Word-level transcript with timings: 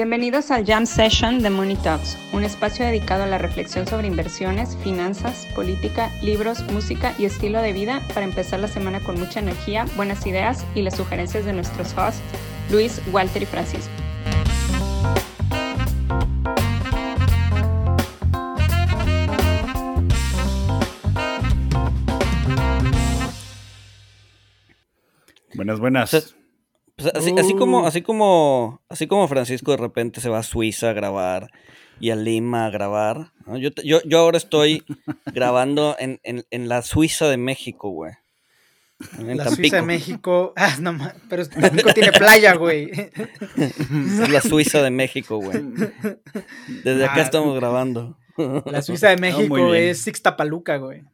Bienvenidos 0.00 0.50
al 0.50 0.64
Jam 0.64 0.86
Session 0.86 1.42
de 1.42 1.50
Money 1.50 1.76
Talks, 1.76 2.16
un 2.32 2.42
espacio 2.42 2.86
dedicado 2.86 3.24
a 3.24 3.26
la 3.26 3.36
reflexión 3.36 3.86
sobre 3.86 4.06
inversiones, 4.06 4.74
finanzas, 4.78 5.46
política, 5.54 6.10
libros, 6.22 6.62
música 6.72 7.14
y 7.18 7.26
estilo 7.26 7.60
de 7.60 7.74
vida 7.74 8.00
para 8.14 8.24
empezar 8.24 8.60
la 8.60 8.68
semana 8.68 9.00
con 9.00 9.20
mucha 9.20 9.40
energía, 9.40 9.84
buenas 9.96 10.26
ideas 10.26 10.64
y 10.74 10.80
las 10.80 10.96
sugerencias 10.96 11.44
de 11.44 11.52
nuestros 11.52 11.92
hosts, 11.98 12.22
Luis, 12.70 13.02
Walter 13.12 13.42
y 13.42 13.44
Francisco. 13.44 13.92
Buenas, 25.54 25.78
buenas. 25.78 26.39
Pues, 27.00 27.14
así, 27.14 27.34
así, 27.38 27.54
como, 27.54 27.86
así 27.86 28.02
como, 28.02 28.82
así 28.88 29.06
como 29.06 29.28
Francisco 29.28 29.70
de 29.70 29.78
repente 29.78 30.20
se 30.20 30.28
va 30.28 30.38
a 30.38 30.42
Suiza 30.42 30.90
a 30.90 30.92
grabar 30.92 31.50
y 31.98 32.10
a 32.10 32.16
Lima 32.16 32.66
a 32.66 32.70
grabar. 32.70 33.32
Yo, 33.58 33.70
yo, 33.82 34.00
yo, 34.04 34.18
ahora 34.18 34.38
estoy 34.38 34.84
grabando 35.26 35.96
en, 35.98 36.20
en, 36.22 36.44
en, 36.50 36.68
la 36.68 36.82
Suiza 36.82 37.28
de 37.28 37.36
México, 37.36 37.90
güey. 37.90 38.12
En 39.18 39.38
la 39.38 39.44
Tampico. 39.44 39.56
Suiza 39.56 39.76
de 39.76 39.82
México. 39.82 40.52
Ah, 40.56 40.76
no, 40.78 40.98
pero 41.28 41.48
Tampico 41.48 41.94
tiene 41.94 42.12
playa, 42.12 42.54
güey. 42.54 42.90
Es 42.90 44.28
la 44.28 44.42
Suiza 44.42 44.82
de 44.82 44.90
México, 44.90 45.38
güey. 45.38 45.62
Desde 46.84 47.04
acá 47.04 47.16
ah, 47.16 47.22
estamos 47.22 47.56
grabando. 47.56 48.18
La 48.66 48.82
Suiza 48.82 49.08
de 49.08 49.16
México 49.20 49.56
no, 49.56 49.74
es 49.74 50.02
Sixtapaluca, 50.02 50.76
güey. 50.76 51.04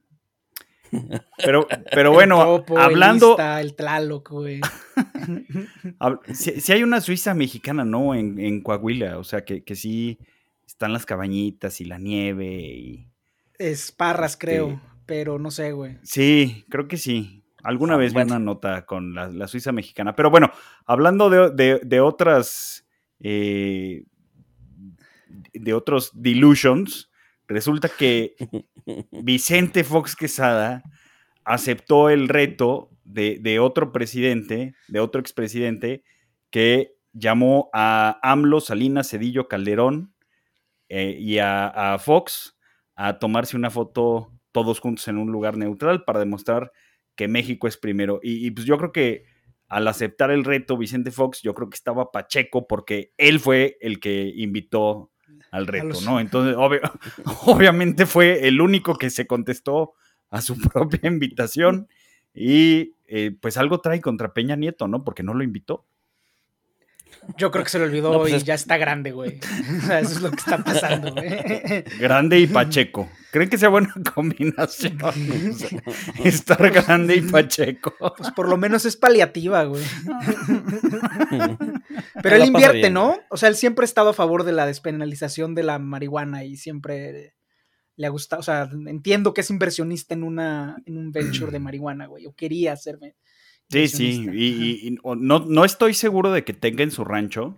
Pero, 1.45 1.67
pero 1.91 2.13
bueno, 2.13 2.43
Topo, 2.45 2.79
hablando. 2.79 3.37
El, 3.39 3.67
el 3.67 3.75
Tlaloc, 3.75 4.31
güey. 4.31 4.61
si, 6.33 6.61
si, 6.61 6.73
hay 6.73 6.83
una 6.83 7.01
Suiza 7.01 7.35
mexicana, 7.35 7.85
¿no? 7.85 8.15
En, 8.15 8.39
en 8.39 8.63
Coahuila, 8.63 9.19
o 9.19 9.25
sea, 9.25 9.45
que, 9.45 9.65
que, 9.65 9.77
sí 9.77 10.19
están 10.67 10.93
las 10.93 11.07
cabañitas 11.07 11.81
y 11.81 11.85
la 11.85 11.99
nieve 11.99 12.47
y. 12.47 13.09
Es 13.59 13.93
Parras, 13.93 14.37
creo, 14.37 14.69
este, 14.69 14.81
pero 15.07 15.39
no 15.39 15.51
sé, 15.51 15.73
güey. 15.73 15.99
Sí, 16.03 16.65
creo 16.69 16.89
que 16.89 16.97
sí. 16.97 17.43
Alguna 17.63 17.95
ah, 17.95 17.99
vez 17.99 18.13
bueno. 18.13 18.27
vi 18.27 18.33
una 18.33 18.45
nota 18.45 18.87
con 18.87 19.15
la, 19.15 19.29
la, 19.29 19.49
Suiza 19.49 19.73
mexicana. 19.73 20.15
Pero 20.15 20.31
bueno, 20.31 20.51
hablando 20.85 21.31
de, 21.31 21.51
de, 21.51 21.81
de 21.83 22.01
otras. 22.01 22.87
Eh, 23.21 24.05
de 25.53 25.75
otros 25.75 26.11
delusions, 26.15 27.11
resulta 27.49 27.89
que 27.89 28.37
Vicente 29.11 29.85
Fox 29.85 30.17
Quesada 30.17 30.83
aceptó 31.45 32.11
el 32.11 32.29
reto 32.29 32.91
de, 33.05 33.39
de, 33.41 33.59
otro 33.59 33.93
presidente, 33.93 34.75
de 34.89 35.01
otro 35.01 35.21
expresidente, 35.21 36.03
que 36.51 36.97
llamó 37.13 37.71
a 37.73 38.19
AMLO, 38.23 38.61
Salinas, 38.61 39.11
Cedillo, 39.11 39.49
Calderón 39.49 40.15
eh, 40.89 41.17
y 41.19 41.39
a, 41.39 41.69
a, 41.69 41.99
Fox 41.99 42.59
a 42.95 43.19
tomarse 43.19 43.57
una 43.57 43.71
foto 43.71 44.33
todos 44.53 44.81
juntos 44.81 45.07
en 45.09 45.19
un 45.19 45.31
lugar 45.31 45.57
neutral 45.57 46.05
para 46.05 46.19
demostrar 46.19 46.73
que 47.15 47.29
México 47.29 47.69
es 47.69 47.77
primero. 47.77 48.21
Y, 48.23 48.47
y 48.47 48.51
pues 48.51 48.67
yo 48.67 48.77
creo 48.79 48.93
que 48.93 49.25
al 49.69 49.89
aceptar 49.89 50.31
el 50.31 50.45
reto, 50.45 50.77
Vicente 50.77 51.11
Fox, 51.11 51.43
yo 51.43 51.55
creo 51.55 51.69
que 51.69 51.77
estaba 51.77 52.13
Pacheco 52.13 52.67
porque 52.67 53.13
él 53.17 53.41
fue 53.41 53.77
el 53.81 54.01
que 54.01 54.33
invitó 54.35 55.11
al 55.51 55.67
reto, 55.67 56.01
¿no? 56.03 56.21
Entonces, 56.21 56.57
obvio, 56.57 56.81
obviamente 57.47 58.07
fue 58.07 58.47
el 58.47 58.61
único 58.61 58.97
que 58.97 59.11
se 59.11 59.27
contestó 59.27 59.95
a 60.31 60.41
su 60.41 60.59
propia 60.73 61.09
invitación 61.09 61.89
y 62.35 62.95
eh, 63.07 63.37
pues 63.41 63.57
algo 63.57 63.81
trae 63.81 64.01
contra 64.01 64.33
Peña 64.33 64.57
Nieto, 64.57 64.89
¿no? 64.89 65.05
Porque 65.05 65.23
no 65.23 65.35
lo 65.35 65.43
invitó. 65.43 65.87
Yo 67.39 67.51
creo 67.51 67.65
que 67.65 67.71
se 67.71 67.79
lo 67.79 67.87
olvidó 67.87 68.13
no, 68.13 68.21
pues 68.21 68.33
y 68.33 68.37
es... 68.37 68.45
ya 68.45 68.55
está 68.55 68.77
grande, 68.77 69.11
güey. 69.11 69.41
O 69.79 69.87
sea, 69.87 70.01
eso 70.01 70.13
es 70.13 70.23
lo 70.23 70.31
que 70.31 70.37
está 70.37 70.59
pasando, 70.59 71.13
güey. 71.13 71.83
Grande 71.99 72.39
y 72.39 72.47
Pacheco. 72.47 73.09
¿Creen 73.37 73.51
que 73.51 73.59
sea 73.59 73.69
buena 73.69 73.93
combinación? 74.15 74.97
Estar 76.25 76.71
grande 76.71 77.17
y 77.17 77.21
Pacheco. 77.21 77.93
Pues 78.17 78.31
por 78.31 78.49
lo 78.49 78.57
menos 78.57 78.87
es 78.87 78.97
paliativa, 78.97 79.65
güey. 79.65 79.85
Pero 82.23 82.37
él 82.37 82.47
invierte, 82.47 82.79
bien, 82.79 82.95
¿no? 82.95 83.19
O 83.29 83.37
sea, 83.37 83.51
él 83.51 83.57
siempre 83.57 83.83
ha 83.83 83.85
estado 83.85 84.09
a 84.09 84.15
favor 84.15 84.45
de 84.45 84.53
la 84.53 84.65
despenalización 84.65 85.55
de 85.55 85.65
la 85.65 85.79
marihuana 85.79 86.45
y 86.45 86.57
siempre 86.57 87.35
le 87.97 88.07
ha 88.07 88.09
gustado. 88.09 88.41
O 88.41 88.43
sea, 88.43 88.71
entiendo 88.87 89.35
que 89.35 89.43
es 89.43 89.51
inversionista 89.51 90.15
en, 90.15 90.23
una, 90.23 90.79
en 90.87 90.97
un 90.97 91.13
venture 91.13 91.53
de 91.53 91.59
marihuana, 91.59 92.07
güey. 92.07 92.25
O 92.25 92.33
quería 92.33 92.73
hacerme. 92.73 93.17
Sí, 93.69 93.87
sí, 93.89 94.27
y, 94.33 94.47
y, 94.47 94.89
y, 94.89 94.99
no, 95.03 95.41
no 95.41 95.65
estoy 95.67 95.93
seguro 95.93 96.33
de 96.33 96.43
que 96.43 96.55
tenga 96.55 96.85
en 96.85 96.91
su 96.91 97.05
rancho, 97.05 97.55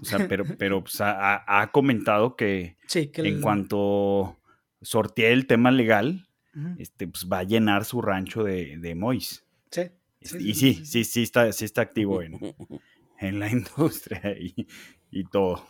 o 0.00 0.04
sea, 0.04 0.28
pero, 0.28 0.44
pero 0.56 0.82
pues, 0.82 1.00
ha, 1.00 1.60
ha, 1.60 1.72
comentado 1.72 2.36
que, 2.36 2.76
sí, 2.86 3.08
que 3.08 3.22
en 3.22 3.26
el... 3.26 3.40
cuanto 3.40 4.36
sortee 4.82 5.32
el 5.32 5.46
tema 5.46 5.70
legal, 5.70 6.28
uh 6.54 6.58
-huh. 6.58 6.76
este, 6.78 7.06
pues 7.08 7.28
va 7.30 7.40
a 7.40 7.44
llenar 7.44 7.84
su 7.84 8.02
rancho 8.02 8.44
de, 8.44 8.76
de 8.78 8.94
Mois. 8.94 9.44
Sí, 9.70 9.82
sí, 10.22 10.36
y 10.40 10.54
sí, 10.54 10.84
sí, 10.84 11.04
sí 11.04 11.22
está, 11.22 11.52
sí 11.52 11.64
está 11.64 11.82
activo 11.82 12.22
en, 12.22 12.38
en 13.20 13.38
la 13.38 13.48
industria 13.50 14.36
y, 14.38 14.66
y 15.10 15.24
todo. 15.24 15.64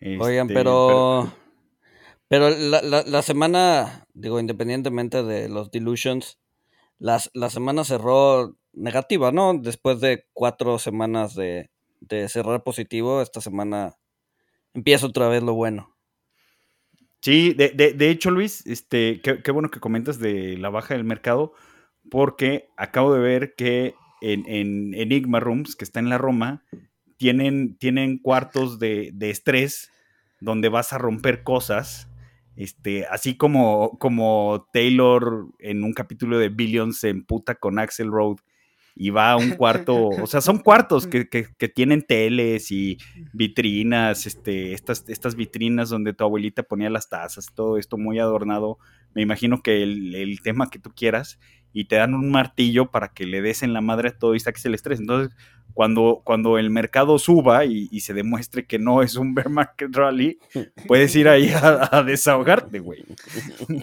Este, 0.00 0.22
Oigan, 0.22 0.48
pero, 0.48 1.32
pero, 2.28 2.50
pero 2.50 2.50
la, 2.50 2.82
la, 2.82 3.02
la 3.02 3.22
semana, 3.22 4.06
digo, 4.12 4.38
independientemente 4.38 5.22
de 5.22 5.48
los 5.48 5.70
delusions, 5.70 6.38
la, 6.98 7.20
la, 7.32 7.50
semana 7.50 7.84
cerró 7.84 8.56
negativa, 8.72 9.32
¿no? 9.32 9.54
Después 9.54 10.00
de 10.00 10.26
cuatro 10.32 10.78
semanas 10.78 11.34
de, 11.34 11.70
de, 12.00 12.28
cerrar 12.28 12.62
positivo, 12.62 13.22
esta 13.22 13.40
semana 13.40 13.96
empieza 14.74 15.06
otra 15.06 15.28
vez 15.28 15.42
lo 15.42 15.54
bueno. 15.54 15.95
Sí, 17.26 17.54
de, 17.54 17.70
de, 17.70 17.92
de 17.92 18.10
hecho, 18.10 18.30
Luis, 18.30 18.64
este, 18.68 19.20
qué, 19.20 19.50
bueno 19.50 19.68
que 19.68 19.80
comentas 19.80 20.20
de 20.20 20.56
la 20.58 20.70
baja 20.70 20.94
del 20.94 21.02
mercado, 21.02 21.54
porque 22.08 22.68
acabo 22.76 23.12
de 23.12 23.18
ver 23.18 23.56
que 23.56 23.96
en, 24.20 24.44
en 24.46 24.94
Enigma 24.94 25.40
Rooms, 25.40 25.74
que 25.74 25.84
está 25.84 25.98
en 25.98 26.08
la 26.08 26.18
Roma, 26.18 26.62
tienen, 27.16 27.78
tienen 27.78 28.18
cuartos 28.18 28.78
de, 28.78 29.10
de 29.12 29.30
estrés 29.30 29.90
donde 30.40 30.68
vas 30.68 30.92
a 30.92 30.98
romper 30.98 31.42
cosas 31.42 32.08
este, 32.54 33.06
así 33.06 33.36
como, 33.36 33.98
como 33.98 34.68
Taylor 34.72 35.48
en 35.58 35.82
un 35.82 35.94
capítulo 35.94 36.38
de 36.38 36.48
Billions 36.48 37.00
se 37.00 37.08
emputa 37.08 37.56
con 37.56 37.80
Axel 37.80 38.12
Road 38.12 38.36
y 38.98 39.10
va 39.10 39.32
a 39.32 39.36
un 39.36 39.50
cuarto, 39.50 40.08
o 40.08 40.26
sea, 40.26 40.40
son 40.40 40.58
cuartos 40.58 41.06
que, 41.06 41.28
que, 41.28 41.46
que, 41.58 41.68
tienen 41.68 42.02
teles 42.02 42.72
y 42.72 42.96
vitrinas, 43.34 44.26
este, 44.26 44.72
estas, 44.72 45.04
estas 45.08 45.36
vitrinas 45.36 45.90
donde 45.90 46.14
tu 46.14 46.24
abuelita 46.24 46.62
ponía 46.62 46.88
las 46.88 47.10
tazas, 47.10 47.52
todo 47.54 47.76
esto 47.76 47.98
muy 47.98 48.18
adornado. 48.18 48.78
Me 49.14 49.22
imagino 49.22 49.62
que 49.62 49.82
el, 49.82 50.14
el 50.14 50.40
tema 50.40 50.70
que 50.70 50.78
tú 50.78 50.90
quieras 50.94 51.38
y 51.76 51.84
te 51.84 51.96
dan 51.96 52.14
un 52.14 52.30
martillo 52.30 52.90
para 52.90 53.08
que 53.08 53.26
le 53.26 53.42
des 53.42 53.62
en 53.62 53.74
la 53.74 53.82
madre 53.82 54.08
a 54.08 54.18
todo 54.18 54.34
y 54.34 54.40
saques 54.40 54.64
el 54.64 54.74
estrés. 54.74 54.98
Entonces, 54.98 55.36
cuando, 55.74 56.22
cuando 56.24 56.56
el 56.56 56.70
mercado 56.70 57.18
suba 57.18 57.66
y, 57.66 57.88
y, 57.90 58.00
se 58.00 58.14
demuestre 58.14 58.64
que 58.64 58.78
no 58.78 59.02
es 59.02 59.16
un 59.16 59.34
bear 59.34 59.50
market 59.50 59.94
rally, 59.94 60.38
puedes 60.86 61.14
ir 61.14 61.28
ahí 61.28 61.50
a, 61.50 61.98
a 61.98 62.02
desahogarte, 62.02 62.78
güey. 62.78 63.04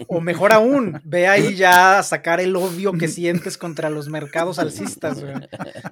O 0.08 0.20
mejor 0.20 0.52
aún, 0.52 1.00
ve 1.04 1.28
ahí 1.28 1.54
ya 1.54 2.00
a 2.00 2.02
sacar 2.02 2.40
el 2.40 2.56
odio 2.56 2.94
que 2.94 3.06
sientes 3.06 3.56
contra 3.56 3.90
los 3.90 4.08
mercados 4.08 4.58
alcistas, 4.58 5.22
güey. 5.22 5.34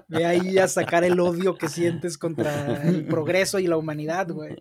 Ve 0.08 0.26
ahí 0.26 0.58
a 0.58 0.66
sacar 0.66 1.04
el 1.04 1.20
odio 1.20 1.56
que 1.56 1.68
sientes 1.68 2.18
contra 2.18 2.82
el 2.82 3.04
progreso 3.04 3.60
y 3.60 3.68
la 3.68 3.76
humanidad, 3.76 4.28
güey. 4.28 4.56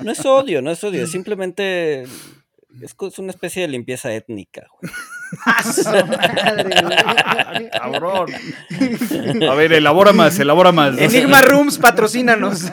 No 0.00 0.12
es 0.12 0.24
odio, 0.24 0.62
no 0.62 0.70
es 0.70 0.84
odio, 0.84 1.02
es 1.02 1.10
simplemente 1.10 2.04
es 2.80 3.18
una 3.18 3.30
especie 3.30 3.62
de 3.62 3.68
limpieza 3.68 4.12
étnica, 4.12 4.66
güey. 4.80 4.92
Cabrón. 7.70 8.30
A 9.48 9.54
ver, 9.54 9.72
elabora 9.72 10.12
más, 10.12 10.38
elabora 10.38 10.72
más. 10.72 10.98
Enigma 10.98 11.40
Rooms, 11.42 11.78
patrocínanos. 11.78 12.70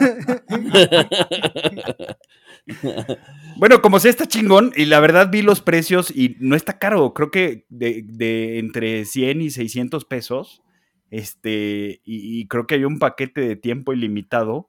Bueno, 3.58 3.80
como 3.80 4.00
sea, 4.00 4.10
está 4.10 4.26
chingón. 4.26 4.72
Y 4.76 4.86
la 4.86 4.98
verdad 4.98 5.30
vi 5.30 5.40
los 5.40 5.60
precios 5.60 6.10
y 6.10 6.36
no 6.40 6.56
está 6.56 6.78
caro. 6.78 7.14
Creo 7.14 7.30
que 7.30 7.64
de, 7.68 8.02
de 8.04 8.58
entre 8.58 9.04
100 9.04 9.40
y 9.40 9.50
600 9.50 10.04
pesos. 10.04 10.62
Este, 11.10 12.00
y, 12.04 12.40
y 12.40 12.48
creo 12.48 12.66
que 12.66 12.74
hay 12.74 12.84
un 12.84 12.98
paquete 12.98 13.40
de 13.40 13.54
tiempo 13.56 13.92
ilimitado. 13.92 14.68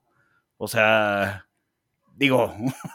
O 0.57 0.68
sea, 0.68 1.47
digo. 2.18 2.54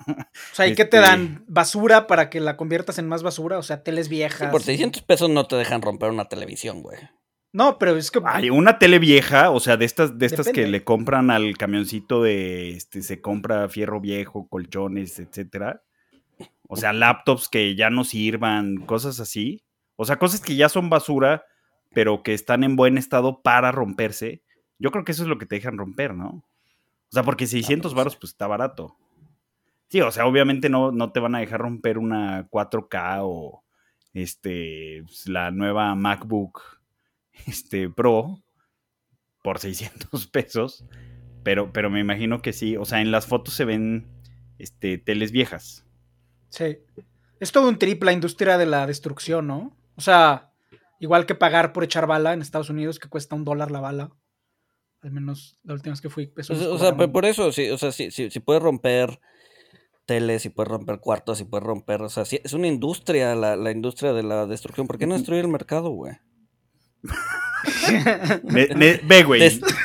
O 0.09 0.55
sea, 0.55 0.67
¿y 0.67 0.73
este... 0.73 0.83
qué 0.83 0.89
te 0.91 0.99
dan? 0.99 1.45
¿Basura 1.47 2.07
para 2.07 2.29
que 2.29 2.41
la 2.41 2.57
conviertas 2.57 2.99
en 2.99 3.09
más 3.09 3.23
basura? 3.23 3.59
O 3.59 3.63
sea, 3.63 3.83
teles 3.83 4.09
viejas. 4.09 4.39
Sí, 4.39 4.47
por 4.51 4.63
600 4.63 5.03
pesos 5.03 5.31
no 5.31 5.47
te 5.47 5.57
dejan 5.57 5.83
romper 5.83 6.11
una 6.11 6.27
televisión, 6.29 6.83
güey. 6.83 6.99
No, 7.53 7.79
pero 7.79 7.97
es 7.97 8.11
que. 8.11 8.21
Hay 8.25 8.51
una 8.51 8.79
tele 8.79 8.99
vieja, 8.99 9.51
o 9.51 9.61
sea, 9.61 9.77
de 9.77 9.85
estas, 9.85 10.19
de 10.19 10.27
estas 10.27 10.49
que 10.49 10.67
le 10.67 10.85
compran 10.85 11.31
al 11.31 11.57
camioncito 11.57 12.23
de. 12.23 12.71
Este, 12.71 13.03
se 13.03 13.21
compra 13.21 13.69
fierro 13.69 14.01
viejo, 14.01 14.49
colchones, 14.49 15.19
etcétera. 15.19 15.83
O 16.69 16.77
sea, 16.77 16.93
laptops 16.93 17.49
que 17.49 17.75
ya 17.77 17.91
no 17.91 18.05
sirvan, 18.05 18.79
cosas 18.87 19.21
así. 19.21 19.63
O 19.97 20.07
sea, 20.07 20.17
cosas 20.17 20.41
que 20.41 20.57
ya 20.57 20.71
son 20.71 20.89
basura, 20.89 21.45
pero 21.93 22.23
que 22.23 22.33
están 22.33 22.65
en 22.65 22.77
buen 22.77 22.97
estado 22.97 23.43
para 23.43 23.71
romperse. 23.71 24.43
Yo 24.79 24.91
creo 24.91 25.05
que 25.05 25.13
eso 25.13 25.23
es 25.23 25.29
lo 25.29 25.39
que 25.39 25.47
te 25.47 25.57
dejan 25.57 25.77
romper, 25.77 26.15
¿no? 26.15 26.29
O 27.13 27.13
sea, 27.13 27.23
porque 27.23 27.47
600 27.47 27.93
varos 27.93 28.17
pues 28.17 28.33
está 28.33 28.47
barato. 28.47 28.97
Sí, 29.93 30.01
o 30.01 30.11
sea, 30.11 30.25
obviamente 30.25 30.71
no, 30.71 30.91
no 30.91 31.13
te 31.13 31.21
van 31.21 31.35
a 31.35 31.41
dejar 31.41 31.61
romper 31.61 31.99
una 31.99 32.49
4K 32.49 33.19
o 33.25 33.63
este, 34.15 35.03
pues, 35.05 35.29
la 35.29 35.51
nueva 35.51 35.95
MacBook 35.95 36.63
este, 37.47 37.91
Pro 37.91 38.43
por 39.43 39.59
600 39.59 40.27
pesos. 40.33 40.87
Pero, 41.43 41.75
pero 41.75 41.91
me 41.91 42.01
imagino 42.01 42.41
que 42.41 42.55
sí. 42.55 42.75
O 42.79 42.87
sea, 42.87 43.03
en 43.03 43.11
las 43.11 43.27
fotos 43.27 43.53
se 43.53 43.67
ven 43.67 44.07
este, 44.59 44.97
teles 44.97 45.31
viejas. 45.31 45.85
Sí. 46.49 46.79
Es 47.39 47.53
todo 47.53 47.69
un 47.69 47.79
trip 47.79 48.03
la 48.03 48.15
industria 48.15 48.57
de 48.57 48.65
la 48.65 48.87
destrucción, 48.87 49.47
¿no? 49.47 49.77
O 49.97 50.01
sea, 50.01 50.55
igual 51.01 51.27
que 51.27 51.35
pagar 51.35 51.75
por 51.75 51.85
echar 51.85 52.07
bala 52.07 52.33
en 52.33 52.41
Estados 52.41 52.71
Unidos, 52.71 52.99
que 52.99 53.11
cuesta 53.11 53.37
un 53.37 53.45
dólar 53.45 53.71
la 53.71 53.81
bala. 53.81 54.11
Al 55.03 55.11
menos 55.11 55.59
la 55.65 55.75
última 55.75 55.93
vez 55.93 56.01
que 56.01 56.09
fui. 56.09 56.29
Pues, 56.29 56.49
o 56.49 56.79
sea, 56.79 56.97
por 56.97 57.27
eso, 57.27 57.53
sí, 57.53 57.69
o 57.69 57.77
sea, 57.77 57.93
si, 57.93 58.11
si, 58.11 58.31
si 58.31 58.41
puedes 58.41 58.63
romper 58.63 59.21
teles, 60.07 60.43
si 60.43 60.51
puedes 60.51 60.71
romper 60.71 60.99
cuartos, 61.01 61.39
si 61.39 61.45
puedes 61.45 61.67
romper. 61.67 62.03
O 62.03 62.09
sea, 62.09 62.23
es 62.23 62.53
una 62.53 62.69
industria, 62.69 63.35
la, 63.35 63.57
la 63.57 63.71
industria 63.71 64.13
de 64.13 64.23
la 64.23 64.47
destrucción. 64.47 64.87
¿Por 64.87 64.99
qué 64.99 65.07
no 65.07 65.15
destruir 65.15 65.45
el 65.45 65.51
mercado, 65.51 65.91
güey? 65.91 66.15
ve, 68.45 69.23
güey. 69.25 69.41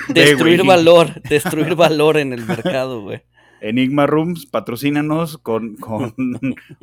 destruir 0.10 0.64
valor, 0.64 1.22
destruir 1.24 1.76
valor 1.76 2.18
en 2.18 2.34
el 2.34 2.46
mercado, 2.46 3.02
güey. 3.02 3.24
Enigma 3.60 4.06
Rooms, 4.06 4.46
patrocínanos 4.46 5.40
con, 5.40 5.78
con 5.78 6.14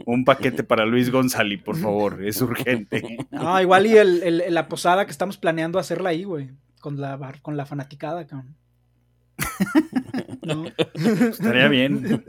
un 0.06 0.24
paquete 0.24 0.64
para 0.64 0.84
Luis 0.84 1.10
González, 1.10 1.62
por 1.62 1.76
favor, 1.76 2.24
es 2.24 2.40
urgente. 2.40 3.18
No, 3.30 3.60
igual 3.60 3.86
y 3.86 3.96
el, 3.96 4.42
la 4.52 4.68
posada 4.68 5.04
que 5.04 5.12
estamos 5.12 5.38
planeando 5.38 5.78
hacerla 5.78 6.10
ahí, 6.10 6.24
güey, 6.24 6.50
con 6.80 7.00
la, 7.00 7.38
con 7.42 7.56
la 7.56 7.64
fanaticada, 7.64 8.26
cabrón. 8.26 8.56
Estaría 11.30 11.68
bien. 11.68 12.24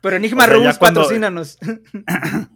Pero 0.00 0.16
Enigma 0.16 0.46
Rooms, 0.46 0.78
patrocínanos. 0.78 1.58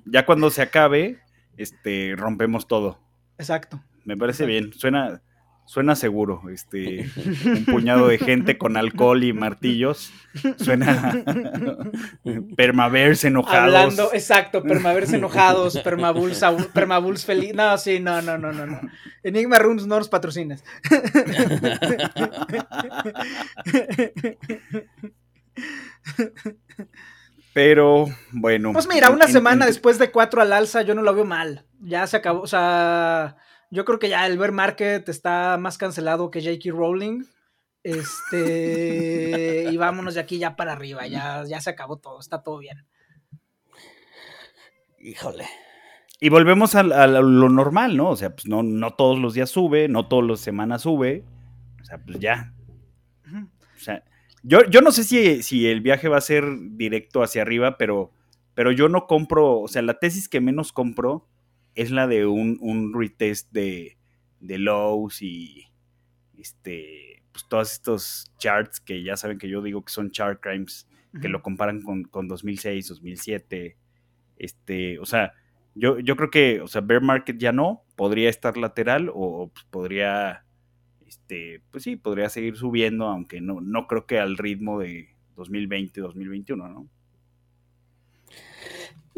Ya 0.04 0.26
cuando 0.26 0.50
se 0.50 0.62
acabe, 0.62 1.20
este, 1.56 2.14
rompemos 2.16 2.66
todo. 2.66 2.98
Exacto. 3.38 3.80
Me 4.04 4.16
parece 4.16 4.44
bien. 4.44 4.72
Suena, 4.72 5.22
suena 5.70 5.94
seguro. 5.94 6.42
Este, 6.52 7.08
un 7.46 7.64
puñado 7.64 8.08
de 8.08 8.18
gente 8.18 8.58
con 8.58 8.76
alcohol 8.76 9.22
y 9.22 9.32
martillos. 9.32 10.12
Suena 10.56 11.22
permavers 12.56 13.22
enojados. 13.22 13.66
Hablando, 13.66 14.10
exacto, 14.12 14.64
permavers 14.64 15.12
enojados, 15.12 15.78
permabuls, 15.78 16.44
permabuls 16.74 17.24
feliz. 17.24 17.54
No, 17.54 17.78
sí, 17.78 18.00
no, 18.00 18.20
no, 18.20 18.36
no, 18.36 18.52
no, 18.52 18.66
no. 18.66 18.80
Enigma 19.22 19.60
Rooms 19.60 19.86
no 19.86 19.98
nos 19.98 20.08
patrocines. 20.08 20.64
Pero 27.52 28.06
bueno. 28.32 28.72
Pues 28.72 28.88
mira, 28.88 29.10
una 29.10 29.28
semana 29.28 29.66
después 29.66 30.00
de 30.00 30.10
cuatro 30.10 30.42
al 30.42 30.52
alza, 30.52 30.82
yo 30.82 30.96
no 30.96 31.02
lo 31.02 31.14
veo 31.14 31.24
mal. 31.24 31.64
Ya 31.78 32.08
se 32.08 32.16
acabó, 32.16 32.40
o 32.40 32.48
sea, 32.48 33.36
yo 33.70 33.84
creo 33.84 33.98
que 33.98 34.08
ya 34.08 34.26
el 34.26 34.36
bear 34.38 34.52
market 34.52 35.08
está 35.08 35.56
más 35.56 35.78
cancelado 35.78 36.30
que 36.30 36.42
J.K. 36.42 36.76
Rowling. 36.76 37.24
Este, 37.82 39.68
y 39.70 39.76
vámonos 39.78 40.14
de 40.14 40.20
aquí 40.20 40.38
ya 40.38 40.54
para 40.54 40.72
arriba, 40.72 41.06
ya, 41.06 41.44
ya 41.48 41.62
se 41.62 41.70
acabó 41.70 41.96
todo, 41.96 42.20
está 42.20 42.42
todo 42.42 42.58
bien. 42.58 42.84
Híjole. 44.98 45.46
Y 46.20 46.28
volvemos 46.28 46.74
a, 46.74 46.82
lo 46.82 47.48
normal, 47.48 47.96
¿no? 47.96 48.10
O 48.10 48.16
sea, 48.16 48.34
pues 48.34 48.46
no, 48.46 48.62
no 48.62 48.90
todos 48.90 49.18
los 49.18 49.32
días 49.32 49.48
sube, 49.48 49.88
no 49.88 50.06
todas 50.08 50.28
las 50.28 50.40
semanas 50.40 50.82
sube. 50.82 51.24
O 51.80 51.84
sea, 51.84 51.96
pues 51.96 52.18
ya. 52.18 52.52
O 53.24 53.82
sea, 53.82 54.04
yo, 54.42 54.66
yo 54.66 54.82
no 54.82 54.92
sé 54.92 55.04
si, 55.04 55.42
si, 55.42 55.66
el 55.66 55.80
viaje 55.80 56.08
va 56.08 56.18
a 56.18 56.22
ser 56.22 56.44
directo 56.72 57.22
hacia 57.22 57.40
arriba, 57.40 57.78
pero, 57.78 58.12
pero 58.52 58.72
yo 58.72 58.90
no 58.90 59.06
compro, 59.06 59.60
o 59.60 59.68
sea, 59.68 59.80
la 59.80 59.98
tesis 59.98 60.28
que 60.28 60.42
menos 60.42 60.72
compro 60.72 61.29
es 61.74 61.90
la 61.90 62.06
de 62.06 62.26
un, 62.26 62.58
un 62.60 62.92
retest 62.98 63.50
de, 63.52 63.96
de 64.40 64.58
lows 64.58 65.22
y 65.22 65.66
este, 66.38 67.22
pues 67.32 67.46
todos 67.48 67.72
estos 67.72 68.32
charts 68.38 68.80
que 68.80 69.02
ya 69.02 69.16
saben 69.16 69.38
que 69.38 69.48
yo 69.48 69.62
digo 69.62 69.84
que 69.84 69.92
son 69.92 70.10
chart 70.10 70.40
crimes, 70.40 70.88
que 71.20 71.28
lo 71.28 71.42
comparan 71.42 71.82
con, 71.82 72.04
con, 72.04 72.28
2006, 72.28 72.88
2007. 72.88 73.76
Este, 74.36 74.98
o 74.98 75.06
sea, 75.06 75.32
yo, 75.74 75.98
yo 75.98 76.16
creo 76.16 76.30
que, 76.30 76.60
o 76.60 76.68
sea, 76.68 76.80
bear 76.80 77.02
market 77.02 77.36
ya 77.38 77.52
no, 77.52 77.82
podría 77.96 78.28
estar 78.28 78.56
lateral 78.56 79.10
o, 79.12 79.50
pues, 79.52 79.64
podría, 79.70 80.44
este, 81.06 81.62
pues 81.70 81.84
sí, 81.84 81.96
podría 81.96 82.28
seguir 82.28 82.56
subiendo, 82.56 83.06
aunque 83.06 83.40
no, 83.40 83.60
no 83.60 83.86
creo 83.86 84.06
que 84.06 84.18
al 84.18 84.36
ritmo 84.36 84.80
de 84.80 85.14
2020, 85.36 86.00
2021, 86.00 86.68
¿no? 86.68 86.88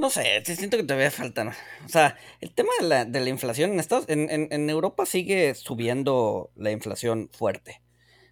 No 0.02 0.10
sé, 0.10 0.42
siento 0.44 0.76
que 0.76 0.82
todavía 0.82 1.12
faltan. 1.12 1.50
O 1.84 1.88
sea, 1.88 2.16
el 2.40 2.52
tema 2.52 2.70
de 2.80 2.88
la, 2.88 3.04
de 3.04 3.20
la 3.20 3.28
inflación 3.28 3.70
en, 3.70 3.78
Estados, 3.78 4.06
en, 4.08 4.28
en, 4.28 4.68
Europa 4.68 5.06
sigue 5.06 5.54
subiendo 5.54 6.50
la 6.56 6.72
inflación 6.72 7.30
fuerte. 7.32 7.80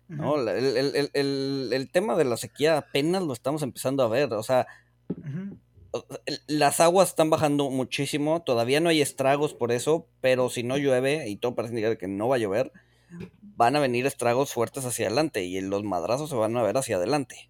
¿no? 0.08 0.34
el, 0.34 0.48
el, 0.48 1.10
el, 1.14 1.70
el, 1.72 1.90
tema 1.92 2.16
de 2.16 2.24
la 2.24 2.36
sequía 2.36 2.76
apenas 2.76 3.22
lo 3.22 3.32
estamos 3.32 3.62
empezando 3.62 4.02
a 4.02 4.08
ver. 4.08 4.32
O 4.32 4.42
sea, 4.42 4.66
las 6.48 6.80
aguas 6.80 7.10
están 7.10 7.30
bajando 7.30 7.70
muchísimo. 7.70 8.42
Todavía 8.42 8.80
no 8.80 8.88
hay 8.88 9.00
estragos 9.00 9.54
por 9.54 9.70
eso, 9.70 10.08
pero 10.20 10.50
si 10.50 10.64
no 10.64 10.76
llueve, 10.76 11.28
y 11.28 11.36
todo 11.36 11.54
parece 11.54 11.74
indicar 11.74 11.98
que 11.98 12.08
no 12.08 12.26
va 12.26 12.34
a 12.34 12.40
llover, 12.40 12.72
van 13.40 13.76
a 13.76 13.80
venir 13.80 14.06
estragos 14.06 14.52
fuertes 14.52 14.84
hacia 14.86 15.06
adelante 15.06 15.44
y 15.44 15.60
los 15.60 15.84
madrazos 15.84 16.30
se 16.30 16.34
van 16.34 16.56
a 16.56 16.64
ver 16.64 16.76
hacia 16.76 16.96
adelante. 16.96 17.48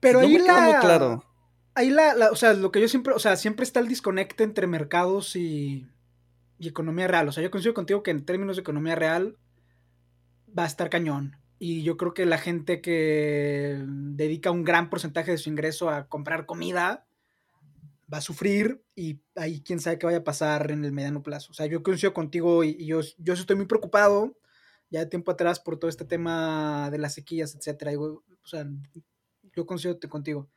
Pero 0.00 0.18
ahí 0.18 0.36
la... 0.36 0.80
claro 0.80 1.29
ahí 1.74 1.90
la, 1.90 2.30
o 2.30 2.36
sea, 2.36 2.54
lo 2.54 2.70
que 2.72 2.80
yo 2.80 2.88
siempre, 2.88 3.12
o 3.14 3.18
sea, 3.18 3.36
siempre 3.36 3.64
está 3.64 3.80
el 3.80 3.88
desconecte 3.88 4.44
entre 4.44 4.66
mercados 4.66 5.36
y, 5.36 5.86
y 6.58 6.68
economía 6.68 7.08
real. 7.08 7.28
O 7.28 7.32
sea, 7.32 7.42
yo 7.42 7.50
coincido 7.50 7.74
contigo 7.74 8.02
que 8.02 8.10
en 8.10 8.24
términos 8.24 8.56
de 8.56 8.62
economía 8.62 8.94
real 8.94 9.36
va 10.56 10.64
a 10.64 10.66
estar 10.66 10.90
cañón. 10.90 11.36
Y 11.58 11.82
yo 11.82 11.96
creo 11.96 12.14
que 12.14 12.26
la 12.26 12.38
gente 12.38 12.80
que 12.80 13.82
dedica 13.86 14.50
un 14.50 14.64
gran 14.64 14.90
porcentaje 14.90 15.32
de 15.32 15.38
su 15.38 15.50
ingreso 15.50 15.90
a 15.90 16.06
comprar 16.06 16.46
comida 16.46 17.06
va 18.12 18.18
a 18.18 18.22
sufrir 18.22 18.82
y 18.94 19.20
ahí 19.36 19.62
quién 19.62 19.78
sabe 19.78 19.98
qué 19.98 20.06
vaya 20.06 20.18
a 20.18 20.24
pasar 20.24 20.70
en 20.70 20.84
el 20.84 20.92
mediano 20.92 21.22
plazo. 21.22 21.52
O 21.52 21.54
sea, 21.54 21.66
yo 21.66 21.82
coincido 21.82 22.12
contigo 22.12 22.64
y, 22.64 22.84
yo, 22.86 23.00
yo 23.18 23.34
estoy 23.34 23.56
muy 23.56 23.66
preocupado 23.66 24.36
ya 24.90 25.00
de 25.00 25.06
tiempo 25.06 25.30
atrás 25.30 25.60
por 25.60 25.78
todo 25.78 25.88
este 25.88 26.04
tema 26.04 26.90
de 26.90 26.98
las 26.98 27.14
sequías, 27.14 27.54
etcétera. 27.54 27.92
o 27.98 28.22
sea, 28.44 28.66
yo 29.54 29.66
coincido 29.66 29.98
contigo 30.08 30.50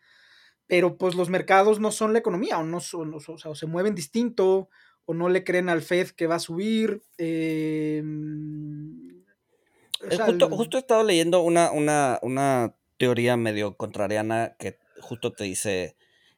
pero 0.67 0.97
pues 0.97 1.15
los 1.15 1.29
mercados 1.29 1.79
no 1.79 1.91
son 1.91 2.13
la 2.13 2.19
economía, 2.19 2.57
o, 2.57 2.63
no 2.63 2.79
son, 2.79 3.13
o, 3.13 3.19
sea, 3.19 3.55
se 3.55 3.65
mueven 3.65 3.95
distinto, 3.95 4.69
o 5.05 5.13
no 5.13 5.29
le 5.29 5.43
creen 5.43 5.69
al 5.69 5.81
Fed 5.81 6.09
que 6.09 6.27
va 6.27 6.35
a 6.35 6.39
subir. 6.39 7.03
Em, 7.17 9.23
justo, 10.49 10.77
he 10.77 10.79
estado 10.79 11.03
leyendo 11.03 11.41
una, 11.41 11.71
una, 11.71 12.19
una 12.21 12.73
teoría 12.97 13.37
medio 13.37 13.75
contrariana 13.75 14.55
que 14.57 14.79
justo 14.99 15.33
te 15.33 15.43
dice 15.43 15.95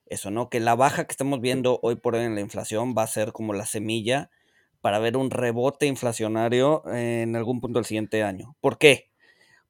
eso, 0.08 0.32
¿no? 0.32 0.50
Que 0.50 0.60
la 0.60 0.76
baja 0.76 1.06
que 1.06 1.12
estamos 1.12 1.42
viendo 1.42 1.80
hoy 1.82 1.96
por 1.96 2.16
hoy 2.16 2.24
en 2.24 2.36
la 2.36 2.42
inflación 2.42 2.96
va 2.98 3.04
a 3.04 3.08
ser 3.08 3.32
como 3.32 3.54
la 3.54 3.66
semilla 3.66 4.30
para 4.82 5.00
ver 5.00 5.18
un 5.18 5.32
rebote 5.32 5.88
inflacionario 5.88 6.84
en 6.94 7.36
algún 7.36 7.60
punto 7.60 7.80
del 7.80 7.86
siguiente 7.86 8.22
año. 8.22 8.56
¿Por 8.62 8.78
qué? 8.78 9.10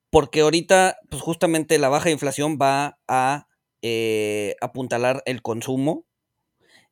Porque 0.09 0.41
ahorita, 0.41 0.97
pues 1.09 1.21
justamente 1.21 1.79
la 1.79 1.89
baja 1.89 2.05
de 2.05 2.11
inflación 2.11 2.57
va 2.61 2.99
a 3.07 3.47
eh, 3.87 4.55
apuntalar 4.61 5.21
el 5.27 5.43
consumo. 5.43 6.07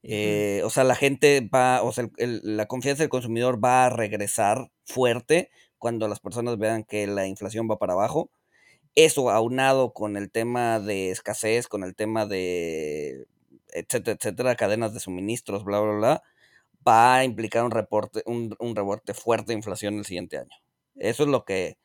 Eh, 0.03 0.61
o 0.63 0.69
sea, 0.69 0.83
la 0.83 0.93
gente 0.93 1.41
va, 1.41 1.81
o 1.81 1.91
sea, 1.91 2.07
la 2.17 2.67
confianza 2.67 3.01
del 3.01 3.09
consumidor 3.09 3.63
va 3.63 3.85
a 3.85 3.89
regresar 3.89 4.69
fuerte 4.85 5.49
cuando 5.79 6.07
las 6.07 6.19
personas 6.19 6.59
vean 6.59 6.83
que 6.83 7.07
la 7.07 7.25
inflación 7.25 7.67
va 7.67 7.79
para 7.79 7.93
abajo. 7.93 8.29
Eso 8.93 9.31
aunado 9.31 9.91
con 9.91 10.17
el 10.17 10.29
tema 10.29 10.79
de 10.79 11.09
escasez, 11.09 11.67
con 11.67 11.83
el 11.83 11.95
tema 11.95 12.27
de 12.27 13.25
etcétera, 13.69 14.15
etcétera, 14.19 14.55
cadenas 14.55 14.93
de 14.93 14.99
suministros, 14.99 15.63
bla, 15.63 15.79
bla, 15.79 15.93
bla, 15.93 16.23
va 16.87 17.15
a 17.15 17.23
implicar 17.23 17.63
un 17.63 17.71
reporte, 17.71 18.21
un, 18.27 18.55
un 18.59 18.75
rebote 18.75 19.15
fuerte 19.15 19.47
de 19.47 19.57
inflación 19.57 19.95
el 19.95 20.05
siguiente 20.05 20.37
año. 20.37 20.55
Eso 20.93 21.23
es 21.23 21.29
lo 21.29 21.43
que 21.43 21.79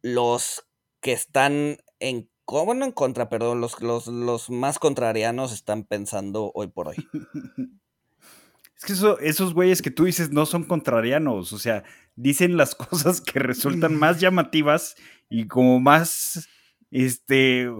los 0.00 0.64
que 1.00 1.10
están 1.10 1.78
en 1.98 2.30
bueno, 2.46 2.84
en 2.84 2.92
contra, 2.92 3.28
pero 3.28 3.54
los, 3.54 3.80
los, 3.80 4.50
más 4.50 4.78
contrarianos 4.78 5.52
están 5.52 5.84
pensando 5.84 6.52
hoy 6.54 6.68
por 6.68 6.88
hoy. 6.88 6.96
Es 8.76 8.84
que 8.84 8.92
esos 9.26 9.54
güeyes 9.54 9.80
que 9.80 9.90
tú 9.90 10.04
dices 10.04 10.32
no 10.32 10.44
son 10.44 10.62
contrarianos, 10.64 11.54
o 11.54 11.58
sea, 11.58 11.82
dicen 12.14 12.58
las 12.58 12.74
cosas 12.74 13.22
que 13.22 13.38
resultan 13.38 13.94
más 13.98 14.20
llamativas 14.20 14.96
y 15.30 15.46
como 15.46 15.80
más, 15.80 16.46
este, 16.90 17.70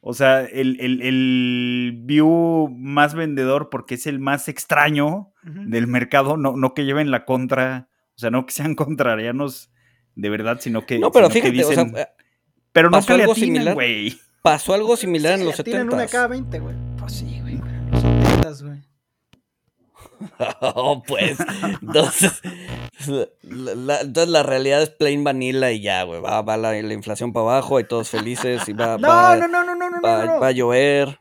o 0.00 0.14
sea, 0.14 0.40
el, 0.40 0.80
el, 0.80 2.00
view 2.04 2.70
más 2.74 3.14
vendedor 3.14 3.68
porque 3.68 3.96
es 3.96 4.06
el 4.06 4.18
más 4.18 4.48
extraño 4.48 5.34
del 5.42 5.88
mercado, 5.88 6.38
no, 6.38 6.56
no 6.56 6.72
que 6.72 6.86
lleven 6.86 7.10
la 7.10 7.26
contra, 7.26 7.90
o 8.16 8.18
sea, 8.18 8.30
no 8.30 8.46
que 8.46 8.54
sean 8.54 8.74
contrarianos 8.76 9.70
de 10.14 10.30
verdad, 10.30 10.58
sino 10.58 10.86
que... 10.86 10.98
No, 10.98 11.12
pero 11.12 11.28
fíjate, 11.28 11.64
o 11.64 11.72
sea, 11.72 12.14
pero 12.74 12.90
no 12.90 13.00
se 13.00 13.12
algo 13.12 13.34
similar, 13.36 13.74
güey. 13.74 14.20
Pasó 14.42 14.74
algo 14.74 14.96
similar 14.96 15.38
en 15.38 15.46
los 15.46 15.54
70. 15.54 15.78
Tienen 15.78 15.94
una 15.94 16.06
cada 16.06 16.26
20, 16.26 16.58
güey. 16.58 16.74
Pues 16.98 17.12
sí, 17.12 17.38
güey. 17.40 17.60
Los 17.90 18.02
70, 18.02 18.52
güey. 18.64 18.80
oh, 20.60 21.02
pues. 21.06 21.38
Entonces 21.80 22.42
la, 23.42 24.00
entonces 24.00 24.28
la 24.28 24.42
realidad 24.42 24.82
es 24.82 24.90
plain 24.90 25.22
vanilla 25.22 25.70
y 25.70 25.82
ya, 25.82 26.02
güey. 26.02 26.20
Va, 26.20 26.42
va 26.42 26.56
la, 26.56 26.76
inflación 26.76 27.32
para 27.32 27.44
abajo 27.44 27.78
y 27.78 27.84
todos 27.84 28.10
felices 28.10 28.68
y 28.68 28.72
va, 28.72 28.98
no, 28.98 29.06
va, 29.06 29.36
no, 29.36 29.46
no, 29.46 29.64
no, 29.64 29.76
no, 29.76 30.02
va, 30.02 30.26
no, 30.26 30.40
va 30.40 30.48
a 30.48 30.52
llover. 30.52 31.20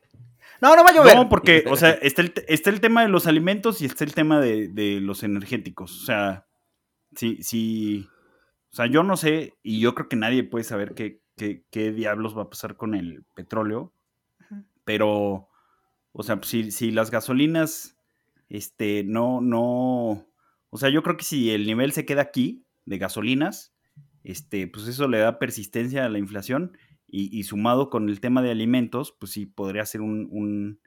No, 0.60 0.76
no 0.76 0.84
va 0.84 0.90
a 0.90 0.94
llover. 0.94 1.16
No, 1.16 1.30
porque, 1.30 1.66
o 1.70 1.78
sea, 1.78 1.92
está 1.92 2.24
el, 2.24 2.34
está 2.48 2.72
el 2.72 2.82
tema 2.82 3.04
de 3.04 3.10
los 3.10 3.28
alimentos 3.28 3.80
y 3.82 3.86
está 3.86 4.04
el 4.04 4.16
tema 4.16 4.42
de, 4.42 4.70
de 4.70 5.00
los 5.02 5.22
energéticos. 5.22 6.02
O 6.02 6.06
sea, 6.06 6.48
sí, 7.16 7.38
sí. 7.44 8.08
O 8.72 8.76
sea, 8.76 8.88
yo 8.88 9.04
no 9.04 9.18
sé, 9.18 9.54
y 9.62 9.80
yo 9.80 9.94
creo 9.94 10.10
que 10.10 10.16
nadie 10.16 10.44
puede 10.44 10.64
saber 10.64 10.96
qué, 10.96 11.22
qué, 11.36 11.66
qué 11.70 11.92
diablos 11.92 12.38
va 12.38 12.44
a 12.44 12.50
pasar 12.50 12.76
con 12.76 12.96
el 12.96 13.26
petróleo. 13.34 13.94
Pero, 14.84 15.50
o 16.12 16.24
sea, 16.24 16.40
si, 16.44 16.72
si 16.72 16.92
las 16.92 17.10
gasolinas, 17.10 17.98
este, 18.50 19.04
no, 19.04 19.40
no 19.42 20.28
o 20.74 20.78
sea, 20.80 20.90
yo 20.90 21.04
creo 21.04 21.18
que 21.18 21.24
si 21.24 21.52
el 21.52 21.68
nivel 21.68 21.92
se 21.92 22.04
queda 22.04 22.24
aquí 22.24 22.66
de 22.86 22.98
gasolinas, 22.98 23.76
este, 24.24 24.68
pues 24.68 24.88
eso 24.88 25.08
le 25.08 25.20
da 25.20 25.38
persistencia 25.38 26.04
a 26.04 26.10
la 26.10 26.18
inflación 26.18 26.76
y, 27.08 27.44
sumado 27.44 27.92
con 27.92 28.10
el 28.10 28.20
tema 28.20 28.42
de 28.42 28.50
alimentos, 28.50 29.16
pues 29.20 29.34
sí 29.34 29.46
podría 29.46 29.86
ser 29.86 30.02
un, 30.02 30.80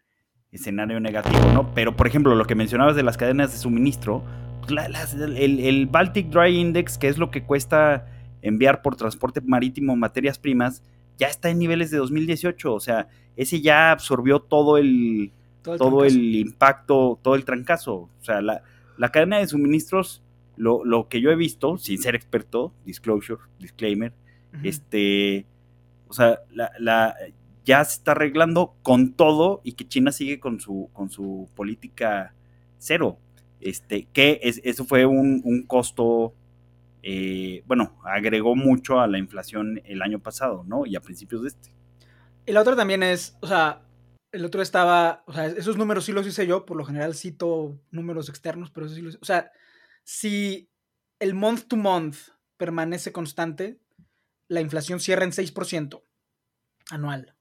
escenario 0.51 0.99
negativo, 0.99 1.39
¿no? 1.53 1.73
Pero, 1.73 1.95
por 1.95 2.09
ejemplo, 2.09 2.35
lo 2.35 2.47
que 2.47 2.57
mencionabas 2.57 2.97
de 2.97 3.05
las 3.05 3.17
cadenas 3.17 3.53
de 3.53 3.59
suministro, 3.59 4.25
pues 4.61 4.73
el, 5.15 5.61
el, 5.61 5.87
Baltic 5.87 6.31
Dry 6.31 6.59
Index, 6.59 6.99
que 6.99 7.07
es 7.07 7.17
lo 7.17 7.31
que 7.31 7.45
cuesta 7.45 8.16
enviar 8.47 8.83
por 8.83 8.97
transporte 8.97 9.41
marítimo 9.41 9.97
materias 9.97 10.39
primas, 10.39 10.83
ya 11.19 11.29
está 11.29 11.51
en 11.51 11.59
niveles 11.59 11.91
de 11.91 11.99
2018, 11.99 12.75
o 12.75 12.81
sea, 12.81 13.09
ese 13.37 13.61
ya 13.61 13.91
absorbió 13.91 14.41
todo 14.41 14.79
el, 14.79 15.33
todo 15.63 16.05
el 16.05 16.35
impacto, 16.37 17.19
todo 17.23 17.35
el 17.35 17.45
trancazo, 17.45 17.95
o 17.95 18.25
sea, 18.25 18.41
la, 18.41 18.63
la 18.97 19.11
cadena 19.11 19.39
de 19.39 19.47
suministros, 19.47 20.23
lo, 20.57 21.09
que 21.09 21.21
yo 21.21 21.31
he 21.31 21.37
visto, 21.37 21.79
sin 21.79 22.01
ser 22.01 22.15
experto, 22.15 22.73
disclosure, 22.85 23.41
disclaimer, 23.59 24.13
este, 24.63 25.45
o 26.09 26.15
sea, 26.15 26.41
la, 26.51 27.15
ya 27.67 27.85
se 27.85 27.97
está 27.97 28.13
arreglando 28.13 28.75
con 28.83 29.13
todo 29.13 29.61
y 29.65 29.73
que 29.73 29.87
China 29.87 30.13
sigue 30.13 30.39
con 30.39 30.61
su, 30.61 30.89
con 30.93 31.11
su 31.11 31.49
política 31.55 32.33
cero. 32.79 33.19
Este, 33.61 34.07
que 34.13 34.39
es, 34.43 34.61
eso 34.65 34.85
fue 34.85 35.05
un, 35.05 35.65
costo, 35.67 36.33
eh, 37.09 37.63
bueno, 37.67 37.97
agregó 38.03 38.57
mucho 38.57 38.99
a 38.99 39.07
la 39.07 39.19
inflación 39.19 39.81
el 39.85 40.03
año 40.03 40.19
pasado, 40.19 40.65
¿no? 40.67 40.87
Y 40.87 40.97
a 40.97 41.01
principios 41.01 41.43
de 41.43 41.49
este. 41.49 41.73
Y 42.47 42.51
la 42.51 42.61
otra 42.61 42.75
también 42.75 43.05
es, 43.05 43.37
o 43.41 43.47
sea, 43.47 43.87
el 44.33 44.45
otro 44.45 44.61
estaba, 44.61 45.23
o 45.29 45.33
sea, 45.33 45.47
esos 45.47 45.77
números 45.77 46.05
sí 46.05 46.11
los 46.11 46.27
hice 46.27 46.49
yo, 46.49 46.67
por 46.67 46.77
lo 46.77 46.85
general 46.85 47.15
cito 47.15 47.79
números 47.93 48.29
externos, 48.29 48.73
pero 48.73 48.87
eso 48.87 48.97
sí 48.97 49.03
los, 49.03 49.19
o 49.23 49.25
sea, 49.25 49.53
si 50.03 50.69
el 51.21 51.35
month 51.35 51.69
to 51.69 51.77
month 51.77 52.17
permanece 52.57 53.13
constante, 53.13 53.79
la 54.49 54.61
inflación 54.61 54.99
cierra 54.99 55.23
en 55.23 55.31
6% 55.31 56.03
anual. 56.91 57.37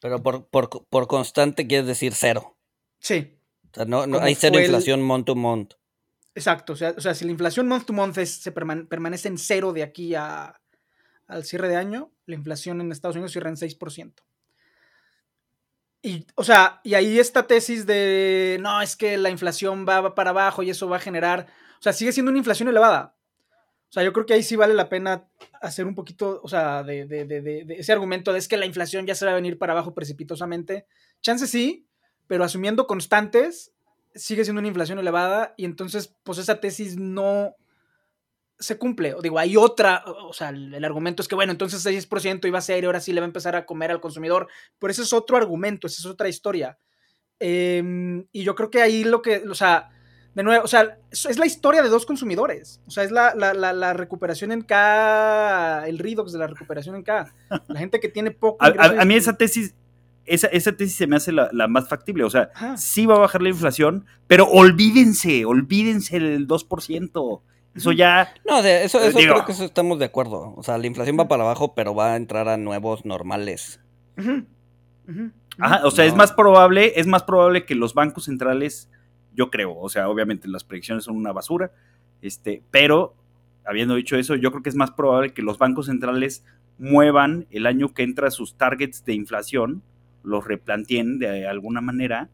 Pero 0.00 0.22
por, 0.22 0.48
por, 0.48 1.06
constante 1.08 1.66
quiere 1.66 1.86
decir 1.86 2.14
cero. 2.14 2.56
Sí. 3.00 3.38
O 3.70 3.74
sea, 3.74 3.84
no, 3.84 4.02
hay 4.18 4.34
cero 4.34 4.58
inflación 4.58 5.02
month 5.02 5.26
to 5.26 5.34
month. 5.34 5.74
Exacto, 6.34 6.72
o 6.72 6.76
sea, 6.76 6.94
o 6.96 7.00
sea, 7.00 7.14
si 7.14 7.24
la 7.24 7.30
inflación 7.30 7.68
month 7.68 7.86
to 7.86 7.92
month 7.92 8.16
se 8.24 8.52
permanece 8.52 9.28
en 9.28 9.36
cero 9.36 9.72
de 9.72 9.82
aquí 9.82 10.14
a, 10.14 10.60
al 11.26 11.44
cierre 11.44 11.68
de 11.68 11.76
año, 11.76 12.12
la 12.26 12.34
inflación 12.34 12.80
en 12.80 12.92
Estados 12.92 13.16
Unidos 13.16 13.32
cierra 13.32 13.50
en 13.50 13.56
6%. 13.56 14.14
Y, 16.02 16.26
o 16.34 16.42
sea, 16.42 16.80
y 16.82 16.94
ahí 16.94 17.18
esta 17.18 17.46
tesis 17.46 17.86
de, 17.86 18.58
no, 18.60 18.82
es 18.82 18.96
que 18.96 19.16
la 19.16 19.30
inflación 19.30 19.86
va, 19.88 20.14
para 20.14 20.30
abajo 20.30 20.62
y 20.62 20.70
eso 20.70 20.88
va 20.88 20.96
a 20.96 21.00
generar, 21.00 21.46
o 21.78 21.82
sea, 21.82 21.92
sigue 21.92 22.12
siendo 22.12 22.30
una 22.30 22.38
inflación 22.38 22.68
elevada. 22.68 23.14
O 23.88 23.92
sea, 23.92 24.02
yo 24.02 24.12
creo 24.12 24.26
que 24.26 24.34
ahí 24.34 24.42
sí 24.42 24.56
vale 24.56 24.74
la 24.74 24.88
pena 24.88 25.28
hacer 25.60 25.86
un 25.86 25.94
poquito, 25.94 26.40
o 26.42 26.48
sea, 26.48 26.82
de, 26.82 27.06
de, 27.06 27.24
de, 27.26 27.66
ese 27.78 27.92
argumento 27.92 28.32
de 28.32 28.38
es 28.38 28.48
que 28.48 28.56
la 28.56 28.66
inflación 28.66 29.06
ya 29.06 29.14
se 29.14 29.26
va 29.26 29.32
a 29.32 29.36
venir 29.36 29.58
para 29.58 29.74
abajo 29.74 29.94
precipitosamente. 29.94 30.86
Chance 31.20 31.46
sí, 31.46 31.86
pero 32.26 32.42
asumiendo 32.42 32.86
constantes, 32.86 33.71
sigue 34.14 34.44
siendo 34.44 34.60
una 34.60 34.68
inflación 34.68 34.98
elevada 34.98 35.54
y 35.56 35.64
entonces, 35.64 36.16
pues 36.22 36.38
esa 36.38 36.60
tesis 36.60 36.96
no, 36.96 37.56
se 38.62 38.78
cumple. 38.78 39.14
Digo, 39.22 39.38
hay 39.38 39.56
otra, 39.56 40.04
o 40.06 40.32
sea, 40.32 40.50
el, 40.50 40.84
argumento 40.84 41.22
es 41.22 41.28
que, 41.28 41.34
bueno, 41.34 41.52
entonces 41.52 41.84
6% 41.84 42.46
iba 42.46 42.58
a 42.58 42.62
ser 42.62 42.82
y 42.82 42.86
ahora 42.86 43.00
sí 43.00 43.12
le 43.12 43.20
va 43.20 43.26
a 43.26 43.28
empezar 43.28 43.56
a 43.56 43.66
comer 43.66 43.90
al 43.90 44.00
consumidor. 44.00 44.48
Pero 44.78 44.90
ese 44.90 45.02
es 45.02 45.12
otro 45.12 45.36
argumento, 45.36 45.86
esa 45.86 46.00
es 46.00 46.06
otra 46.06 46.28
historia. 46.28 46.78
Em, 47.38 48.26
y 48.32 48.44
yo 48.44 48.54
creo 48.54 48.70
que 48.70 48.82
ahí 48.82 49.04
lo 49.04 49.20
que, 49.20 49.42
o 49.48 49.54
sea, 49.54 49.90
de 50.34 50.42
nuevo, 50.42 50.64
o 50.64 50.68
sea, 50.68 50.98
es 51.10 51.38
la 51.38 51.46
historia 51.46 51.82
de 51.82 51.88
dos 51.88 52.06
consumidores. 52.06 52.80
O 52.86 52.90
sea, 52.90 53.04
es 53.04 53.10
la, 53.10 53.34
la, 53.34 53.92
recuperación 53.92 54.52
en 54.52 54.62
K, 54.62 55.86
el 55.86 55.98
redox 55.98 56.32
de 56.32 56.38
la 56.38 56.46
recuperación 56.46 56.96
en 56.96 57.02
K. 57.02 57.34
La 57.68 57.80
gente 57.80 58.00
que 58.00 58.08
tiene 58.08 58.30
poco. 58.30 58.64
A, 58.64 59.04
mí 59.04 59.14
esa 59.14 59.36
tesis, 59.36 59.74
esa, 60.26 60.46
esa, 60.48 60.72
tesis 60.72 60.96
se 60.96 61.06
me 61.06 61.16
hace 61.16 61.32
la, 61.32 61.50
más 61.68 61.88
factible. 61.88 62.24
O 62.24 62.30
sea, 62.30 62.50
sí 62.76 63.06
va 63.06 63.16
a 63.16 63.20
bajar 63.20 63.42
la 63.42 63.48
inflación, 63.48 64.06
pero 64.26 64.46
olvídense, 64.46 65.44
olvídense 65.44 66.16
el 66.16 66.46
2%. 66.46 67.40
Eso 67.74 67.92
ya. 67.92 68.34
No, 68.46 68.62
de 68.62 68.84
eso, 68.84 69.00
eso 69.00 69.18
creo 69.18 69.44
que 69.44 69.52
eso 69.52 69.64
estamos 69.64 69.98
de 69.98 70.04
acuerdo. 70.04 70.54
O 70.56 70.62
sea, 70.62 70.78
la 70.78 70.86
inflación 70.86 71.16
va 71.18 71.28
para 71.28 71.44
abajo, 71.44 71.74
pero 71.74 71.94
va 71.94 72.12
a 72.12 72.16
entrar 72.16 72.48
a 72.48 72.56
nuevos 72.56 73.04
normales. 73.04 73.80
Ajá, 75.58 75.80
o 75.84 75.90
sea, 75.90 76.04
es 76.04 76.14
más 76.14 76.32
probable, 76.32 76.92
es 76.96 77.06
más 77.06 77.22
probable 77.22 77.64
que 77.64 77.74
los 77.74 77.94
bancos 77.94 78.24
centrales, 78.24 78.90
yo 79.34 79.50
creo, 79.50 79.76
o 79.76 79.88
sea, 79.88 80.08
obviamente 80.08 80.48
las 80.48 80.64
predicciones 80.64 81.04
son 81.04 81.16
una 81.16 81.32
basura, 81.32 81.72
este, 82.22 82.62
pero 82.70 83.14
habiendo 83.64 83.94
dicho 83.94 84.16
eso, 84.16 84.34
yo 84.34 84.50
creo 84.50 84.62
que 84.62 84.70
es 84.70 84.76
más 84.76 84.90
probable 84.92 85.32
que 85.34 85.42
los 85.42 85.58
bancos 85.58 85.86
centrales 85.86 86.44
muevan 86.78 87.46
el 87.50 87.66
año 87.66 87.92
que 87.92 88.02
entra 88.02 88.30
sus 88.30 88.56
targets 88.56 89.04
de 89.04 89.14
inflación, 89.14 89.82
los 90.22 90.46
replanteen 90.46 91.18
de 91.18 91.46
alguna 91.46 91.80
manera 91.80 92.28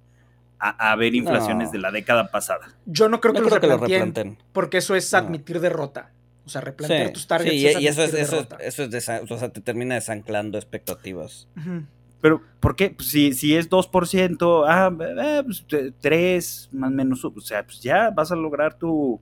a, 0.61 0.97
ver 0.97 1.15
inflaciones 1.15 1.71
de 1.71 1.79
la 1.79 1.91
década 1.91 2.31
pasada. 2.31 2.75
Yo 2.87 3.09
no 3.09 3.21
creo 3.21 3.33
que, 3.33 3.41
lo, 3.41 3.49
replanteen, 3.49 4.39
porque 4.53 4.79
eso 4.79 4.95
es 4.97 5.15
admitir 5.15 5.61
derrota. 5.61 6.11
O 6.45 6.51
sea, 6.51 6.63
replantear 6.63 7.13
tus 7.13 7.27
targets. 7.27 7.51
Sí, 7.51 7.79
y 7.79 7.87
eso 7.87 8.03
es, 8.03 8.15
eso, 8.15 8.47
eso 8.59 8.83
es 8.85 9.09
o 9.31 9.39
sea, 9.39 9.51
te 9.51 9.61
termina 9.61 9.95
desanclando 9.95 10.57
expectativas. 10.59 11.47
Pero, 12.21 12.43
¿por 12.59 12.75
qué? 12.75 12.91
Pues 12.91 13.09
si, 13.09 13.33
si 13.33 13.55
es 13.55 13.71
2%, 13.71 14.65
ah, 14.67 14.91
eh, 15.01 15.43
pues, 15.45 15.65
3, 16.01 16.71
más 16.73 16.91
o 16.91 16.93
menos, 16.93 17.25
o 17.25 17.41
sea, 17.41 17.65
pues 17.65 17.81
ya 17.81 18.11
vas 18.11 18.33
a 18.33 18.37
lograr 18.37 18.75
tu, 18.75 19.21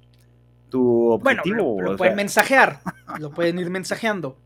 tu 0.71 1.11
objetivo. 1.11 1.75
Bueno, 1.75 1.91
lo, 1.93 1.97
pueden 1.97 2.17
mensajear, 2.17 2.81
lo 3.19 3.31
pueden 3.33 3.59
ir 3.59 3.71
mensajeando, 3.71 4.39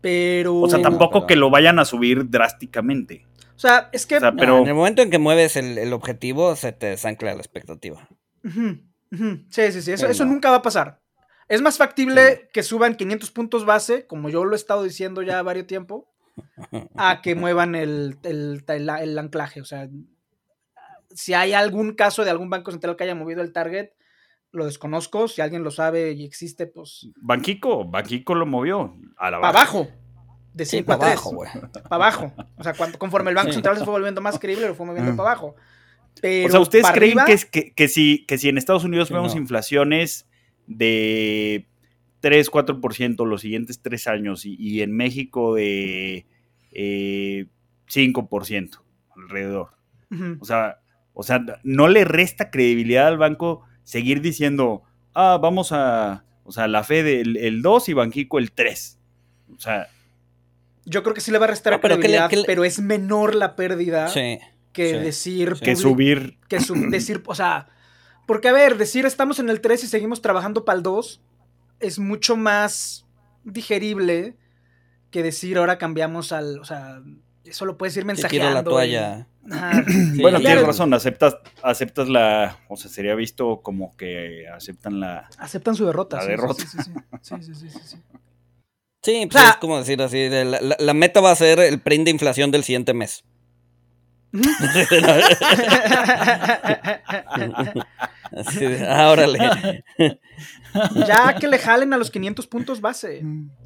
pero... 0.00 0.56
O 0.60 0.68
sea, 0.68 0.80
tampoco 0.80 1.26
que 1.26 1.36
lo 1.36 1.50
vayan 1.50 1.78
a 1.78 1.84
subir 1.84 2.30
drásticamente. 2.30 3.24
O 3.56 3.58
sea, 3.58 3.88
es 3.92 4.06
que. 4.06 4.20
pero... 4.38 4.58
en 4.58 4.66
el 4.66 4.74
momento 4.74 5.02
en 5.02 5.10
que 5.10 5.18
mueves 5.18 5.56
el, 5.56 5.92
objetivo, 5.92 6.54
se 6.56 6.72
te 6.72 6.86
desancla 6.86 7.32
la 7.34 7.40
expectativa. 7.40 8.06
Sí, 8.44 9.72
sí, 9.72 9.82
sí. 9.82 9.92
Eso, 9.92 10.06
eso 10.06 10.24
nunca 10.26 10.50
va 10.50 10.56
a 10.56 10.62
pasar. 10.62 11.00
Es 11.48 11.62
más 11.62 11.78
factible 11.78 12.48
que 12.52 12.62
suban 12.62 12.96
500 12.96 13.30
puntos 13.30 13.64
base, 13.64 14.06
como 14.06 14.28
yo 14.28 14.44
lo 14.44 14.52
he 14.54 14.56
estado 14.56 14.82
diciendo 14.82 15.22
ya 15.22 15.42
varios 15.42 15.66
tiempo, 15.66 16.12
a 16.96 17.22
que 17.22 17.34
muevan 17.34 17.74
el, 17.74 18.18
el, 18.24 19.18
anclaje. 19.18 19.62
O 19.62 19.64
sea, 19.64 19.88
si 21.14 21.32
hay 21.32 21.54
algún 21.54 21.94
caso 21.94 22.24
de 22.24 22.30
algún 22.30 22.50
banco 22.50 22.72
central 22.72 22.96
que 22.96 23.04
haya 23.04 23.14
movido 23.14 23.42
el 23.42 23.52
target, 23.52 23.90
lo 24.52 24.66
desconozco. 24.66 25.28
Si 25.28 25.40
alguien 25.40 25.62
lo 25.62 25.70
sabe 25.70 26.12
y 26.12 26.24
existe, 26.24 26.66
pues. 26.66 27.08
Banquico, 27.16 27.84
Banquico 27.84 28.34
lo 28.34 28.44
movió 28.44 28.96
a 29.16 29.30
la 29.30 29.38
abajo 29.38 29.88
de 30.56 30.64
5 30.64 30.92
a 30.92 30.98
3. 30.98 31.12
Abajo, 31.12 31.30
güey. 31.32 31.50
Para 31.88 31.90
abajo. 31.90 32.32
O 32.56 32.64
sea, 32.64 32.72
cuando, 32.72 32.98
conforme 32.98 33.30
el 33.30 33.36
Banco 33.36 33.52
Central 33.52 33.76
se 33.76 33.84
fue 33.84 33.92
volviendo 33.92 34.22
más 34.22 34.38
creíble, 34.38 34.66
lo 34.66 34.74
fue 34.74 34.86
moviendo 34.86 35.14
para 35.14 35.32
abajo. 35.32 35.54
o 36.16 36.50
sea, 36.50 36.60
¿ustedes 36.60 36.90
creen 36.92 37.18
que, 37.50 37.72
que, 37.72 37.88
si, 37.88 38.24
que 38.24 38.38
si 38.38 38.48
en 38.48 38.56
Estados 38.56 38.84
Unidos 38.84 39.10
vemos 39.10 39.36
inflaciones 39.36 40.26
de 40.66 41.66
3, 42.20 42.50
4% 42.50 43.26
los 43.26 43.42
siguientes 43.42 43.82
3 43.82 44.06
años 44.06 44.46
y, 44.46 44.80
en 44.80 44.96
México 44.96 45.54
de 45.54 46.24
5% 46.72 46.74
eh, 46.74 47.46
alrededor? 49.14 49.68
o, 50.40 50.44
sea, 50.46 50.78
o 51.12 51.22
sea, 51.22 51.44
no 51.64 51.88
le 51.88 52.04
resta 52.04 52.50
credibilidad 52.50 53.08
al 53.08 53.18
banco 53.18 53.60
seguir 53.82 54.22
diciendo, 54.22 54.84
ah, 55.12 55.38
vamos 55.40 55.72
a, 55.72 56.24
o 56.44 56.52
sea, 56.52 56.66
la 56.66 56.82
fe 56.82 57.02
del 57.02 57.36
el 57.36 57.60
2 57.60 57.90
y 57.90 57.92
Banquico 57.92 58.38
el 58.38 58.52
3. 58.52 58.98
O 59.54 59.60
sea, 59.60 59.88
yo 60.86 61.02
creo 61.02 61.14
que 61.14 61.20
sí 61.20 61.30
le 61.30 61.38
va 61.38 61.44
a 61.44 61.48
restar 61.48 61.74
a 61.74 61.80
pero 61.80 61.96
credibilidad, 61.96 62.30
pero 62.46 62.64
es 62.64 62.80
menor 62.80 63.34
la 63.34 63.56
pérdida 63.56 64.10
que 64.72 64.98
decir... 64.98 65.54
Que 65.60 65.76
subir. 65.76 66.38
Que 66.48 66.58
decir, 66.88 67.22
o 67.26 67.34
sea, 67.34 67.68
porque 68.26 68.48
a 68.48 68.52
ver, 68.52 68.78
decir 68.78 69.04
estamos 69.04 69.38
en 69.38 69.50
el 69.50 69.60
3 69.60 69.84
y 69.84 69.86
seguimos 69.88 70.22
trabajando 70.22 70.64
para 70.64 70.76
el 70.78 70.82
2 70.82 71.20
es 71.80 71.98
mucho 71.98 72.36
más 72.36 73.04
digerible 73.44 74.36
que 75.10 75.22
decir 75.22 75.58
ahora 75.58 75.78
cambiamos 75.78 76.32
al, 76.32 76.58
o 76.58 76.64
sea, 76.64 77.02
eso 77.44 77.64
lo 77.64 77.76
puedes 77.76 77.96
ir 77.96 78.04
mensajeando. 78.04 78.54
la 78.54 78.64
toalla. 78.64 79.26
bueno, 80.20 80.40
tienes 80.40 80.66
razón, 80.66 80.92
aceptas, 80.94 81.36
aceptas 81.62 82.08
la, 82.08 82.58
o 82.68 82.76
sea, 82.76 82.90
sería 82.90 83.14
visto 83.14 83.60
como 83.62 83.96
que 83.96 84.48
aceptan 84.48 85.00
la... 85.00 85.28
Aceptan 85.38 85.74
su 85.74 85.86
derrota. 85.86 86.16
La 86.18 86.26
derrota. 86.26 86.64
Sí, 86.66 86.78
sí, 87.42 87.54
sí. 87.54 87.70
sí, 87.70 87.96
sí, 89.06 89.26
pues 89.30 89.44
es 89.44 89.56
como 89.56 89.78
decir 89.78 90.02
así, 90.02 90.28
la, 90.28 90.94
meta 90.94 91.20
va 91.20 91.30
a 91.30 91.36
ser 91.36 91.60
el 91.60 91.80
print 91.80 92.04
de 92.06 92.10
inflación 92.10 92.50
del 92.50 92.64
siguiente 92.64 92.92
mes. 92.92 93.24
Ahora 98.88 99.26
Ya 101.06 101.36
que 101.38 101.46
le 101.46 101.58
jalen 101.58 101.92
a 101.94 101.96
los 101.96 102.10
500 102.10 102.46
puntos 102.48 102.80
base. 102.80 103.22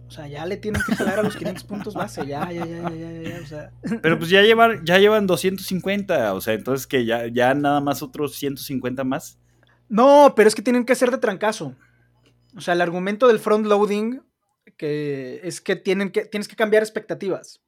O 0.06 0.10
sea, 0.10 0.28
ya 0.28 0.44
le 0.44 0.56
tienen 0.58 0.82
que 0.86 0.94
jalar 0.94 1.20
a 1.20 1.22
los 1.22 1.36
500 1.36 1.64
puntos 1.64 1.94
base. 1.94 2.26
Ya, 2.26 2.52
ya, 2.52 2.66
ya, 2.66 2.90
ya, 2.90 3.22
ya, 3.22 3.40
o 3.42 3.46
sea. 3.46 3.70
Pero 4.02 4.18
pues 4.18 4.28
ya 4.30 4.42
llevan, 4.42 4.84
ya 4.84 4.98
llevan 4.98 5.26
250. 5.26 6.34
O 6.34 6.40
sea, 6.40 6.54
entonces 6.54 6.86
que 6.86 7.04
ya, 7.04 7.26
ya 7.28 7.54
nada 7.54 7.80
más 7.80 8.02
otros 8.02 8.36
150 8.36 9.02
más. 9.04 9.38
No, 9.88 10.34
pero 10.36 10.48
es 10.48 10.54
que 10.54 10.62
tienen 10.62 10.84
que 10.84 10.94
ser 10.94 11.10
de 11.10 11.18
trancazo. 11.18 11.74
O 12.56 12.60
sea, 12.60 12.74
el 12.74 12.80
argumento 12.80 13.26
del 13.28 13.38
front 13.38 13.66
loading 13.66 14.20
es 14.86 15.60
que, 15.60 15.76
tienen 15.76 16.10
que 16.10 16.24
tienes 16.24 16.48
que 16.48 16.56
cambiar 16.56 16.82
expectativas. 16.82 17.60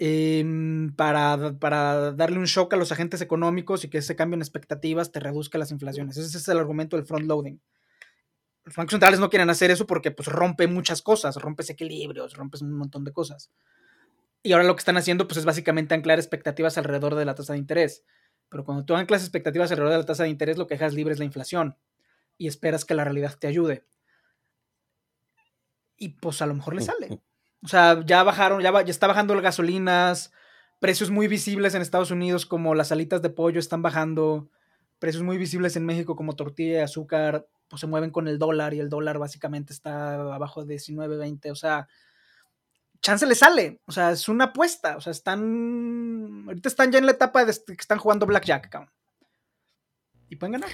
Em, 0.00 0.94
para, 0.94 1.58
para, 1.58 2.12
darle 2.12 2.38
un 2.38 2.44
shock 2.44 2.72
a 2.72 2.76
los 2.76 2.92
agentes 2.92 3.20
económicos 3.20 3.84
y 3.84 3.90
que 3.90 3.98
ese 3.98 4.14
cambio 4.14 4.36
en 4.36 4.42
expectativas 4.42 5.10
te 5.10 5.18
reduzca 5.18 5.58
las 5.58 5.72
inflaciones. 5.72 6.16
Ese 6.16 6.38
es 6.38 6.48
el 6.48 6.58
argumento 6.58 6.96
del 6.96 7.04
front 7.04 7.26
loading. 7.26 7.60
Los 8.64 8.76
bancos 8.76 8.92
centrales 8.92 9.18
no 9.18 9.30
quieren 9.30 9.50
hacer 9.50 9.70
eso 9.70 9.86
porque 9.86 10.10
pues, 10.10 10.28
rompe 10.28 10.66
muchas 10.68 11.02
cosas, 11.02 11.36
rompes 11.36 11.70
equilibrios, 11.70 12.34
rompes 12.34 12.62
un 12.62 12.74
montón 12.74 13.02
de 13.02 13.12
cosas. 13.12 13.50
Y 14.42 14.52
ahora 14.52 14.64
lo 14.64 14.76
que 14.76 14.80
están 14.80 14.96
haciendo 14.96 15.26
pues, 15.26 15.38
es 15.38 15.44
básicamente 15.44 15.94
anclar 15.94 16.18
expectativas 16.18 16.78
alrededor 16.78 17.14
de 17.14 17.24
la 17.24 17.34
tasa 17.34 17.54
de 17.54 17.58
interés. 17.58 18.04
Pero 18.50 18.64
cuando 18.64 18.84
tú 18.84 18.94
anclas 18.94 19.22
expectativas 19.22 19.70
alrededor 19.70 19.94
de 19.94 19.98
la 19.98 20.06
tasa 20.06 20.24
de 20.24 20.28
interés, 20.28 20.58
lo 20.58 20.66
que 20.66 20.74
dejas 20.74 20.94
libre 20.94 21.12
es 21.12 21.18
la 21.18 21.24
inflación. 21.24 21.76
Y 22.36 22.46
esperas 22.46 22.84
que 22.84 22.94
la 22.94 23.04
realidad 23.04 23.34
te 23.38 23.46
ayude. 23.46 23.84
Y 25.98 26.10
pues 26.10 26.40
a 26.40 26.46
lo 26.46 26.54
mejor 26.54 26.74
le 26.74 26.82
sale. 26.82 27.20
O 27.62 27.68
sea, 27.68 28.04
ya 28.06 28.22
bajaron, 28.22 28.62
ya, 28.62 28.72
ya 28.72 28.90
está 28.90 29.06
bajando 29.06 29.34
las 29.34 29.42
gasolinas, 29.42 30.32
precios 30.78 31.10
muy 31.10 31.26
visibles 31.26 31.74
en 31.74 31.82
Estados 31.82 32.10
Unidos 32.10 32.46
como 32.46 32.74
las 32.74 32.92
alitas 32.92 33.20
de 33.20 33.30
pollo 33.30 33.58
están 33.58 33.82
bajando, 33.82 34.48
precios 34.98 35.24
muy 35.24 35.36
visibles 35.38 35.76
en 35.76 35.84
México 35.84 36.14
como 36.14 36.36
tortilla 36.36 36.78
y 36.78 36.82
azúcar, 36.82 37.48
pues 37.68 37.80
se 37.80 37.86
mueven 37.86 38.10
con 38.10 38.28
el 38.28 38.38
dólar 38.38 38.74
y 38.74 38.80
el 38.80 38.88
dólar 38.88 39.18
básicamente 39.18 39.72
está 39.72 40.14
abajo 40.34 40.62
de 40.62 40.74
19, 40.74 41.16
20, 41.16 41.50
o 41.50 41.56
sea, 41.56 41.88
chance 43.00 43.26
le 43.26 43.34
sale, 43.34 43.80
o 43.86 43.92
sea, 43.92 44.12
es 44.12 44.28
una 44.28 44.44
apuesta, 44.44 44.96
o 44.96 45.00
sea, 45.00 45.10
están, 45.10 46.44
ahorita 46.46 46.68
están 46.68 46.92
ya 46.92 46.98
en 46.98 47.06
la 47.06 47.12
etapa 47.12 47.44
de 47.44 47.52
que 47.52 47.72
están 47.72 47.98
jugando 47.98 48.26
blackjack, 48.26 48.68
cabrón. 48.68 48.92
Y 50.28 50.36
pueden 50.36 50.52
ganar. 50.52 50.70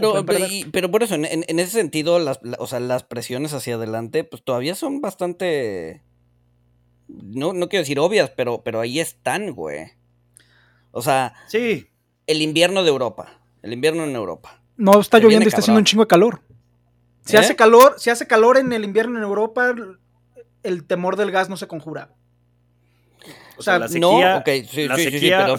Pero, 0.00 0.24
pero, 0.72 0.90
por 0.90 1.02
eso, 1.02 1.14
en, 1.14 1.58
ese 1.58 1.70
sentido, 1.70 2.18
las, 2.18 2.40
o 2.58 2.66
sea, 2.66 2.80
las 2.80 3.04
presiones 3.04 3.52
hacia 3.52 3.76
adelante, 3.76 4.24
pues 4.24 4.42
todavía 4.42 4.74
son 4.74 5.00
bastante. 5.00 6.02
No, 7.08 7.52
no 7.52 7.68
quiero 7.68 7.82
decir 7.82 7.98
obvias, 7.98 8.30
pero, 8.30 8.62
pero 8.62 8.80
ahí 8.80 9.00
están, 9.00 9.52
güey. 9.52 9.92
O 10.90 11.02
sea. 11.02 11.34
Sí. 11.46 11.88
El 12.26 12.42
invierno 12.42 12.82
de 12.82 12.88
Europa. 12.88 13.40
El 13.62 13.72
invierno 13.72 14.04
en 14.04 14.16
Europa. 14.16 14.62
No, 14.76 15.00
está 15.00 15.18
lloviendo 15.18 15.44
y 15.44 15.48
está 15.48 15.60
haciendo 15.60 15.78
un 15.78 15.84
chingo 15.84 16.04
de 16.04 16.08
calor. 16.08 16.40
Si 17.24 17.36
hace 17.36 17.52
¿Eh? 17.52 17.56
calor, 17.56 17.94
si 17.98 18.10
hace 18.10 18.26
calor 18.26 18.58
en 18.58 18.72
el 18.72 18.84
invierno 18.84 19.18
en 19.18 19.24
Europa, 19.24 19.74
el 20.62 20.84
temor 20.84 21.16
del 21.16 21.30
gas 21.30 21.48
no 21.48 21.56
se 21.56 21.66
conjura. 21.66 22.10
O 23.56 23.62
sea, 23.62 23.78
la 23.78 23.88
sequía, 23.88 24.00
no, 24.00 24.38
ok, 24.38 24.48
sí, 24.68 24.88
sí, 24.96 25.18
sí, 25.18 25.30
pero 25.30 25.58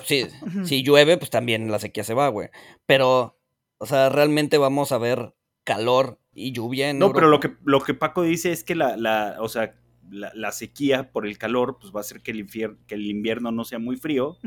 si 0.65 0.83
llueve, 0.83 1.17
pues 1.17 1.29
también 1.29 1.71
la 1.71 1.79
sequía 1.79 2.03
se 2.03 2.13
va, 2.13 2.27
güey. 2.27 2.49
Pero 2.85 3.34
o 3.77 3.85
sea, 3.85 4.09
realmente 4.09 4.57
vamos 4.57 4.91
a 4.91 4.97
ver 4.97 5.33
calor 5.63 6.19
y 6.33 6.51
lluvia 6.51 6.89
en 6.89 6.99
No, 6.99 7.11
pero 7.11 7.27
lo 7.27 7.39
que, 7.39 7.55
lo 7.63 7.81
que 7.81 7.93
Paco 7.93 8.23
dice 8.23 8.51
es 8.51 8.63
que 8.63 8.75
la, 8.75 8.95
la 8.97 9.37
o 9.39 9.49
sea, 9.49 9.75
la, 10.09 10.51
sequía 10.51 11.11
por 11.11 11.25
el 11.25 11.37
calor, 11.37 11.77
pues 11.79 11.93
va 11.93 11.99
a 11.99 12.01
hacer 12.01 12.21
que 12.21 12.31
el, 12.31 12.47
que 12.87 12.95
el 12.95 13.05
invierno 13.05 13.51
no 13.51 13.65
sea 13.65 13.79
muy 13.79 13.97
frío. 13.97 14.37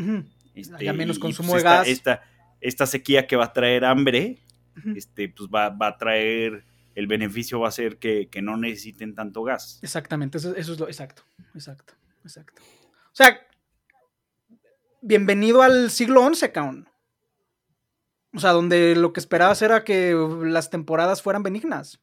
este, 0.54 0.76
Haya 0.76 0.92
menos 0.92 1.18
pues, 1.18 1.36
consumo 1.36 1.56
de 1.56 1.62
gas. 1.62 1.88
Esta, 1.88 2.22
esta, 2.60 2.86
sequía 2.86 3.26
que 3.26 3.36
va 3.36 3.46
a 3.46 3.52
traer 3.52 3.84
hambre, 3.84 4.38
este, 4.96 5.28
pues 5.28 5.48
va, 5.48 5.70
va, 5.70 5.88
a 5.88 5.98
traer, 5.98 6.64
el 6.94 7.06
beneficio 7.06 7.60
va 7.60 7.68
a 7.68 7.72
ser 7.72 7.98
que, 7.98 8.28
que 8.28 8.42
no 8.42 8.56
necesiten 8.56 9.14
tanto 9.14 9.42
gas. 9.42 9.80
Exactamente, 9.82 10.38
eso, 10.38 10.54
eso, 10.54 10.72
es 10.72 10.80
lo, 10.80 10.86
exacto, 10.86 11.22
exacto, 11.54 11.94
exacto. 12.22 12.62
O 13.06 13.16
sea, 13.18 13.40
bienvenido 15.02 15.62
al 15.62 15.90
siglo 15.90 16.32
XI, 16.32 16.50
Kaun. 16.50 16.88
O 18.38 18.40
sea, 18.40 18.52
donde 18.52 18.94
lo 18.94 19.12
que 19.12 19.18
esperabas 19.18 19.60
era 19.62 19.82
que 19.82 20.14
las 20.44 20.70
temporadas 20.70 21.22
fueran 21.22 21.42
benignas. 21.42 21.98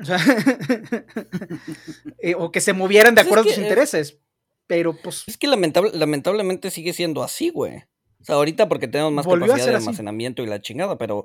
O 0.00 0.04
sea, 0.04 0.18
eh, 2.18 2.34
o 2.36 2.50
que 2.50 2.60
se 2.60 2.72
movieran 2.72 3.14
de 3.14 3.22
pues 3.22 3.28
acuerdo 3.28 3.42
a 3.42 3.54
tus 3.54 3.58
eh, 3.58 3.62
intereses. 3.62 4.18
Pero 4.66 4.96
pues. 4.96 5.22
Es 5.28 5.38
que 5.38 5.46
lamentablemente 5.46 6.72
sigue 6.72 6.92
siendo 6.92 7.22
así, 7.22 7.50
güey. 7.50 7.84
O 8.20 8.24
sea, 8.24 8.34
ahorita 8.34 8.68
porque 8.68 8.88
tenemos 8.88 9.12
más 9.12 9.28
capacidad 9.28 9.64
de 9.64 9.76
almacenamiento 9.76 10.42
y 10.42 10.46
la 10.46 10.60
chingada, 10.60 10.98
pero, 10.98 11.24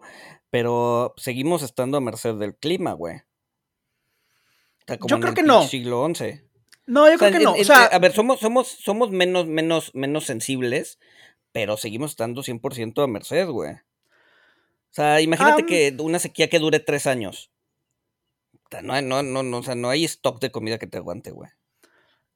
pero 0.52 1.16
seguimos 1.18 1.64
estando 1.64 1.98
a 1.98 2.02
merced 2.02 2.36
del 2.36 2.56
clima, 2.56 2.94
güey. 2.94 3.24
yo 5.08 5.20
creo 5.20 5.34
que 5.34 5.42
no. 5.42 5.64
Siglo 5.64 6.08
XI. 6.14 6.44
No, 6.86 7.12
yo 7.12 7.18
creo 7.18 7.32
que 7.32 7.40
no. 7.40 7.54
O 7.54 7.64
sea, 7.64 7.86
a 7.86 7.98
ver, 7.98 8.14
somos, 8.14 8.40
somos, 8.40 8.68
somos 8.68 9.10
menos, 9.10 9.48
menos, 9.48 9.90
menos 9.96 10.26
sensibles 10.26 11.00
pero 11.56 11.78
seguimos 11.78 12.12
estando 12.12 12.44
100% 12.44 13.02
a 13.02 13.08
merced, 13.08 13.48
güey. 13.48 13.72
O 13.76 14.92
sea, 14.92 15.22
imagínate 15.22 15.66
que 15.66 15.96
una 16.02 16.20
sequía 16.20 16.50
que 16.50 16.60
dure 16.60 16.82
tres 16.82 17.08
años. 17.08 17.50
No 18.84 18.92
hay, 18.92 19.06
no, 19.06 19.24
no, 19.24 19.42
no, 19.42 19.60
o 19.60 19.64
sea, 19.64 19.74
no 19.74 19.88
hay 19.88 20.04
stock 20.04 20.42
de 20.42 20.52
comida 20.52 20.78
que 20.78 20.86
te 20.86 20.98
aguante, 20.98 21.32
güey. 21.32 21.50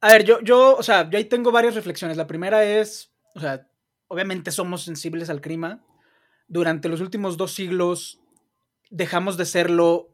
A 0.00 0.08
ver, 0.08 0.24
yo, 0.24 0.40
yo, 0.40 0.74
o 0.74 0.82
sea, 0.82 1.10
yo 1.10 1.18
ahí 1.18 1.26
tengo 1.26 1.52
varias 1.52 1.74
reflexiones. 1.74 2.16
La 2.16 2.26
primera 2.26 2.64
es, 2.64 3.12
o 3.34 3.40
sea, 3.40 3.68
obviamente 4.08 4.52
somos 4.52 4.84
sensibles 4.84 5.28
al 5.28 5.42
clima. 5.42 5.84
Durante 6.48 6.88
los 6.88 7.02
últimos 7.02 7.36
dos 7.36 7.52
siglos 7.52 8.22
dejamos 8.88 9.36
de 9.36 9.44
serlo 9.44 10.08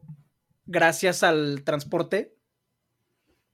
gracias 0.65 1.23
al 1.23 1.63
transporte 1.63 2.35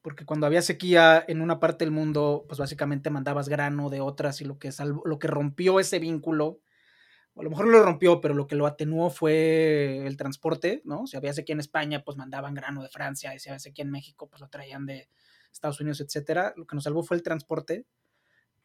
porque 0.03 0.25
cuando 0.25 0.45
había 0.45 0.61
sequía 0.61 1.23
en 1.27 1.41
una 1.41 1.59
parte 1.59 1.85
del 1.85 1.91
mundo, 1.91 2.45
pues 2.47 2.59
básicamente 2.59 3.09
mandabas 3.09 3.49
grano 3.49 3.89
de 3.89 4.01
otras 4.01 4.41
y 4.41 4.45
lo 4.45 4.59
que, 4.59 4.69
lo 5.05 5.17
que 5.17 5.27
rompió 5.27 5.79
ese 5.79 5.97
vínculo, 5.97 6.59
a 7.35 7.41
lo 7.41 7.49
mejor 7.49 7.67
lo 7.67 7.81
rompió, 7.81 8.21
pero 8.21 8.35
lo 8.35 8.45
que 8.45 8.55
lo 8.55 8.67
atenuó 8.67 9.09
fue 9.09 10.05
el 10.05 10.17
transporte, 10.17 10.81
¿no? 10.83 11.07
Si 11.07 11.17
había 11.17 11.33
sequía 11.33 11.53
en 11.53 11.61
España, 11.61 12.03
pues 12.03 12.17
mandaban 12.17 12.53
grano 12.53 12.83
de 12.83 12.89
Francia, 12.89 13.33
y 13.33 13.39
si 13.39 13.49
había 13.49 13.59
sequía 13.59 13.85
en 13.85 13.91
México, 13.91 14.27
pues 14.29 14.41
lo 14.41 14.49
traían 14.49 14.85
de 14.85 15.07
Estados 15.51 15.79
Unidos, 15.79 16.01
etcétera. 16.01 16.53
Lo 16.57 16.67
que 16.67 16.75
nos 16.75 16.83
salvó 16.83 17.01
fue 17.01 17.17
el 17.17 17.23
transporte. 17.23 17.85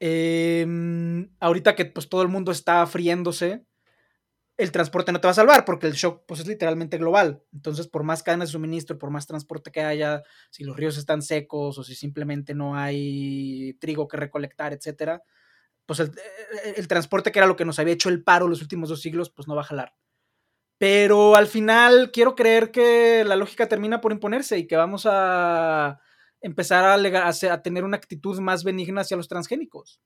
Em, 0.00 1.30
ahorita 1.40 1.74
que 1.74 1.86
pues 1.86 2.08
todo 2.08 2.22
el 2.22 2.28
mundo 2.28 2.52
está 2.52 2.86
friéndose, 2.86 3.64
el 4.58 4.72
transporte 4.72 5.12
no 5.12 5.20
te 5.20 5.28
va 5.28 5.30
a 5.30 5.34
salvar 5.34 5.64
porque 5.64 5.86
el 5.86 5.92
shock 5.92 6.24
pues, 6.26 6.40
es 6.40 6.48
literalmente 6.48 6.98
global. 6.98 7.42
Entonces, 7.52 7.86
por 7.86 8.02
más 8.02 8.24
cadenas 8.24 8.48
de 8.48 8.52
suministro, 8.52 8.98
por 8.98 9.10
más 9.10 9.26
transporte 9.26 9.70
que 9.70 9.80
haya, 9.80 10.24
si 10.50 10.64
los 10.64 10.76
ríos 10.76 10.98
están 10.98 11.22
secos 11.22 11.78
o 11.78 11.84
si 11.84 11.94
simplemente 11.94 12.54
no 12.54 12.76
hay 12.76 13.74
trigo 13.80 14.08
que 14.08 14.16
recolectar, 14.16 14.72
etcétera, 14.72 15.22
pues 15.86 16.00
el, 16.00 16.88
transporte 16.88 17.30
que 17.30 17.38
era 17.38 17.46
lo 17.46 17.54
que 17.56 17.64
nos 17.64 17.78
había 17.78 17.94
hecho 17.94 18.08
el 18.08 18.22
paro 18.24 18.48
los 18.48 18.60
últimos 18.60 18.88
dos 18.88 19.00
siglos, 19.00 19.30
pues 19.30 19.46
no 19.46 19.54
va 19.54 19.62
a 19.62 19.64
jalar. 19.64 19.94
Pero 20.76 21.36
al 21.36 21.46
final 21.46 22.10
quiero 22.12 22.34
creer 22.34 22.72
que 22.72 23.24
la 23.24 23.36
lógica 23.36 23.68
termina 23.68 24.00
por 24.00 24.10
imponerse 24.10 24.58
y 24.58 24.66
que 24.66 24.76
vamos 24.76 25.06
a 25.08 26.00
empezar 26.40 26.84
a, 26.84 27.28
a 27.28 27.62
tener 27.62 27.84
una 27.84 27.96
actitud 27.96 28.38
más 28.40 28.64
benigna 28.64 29.02
hacia 29.02 29.16
los 29.16 29.28
transgénicos. 29.28 30.00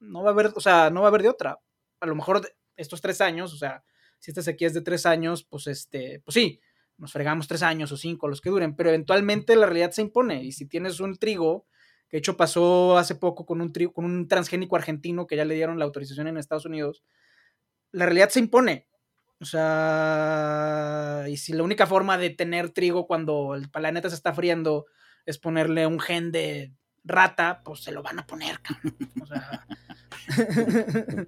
No 0.00 0.24
va 0.24 0.30
a 0.30 0.32
haber, 0.32 0.52
o 0.56 0.60
sea, 0.60 0.90
no 0.90 1.02
va 1.02 1.06
a 1.06 1.10
haber 1.10 1.22
de 1.22 1.28
otra. 1.28 1.60
A 2.00 2.06
lo 2.06 2.16
mejor 2.16 2.42
estos 2.76 3.00
tres 3.00 3.20
años, 3.20 3.52
o 3.52 3.56
sea, 3.56 3.84
si 4.22 4.30
esta 4.30 4.42
sequía 4.42 4.68
es 4.68 4.74
de 4.74 4.82
tres 4.82 5.04
años, 5.04 5.42
pues 5.42 5.66
este, 5.66 6.20
pues 6.24 6.34
sí, 6.34 6.60
nos 6.96 7.10
fregamos 7.10 7.48
tres 7.48 7.64
años 7.64 7.90
o 7.90 7.96
cinco, 7.96 8.28
los 8.28 8.40
que 8.40 8.50
duren, 8.50 8.76
pero 8.76 8.88
eventualmente 8.88 9.56
la 9.56 9.66
realidad 9.66 9.90
se 9.90 10.02
impone. 10.02 10.44
Y 10.44 10.52
si 10.52 10.64
tienes 10.66 11.00
un 11.00 11.16
trigo, 11.16 11.66
que 12.08 12.18
de 12.18 12.18
hecho 12.18 12.36
pasó 12.36 12.96
hace 12.98 13.16
poco 13.16 13.44
con 13.44 13.60
un 13.60 13.72
trigo, 13.72 13.92
con 13.92 14.04
un 14.04 14.28
transgénico 14.28 14.76
argentino 14.76 15.26
que 15.26 15.34
ya 15.34 15.44
le 15.44 15.56
dieron 15.56 15.76
la 15.80 15.86
autorización 15.86 16.28
en 16.28 16.36
Estados 16.36 16.66
Unidos, 16.66 17.02
la 17.90 18.04
realidad 18.04 18.28
se 18.28 18.38
impone. 18.38 18.86
O 19.40 19.44
sea, 19.44 21.24
y 21.28 21.36
si 21.36 21.52
la 21.52 21.64
única 21.64 21.88
forma 21.88 22.16
de 22.16 22.30
tener 22.30 22.70
trigo 22.70 23.08
cuando 23.08 23.56
el 23.56 23.70
planeta 23.70 24.08
se 24.08 24.14
está 24.14 24.32
friendo 24.32 24.86
es 25.26 25.38
ponerle 25.38 25.84
un 25.88 25.98
gen 25.98 26.30
de 26.30 26.72
rata, 27.02 27.62
pues 27.64 27.82
se 27.82 27.90
lo 27.90 28.04
van 28.04 28.20
a 28.20 28.26
poner, 28.28 28.60
O 29.20 29.26
sea, 29.26 29.66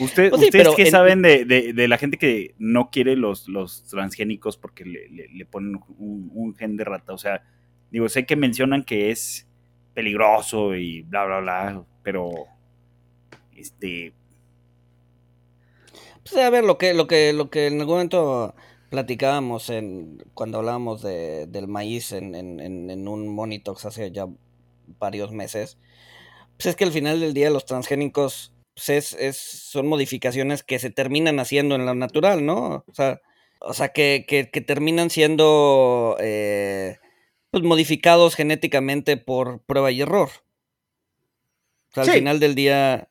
¿Usted, 0.00 0.30
pues 0.30 0.42
¿Ustedes 0.42 0.68
qué 0.76 0.90
saben 0.90 1.22
de, 1.22 1.86
la 1.88 1.98
gente 1.98 2.18
que 2.18 2.54
no 2.58 2.90
quiere 2.90 3.16
los, 3.16 3.48
los 3.48 3.84
transgénicos 3.84 4.56
porque 4.56 4.84
le, 4.84 5.46
ponen 5.46 5.80
un, 5.98 6.54
gen 6.56 6.76
de 6.76 6.84
rata? 6.84 7.12
O 7.12 7.18
sea, 7.18 7.42
digo, 7.90 8.08
sé 8.08 8.26
que 8.26 8.36
mencionan 8.36 8.84
que 8.84 9.10
es 9.10 9.46
peligroso 9.94 10.74
y 10.74 11.02
bla, 11.02 11.24
bla, 11.24 11.40
bla, 11.40 11.84
pero 12.02 12.30
este... 13.56 14.12
Pues 16.22 16.36
a 16.42 16.50
ver, 16.50 16.64
lo 16.64 16.78
que, 16.78 16.94
lo 16.94 17.06
que, 17.06 17.32
lo 17.34 17.50
que 17.50 17.66
en 17.66 17.80
algún 17.80 17.96
momento 17.96 18.54
platicábamos 18.94 19.70
en, 19.70 20.22
cuando 20.34 20.58
hablábamos 20.58 21.02
de, 21.02 21.46
del 21.48 21.66
maíz 21.66 22.12
en, 22.12 22.34
en, 22.34 23.08
un 23.08 23.26
Monitox 23.26 23.86
hace 23.86 24.12
ya 24.12 24.28
varios 25.00 25.32
meses, 25.32 25.78
pues 26.56 26.66
es 26.66 26.76
que 26.76 26.84
al 26.84 26.92
final 26.92 27.20
del 27.20 27.34
día 27.34 27.50
los 27.50 27.66
transgénicos 27.66 28.54
pues 28.74 28.88
es, 28.88 29.36
son 29.36 29.86
modificaciones 29.86 30.62
que 30.62 30.78
se 30.78 30.90
terminan 30.90 31.38
haciendo 31.38 31.76
en 31.76 31.86
lo 31.86 31.94
natural, 31.94 32.44
¿no? 32.44 32.84
O 32.88 32.94
sea, 32.94 33.20
o 33.60 33.72
sea 33.72 33.90
que, 33.90 34.26
que, 34.28 34.60
terminan 34.60 35.10
siendo 35.10 36.16
eh, 36.20 36.98
pues 37.50 37.62
modificados 37.62 38.34
genéticamente 38.34 39.16
por 39.16 39.60
prueba 39.60 39.90
y 39.92 40.00
error. 40.00 40.28
O 41.90 41.94
sea, 41.94 42.02
al 42.02 42.10
final 42.10 42.40
del 42.40 42.56
día, 42.56 43.08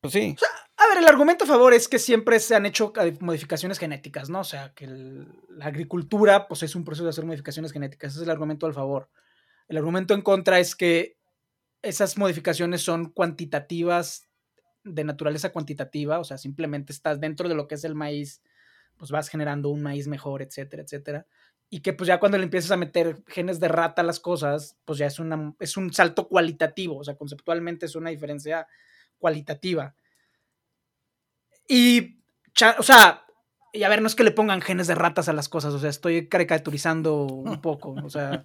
pues 0.00 0.12
sí. 0.12 0.36
A 0.76 0.88
ver, 0.88 0.98
el 0.98 1.06
argumento 1.06 1.44
a 1.44 1.48
favor 1.48 1.72
es 1.72 1.88
que 1.88 1.98
siempre 1.98 2.38
se 2.40 2.54
han 2.54 2.66
hecho 2.66 2.92
modificaciones 3.20 3.78
genéticas, 3.78 4.28
¿no? 4.28 4.40
O 4.40 4.44
sea, 4.44 4.72
que 4.74 4.86
la 4.86 5.66
agricultura, 5.66 6.46
pues 6.46 6.62
es 6.62 6.74
un 6.74 6.84
proceso 6.84 7.04
de 7.04 7.10
hacer 7.10 7.24
modificaciones 7.24 7.72
genéticas. 7.72 8.12
Ese 8.12 8.20
es 8.20 8.24
el 8.24 8.30
argumento 8.30 8.66
al 8.66 8.74
favor. 8.74 9.08
El 9.68 9.78
argumento 9.78 10.14
en 10.14 10.22
contra 10.22 10.58
es 10.58 10.76
que 10.76 11.16
esas 11.82 12.18
modificaciones 12.18 12.82
son 12.82 13.10
cuantitativas, 13.10 14.28
de 14.84 15.04
naturaleza 15.04 15.52
cuantitativa, 15.52 16.18
o 16.18 16.24
sea, 16.24 16.38
simplemente 16.38 16.92
estás 16.92 17.20
dentro 17.20 17.48
de 17.48 17.54
lo 17.54 17.68
que 17.68 17.74
es 17.74 17.84
el 17.84 17.94
maíz, 17.94 18.42
pues 18.96 19.10
vas 19.10 19.28
generando 19.28 19.68
un 19.68 19.82
maíz 19.82 20.08
mejor, 20.08 20.42
etcétera, 20.42 20.82
etcétera. 20.82 21.26
Y 21.68 21.80
que 21.80 21.92
pues 21.92 22.08
ya 22.08 22.18
cuando 22.18 22.38
le 22.38 22.44
empiezas 22.44 22.70
a 22.70 22.76
meter 22.76 23.22
genes 23.26 23.60
de 23.60 23.68
rata 23.68 24.02
a 24.02 24.04
las 24.04 24.20
cosas, 24.20 24.76
pues 24.84 24.98
ya 24.98 25.06
es, 25.06 25.18
una, 25.18 25.54
es 25.60 25.76
un 25.76 25.92
salto 25.92 26.28
cualitativo, 26.28 26.98
o 26.98 27.04
sea, 27.04 27.16
conceptualmente 27.16 27.86
es 27.86 27.94
una 27.94 28.10
diferencia 28.10 28.66
cualitativa. 29.18 29.94
Y, 31.68 32.20
o 32.78 32.82
sea, 32.82 33.24
y 33.72 33.84
a 33.84 33.88
ver, 33.88 34.02
no 34.02 34.08
es 34.08 34.14
que 34.14 34.24
le 34.24 34.32
pongan 34.32 34.60
genes 34.60 34.86
de 34.86 34.94
ratas 34.94 35.28
a 35.28 35.32
las 35.32 35.48
cosas, 35.48 35.72
o 35.74 35.78
sea, 35.78 35.90
estoy 35.90 36.28
caricaturizando 36.28 37.24
un 37.24 37.60
poco, 37.62 37.94
o 38.04 38.10
sea, 38.10 38.44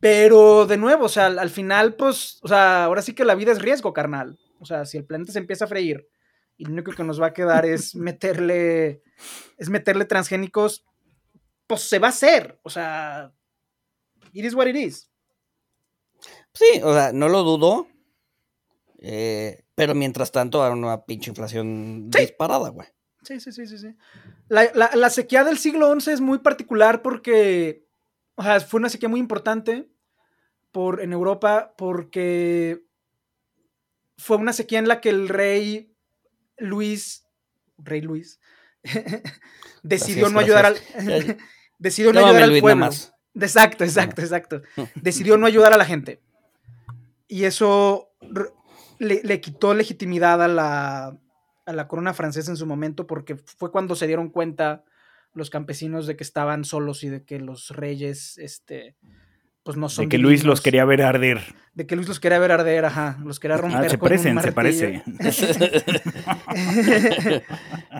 pero 0.00 0.66
de 0.66 0.76
nuevo, 0.76 1.06
o 1.06 1.08
sea, 1.08 1.26
al, 1.26 1.50
final, 1.50 1.94
pues, 1.94 2.38
o 2.42 2.48
sea, 2.48 2.84
ahora 2.84 3.02
sí 3.02 3.14
que 3.14 3.24
la 3.24 3.34
vida 3.34 3.52
es 3.52 3.62
riesgo, 3.62 3.92
carnal. 3.92 4.38
O 4.60 4.66
sea, 4.66 4.84
si 4.84 4.98
el 4.98 5.04
planeta 5.04 5.32
se 5.32 5.38
empieza 5.38 5.64
a 5.64 5.68
freír 5.68 6.08
y 6.56 6.64
lo 6.64 6.72
único 6.72 6.92
que 6.92 7.04
nos 7.04 7.20
va 7.20 7.28
a 7.28 7.32
quedar 7.32 7.64
es 7.64 7.94
meterle, 7.94 9.02
es 9.56 9.70
meterle 9.70 10.04
transgénicos, 10.04 10.84
pues 11.66 11.82
se 11.82 11.98
va 11.98 12.08
a 12.08 12.10
hacer, 12.10 12.58
o 12.62 12.70
sea, 12.70 13.32
it 14.32 14.44
is 14.44 14.54
what 14.54 14.66
it 14.66 14.76
is. 14.76 15.10
Sí, 16.52 16.80
o 16.82 16.92
sea, 16.92 17.12
no 17.12 17.28
lo 17.28 17.42
dudo, 17.42 17.86
eh, 18.98 19.64
pero 19.74 19.94
mientras 19.94 20.32
tanto, 20.32 20.64
hay 20.64 20.72
una 20.72 21.04
pinche 21.04 21.30
inflación 21.30 22.10
disparada, 22.10 22.70
güey. 22.70 22.88
Sí, 23.28 23.40
sí, 23.40 23.52
sí, 23.52 23.66
sí, 23.66 23.76
sí. 23.76 23.94
La, 24.48 25.10
sequía 25.10 25.44
del 25.44 25.58
siglo 25.58 25.92
XI 26.00 26.12
es 26.12 26.20
muy 26.22 26.38
particular 26.38 27.02
porque, 27.02 27.86
o 28.36 28.42
sea, 28.42 28.58
fue 28.60 28.80
una 28.80 28.88
sequía 28.88 29.10
muy 29.10 29.20
importante 29.20 29.90
por, 30.72 31.02
en 31.02 31.12
Europa 31.12 31.74
porque 31.76 32.86
fue 34.16 34.38
una 34.38 34.54
sequía 34.54 34.78
en 34.78 34.88
la 34.88 35.02
que 35.02 35.10
el 35.10 35.28
rey 35.28 35.94
Luis, 36.56 37.26
rey 37.76 38.00
Luis, 38.00 38.40
decidió 39.82 40.30
no 40.30 40.40
ayudar 40.40 40.64
al... 40.64 40.76
decidió 41.78 42.14
no 42.14 42.24
ayudar 42.24 42.44
al 42.44 42.60
pueblo. 42.60 42.88
Exacto, 43.34 43.84
exacto, 43.84 44.22
exacto. 44.22 44.62
Decidió 44.94 45.36
no 45.36 45.44
ayudar 45.44 45.74
a 45.74 45.76
la 45.76 45.84
gente. 45.84 46.22
Y 47.28 47.44
eso 47.44 48.10
le, 48.98 49.40
quitó 49.42 49.74
legitimidad 49.74 50.42
a 50.42 50.48
la, 50.48 51.18
a 51.68 51.72
la 51.74 51.86
corona 51.86 52.14
francesa 52.14 52.50
en 52.50 52.56
su 52.56 52.64
momento 52.64 53.06
porque 53.06 53.36
fue 53.36 53.70
cuando 53.70 53.94
se 53.94 54.06
dieron 54.06 54.30
cuenta 54.30 54.84
los 55.34 55.50
campesinos 55.50 56.06
de 56.06 56.16
que 56.16 56.24
estaban 56.24 56.64
solos 56.64 57.04
y 57.04 57.10
de 57.10 57.24
que 57.24 57.38
los 57.38 57.68
reyes, 57.68 58.38
este, 58.38 58.96
pues 59.64 59.76
no 59.76 59.90
son. 59.90 60.06
De 60.06 60.08
que 60.08 60.16
Luis 60.16 60.44
los 60.44 60.62
quería 60.62 60.86
ver 60.86 61.02
arder. 61.02 61.42
De 61.74 61.86
que 61.86 61.94
Luis 61.94 62.08
los 62.08 62.20
quería 62.20 62.38
ver 62.38 62.52
arder, 62.52 62.86
ajá. 62.86 63.18
Los 63.22 63.38
quería 63.38 63.56
ah, 63.56 63.60
romper. 63.60 63.90
se 63.90 63.98
parecen, 63.98 64.40
se 64.40 64.52
parece. 64.52 65.02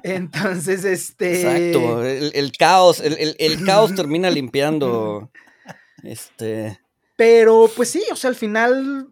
Entonces, 0.03 0.87
este. 0.87 1.43
Exacto. 1.43 2.07
El, 2.07 2.53
caos, 2.53 3.01
el, 3.01 3.37
el, 3.39 3.65
caos 3.67 3.95
termina 3.95 4.31
limpiando. 4.31 5.31
Este. 6.03 6.81
Pero, 7.17 7.71
pues 7.77 7.91
sí, 7.91 8.03
o 8.11 8.17
sea, 8.17 8.31
al 8.31 8.37
final 8.37 9.09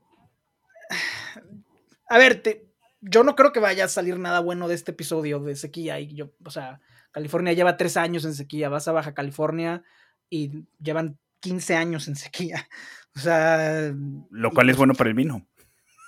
a 2.09 2.19
ver, 2.19 2.66
yo 3.01 3.25
no 3.25 3.37
creo 3.37 3.53
que 3.53 3.61
vaya 3.61 3.85
a 3.85 3.89
salir 3.89 4.19
nada 4.19 4.41
bueno 4.41 4.69
de 4.69 4.75
este 4.75 4.93
episodio 4.93 5.41
de 5.41 5.57
sequía. 5.57 6.01
Y 6.01 6.15
yo, 6.15 6.31
o 6.45 6.51
sea, 6.51 6.81
California 7.13 7.53
lleva 7.53 7.77
tres 7.77 7.97
años 7.97 8.25
en 8.25 8.35
sequía. 8.35 8.69
Vas 8.69 8.89
a 8.89 8.93
Baja 8.93 9.15
California 9.15 9.83
y 10.29 10.65
llevan 10.81 11.19
15 11.41 11.77
años 11.77 12.09
en 12.09 12.17
sequía. 12.17 12.69
O 13.17 13.19
sea. 13.19 13.95
Lo 14.29 14.51
cual 14.51 14.69
es 14.69 14.77
bueno 14.77 14.93
para 14.93 15.09
el 15.09 15.17
vino. 15.17 15.47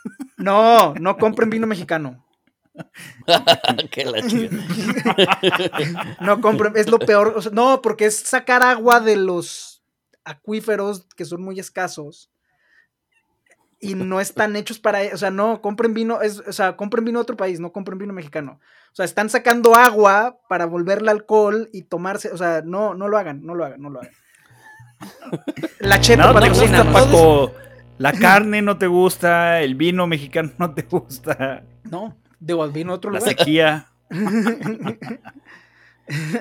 No, 0.37 0.93
no 0.95 1.17
compren 1.17 1.49
vino 1.49 1.67
mexicano. 1.67 2.29
no 6.21 6.41
compren, 6.41 6.75
es 6.77 6.89
lo 6.89 6.99
peor. 6.99 7.53
no, 7.53 7.83
porque 7.83 8.07
es 8.07 8.17
sacar 8.17 8.63
agua 8.63 9.01
de 9.01 9.17
los 9.17 9.83
acuíferos 10.25 11.07
que 11.17 11.25
son 11.25 11.43
muy 11.43 11.59
escasos 11.59 12.31
y 13.81 13.95
no 13.95 14.21
están 14.21 14.57
hechos 14.57 14.79
para, 14.79 15.01
o 15.13 15.17
sea, 15.17 15.31
no, 15.31 15.61
compren 15.61 15.95
vino, 15.95 16.21
es, 16.21 16.41
o 16.41 16.53
sea, 16.53 16.77
compren 16.77 17.05
vino 17.05 17.19
de 17.19 17.23
otro 17.23 17.37
país, 17.37 17.61
no 17.61 17.73
compren 17.73 17.99
vino 17.99 18.13
mexicano. 18.13 18.61
O 18.93 18.95
sea, 18.95 19.05
están 19.05 19.31
sacando 19.31 19.77
agua 19.77 20.41
para 20.49 20.67
volverle 20.67 21.11
alcohol 21.11 21.69
y 21.73 21.83
tomarse, 21.83 22.31
o 22.33 22.37
sea, 22.37 22.63
no, 22.65 22.95
no 22.95 23.07
lo 23.09 23.19
hagan, 23.19 23.45
no 23.45 23.55
lo 23.55 23.65
hagan, 23.65 23.81
no 23.81 23.91
lo 23.91 24.01
hagan. 24.01 24.13
La 25.79 26.01
cheta 26.01 26.33
no 26.33 26.41
te 26.41 26.49
gusta, 26.49 26.93
Paco. 26.93 27.53
La 27.99 28.13
carne 28.13 28.63
no 28.63 28.79
te 28.79 28.87
gusta, 28.87 29.61
el 29.61 29.75
vino 29.75 30.07
mexicano 30.07 30.53
no 30.59 30.73
te 30.75 30.83
gusta. 30.83 31.65
No, 31.85 32.17
digo, 32.39 32.65
el 32.65 32.71
vino 32.71 32.95
otro 32.95 33.11
La 33.11 33.21
sequía. 33.21 33.89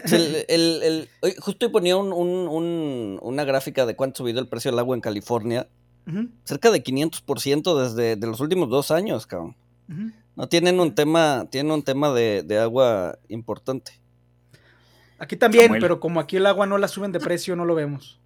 el, 0.08 1.10
justo 1.40 1.72
ponía 1.72 1.98
una 1.98 3.44
gráfica 3.44 3.86
de 3.86 3.96
cuánto 3.96 4.16
ha 4.16 4.18
subido 4.20 4.40
el 4.40 4.48
precio 4.48 4.72
del 4.72 4.80
agua 4.80 4.96
en 4.96 5.02
California 5.02 5.68
Cerca 6.44 6.72
de 6.72 6.84
500% 6.84 7.84
desde 7.84 8.16
de 8.16 8.28
los 8.28 8.40
últimos 8.40 8.70
dos 8.70 8.92
años, 8.92 9.28
cabrón. 9.28 9.56
No 10.36 10.48
tienen 10.48 10.80
un 10.80 10.94
tema, 10.94 11.48
tienen 11.50 11.72
un 11.72 11.84
tema 11.84 12.14
de, 12.14 12.60
agua 12.60 13.18
importante. 13.28 14.00
Aquí 15.20 15.36
también, 15.36 15.78
pero 15.80 16.00
como 16.00 16.20
aquí 16.20 16.38
el 16.38 16.46
agua 16.46 16.68
no 16.68 16.78
la 16.78 16.88
suben 16.88 17.12
de 17.12 17.20
precio, 17.20 17.56
no 17.56 17.66
lo 17.66 17.76
vemos. 17.76 18.20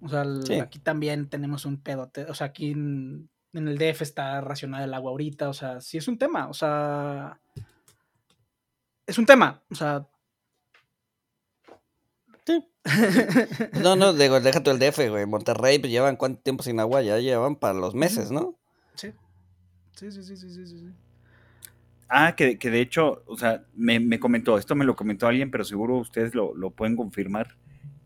O 0.00 0.08
sea, 0.08 0.24
aquí 0.62 0.78
también 0.78 1.28
tenemos 1.28 1.64
un 1.64 1.78
pedo. 1.78 2.10
O 2.28 2.34
sea, 2.34 2.48
aquí 2.48 2.70
en, 2.70 3.28
en, 3.52 3.68
el 3.68 3.76
DF 3.76 4.02
está 4.02 4.40
racionada 4.40 4.84
el 4.84 4.94
agua 4.94 5.10
ahorita. 5.10 5.48
O 5.48 5.52
sea, 5.52 5.80
sí 5.80 5.98
es 5.98 6.08
un 6.08 6.18
tema. 6.18 6.48
O 6.48 6.54
sea, 6.54 7.40
es 9.06 9.18
un 9.18 9.26
tema. 9.26 9.62
O 9.70 9.74
sea, 9.74 10.06
no, 13.82 13.96
no, 13.96 14.12
digo, 14.12 14.40
déjate 14.40 14.70
el 14.70 14.78
DF, 14.78 15.08
güey. 15.08 15.26
Monterrey, 15.26 15.78
pues 15.78 15.92
llevan 15.92 16.16
cuánto 16.16 16.40
tiempo 16.40 16.62
sin 16.62 16.80
agua, 16.80 17.02
ya 17.02 17.18
llevan 17.18 17.56
para 17.56 17.74
los 17.74 17.94
meses, 17.94 18.30
¿no? 18.30 18.58
Sí. 18.94 19.12
Sí, 19.92 20.10
sí, 20.10 20.22
sí, 20.22 20.36
sí, 20.36 20.50
sí, 20.50 20.66
sí. 20.66 20.92
Ah, 22.08 22.34
que, 22.36 22.56
de 22.56 22.80
hecho, 22.80 23.22
o 23.26 23.38
sea, 23.38 23.64
me, 23.74 24.18
comentó, 24.18 24.58
esto 24.58 24.74
me 24.74 24.84
lo 24.84 24.96
comentó 24.96 25.26
alguien, 25.26 25.50
pero 25.50 25.64
seguro 25.64 25.96
ustedes 25.96 26.34
lo, 26.34 26.70
pueden 26.70 26.96
confirmar. 26.96 27.56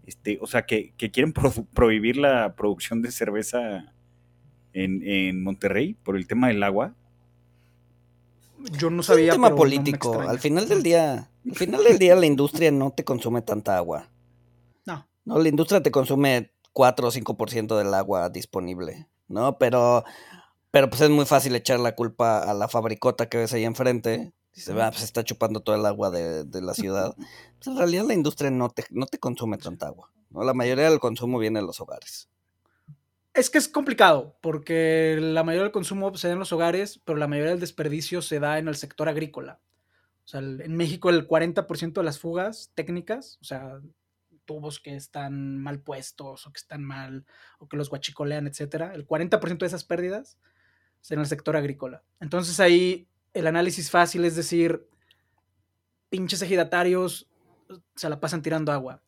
Este, 0.06 0.38
o 0.40 0.46
sea, 0.46 0.64
que, 0.64 0.92
quieren 0.96 1.32
prohibir 1.74 2.16
la 2.16 2.54
producción 2.54 3.02
de 3.02 3.10
cerveza 3.10 3.92
en, 4.72 5.42
Monterrey 5.42 5.94
por 6.04 6.16
el 6.16 6.26
tema 6.26 6.48
del 6.48 6.62
agua. 6.62 6.94
Yo 8.78 8.90
no 8.90 9.02
sabía. 9.02 9.32
Es 9.32 9.38
un 9.38 9.42
tema 9.42 9.56
político. 9.56 10.20
al 10.20 10.38
final 10.38 10.68
del 10.68 10.82
día, 10.82 11.28
al 11.44 11.54
final 11.54 11.82
del 11.84 11.98
día 11.98 12.14
la 12.16 12.26
industria 12.26 12.70
no 12.70 12.90
te 12.90 13.04
consume 13.04 13.42
tanta 13.42 13.76
agua. 13.76 14.08
No, 15.26 15.40
la 15.40 15.48
industria 15.48 15.82
te 15.82 15.90
consume 15.90 16.52
4 16.72 17.08
o 17.08 17.10
5% 17.10 17.76
del 17.76 17.92
agua 17.92 18.30
disponible, 18.30 19.08
¿no? 19.26 19.58
Pero, 19.58 20.04
pero 20.70 20.88
pues 20.88 21.02
es 21.02 21.10
muy 21.10 21.26
fácil 21.26 21.54
echar 21.56 21.80
la 21.80 21.96
culpa 21.96 22.38
a 22.38 22.54
la 22.54 22.68
fabricota 22.68 23.28
que 23.28 23.38
ves 23.38 23.52
ahí 23.52 23.64
enfrente. 23.64 24.32
Y 24.54 24.60
se 24.60 24.72
ve, 24.72 24.82
pues 24.88 25.02
está 25.02 25.24
chupando 25.24 25.60
todo 25.60 25.76
el 25.76 25.84
agua 25.84 26.10
de, 26.10 26.62
la 26.62 26.72
ciudad. 26.72 27.14
Pues 27.58 27.68
en 27.68 27.78
realidad 27.78 28.04
la 28.04 28.14
industria 28.14 28.50
no 28.50 28.68
te, 28.68 28.84
no 28.90 29.06
te 29.06 29.18
consume 29.18 29.56
tanta 29.58 29.86
agua, 29.86 30.12
¿no? 30.30 30.44
La 30.44 30.54
mayoría 30.54 30.88
del 30.88 31.00
consumo 31.00 31.38
viene 31.38 31.60
de 31.60 31.66
los 31.66 31.80
hogares. 31.80 32.28
Es 33.32 33.50
que 33.50 33.58
es 33.58 33.68
complicado, 33.68 34.36
porque 34.40 35.18
la 35.18 35.42
mayoría 35.42 35.64
del 35.64 35.72
consumo 35.72 36.14
se 36.16 36.28
da 36.28 36.34
en 36.34 36.38
los 36.38 36.52
hogares, 36.52 37.00
pero 37.04 37.18
la 37.18 37.26
mayoría 37.26 37.50
del 37.50 37.60
desperdicio 37.60 38.22
se 38.22 38.38
da 38.38 38.58
en 38.58 38.68
el 38.68 38.76
sector 38.76 39.08
agrícola. 39.08 39.58
O 40.24 40.28
sea, 40.28 40.40
en 40.40 40.76
México 40.76 41.10
el 41.10 41.26
40% 41.26 41.94
de 41.94 42.02
las 42.02 42.18
fugas 42.18 42.70
técnicas, 42.74 43.38
o 43.40 43.44
sea, 43.44 43.80
tubos 44.46 44.80
que 44.80 44.96
están 44.96 45.58
mal 45.58 45.80
puestos 45.80 46.46
o 46.46 46.52
que 46.52 46.58
están 46.58 46.82
mal, 46.82 47.26
o 47.58 47.68
que 47.68 47.76
los 47.76 47.90
guachicolean, 47.90 48.46
etcétera, 48.46 48.94
el 48.94 49.06
40% 49.06 49.58
de 49.58 49.66
esas 49.66 49.84
pérdidas 49.84 50.38
es 51.02 51.10
en 51.10 51.20
el 51.20 51.26
sector 51.26 51.56
agrícola. 51.56 52.02
Entonces 52.20 52.58
ahí 52.60 53.08
el 53.34 53.46
análisis 53.46 53.90
fácil 53.90 54.24
es 54.24 54.36
decir, 54.36 54.88
pinches 56.08 56.40
ejidatarios 56.40 57.28
se 57.94 58.08
la 58.08 58.20
pasan 58.20 58.42
tirando 58.42 58.72
agua. 58.72 59.02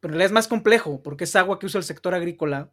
Pero 0.00 0.12
en 0.12 0.18
realidad 0.18 0.30
es 0.30 0.32
más 0.32 0.48
complejo, 0.48 1.02
porque 1.02 1.24
es 1.24 1.36
agua 1.36 1.58
que 1.58 1.66
usa 1.66 1.78
el 1.78 1.84
sector 1.84 2.14
agrícola 2.14 2.72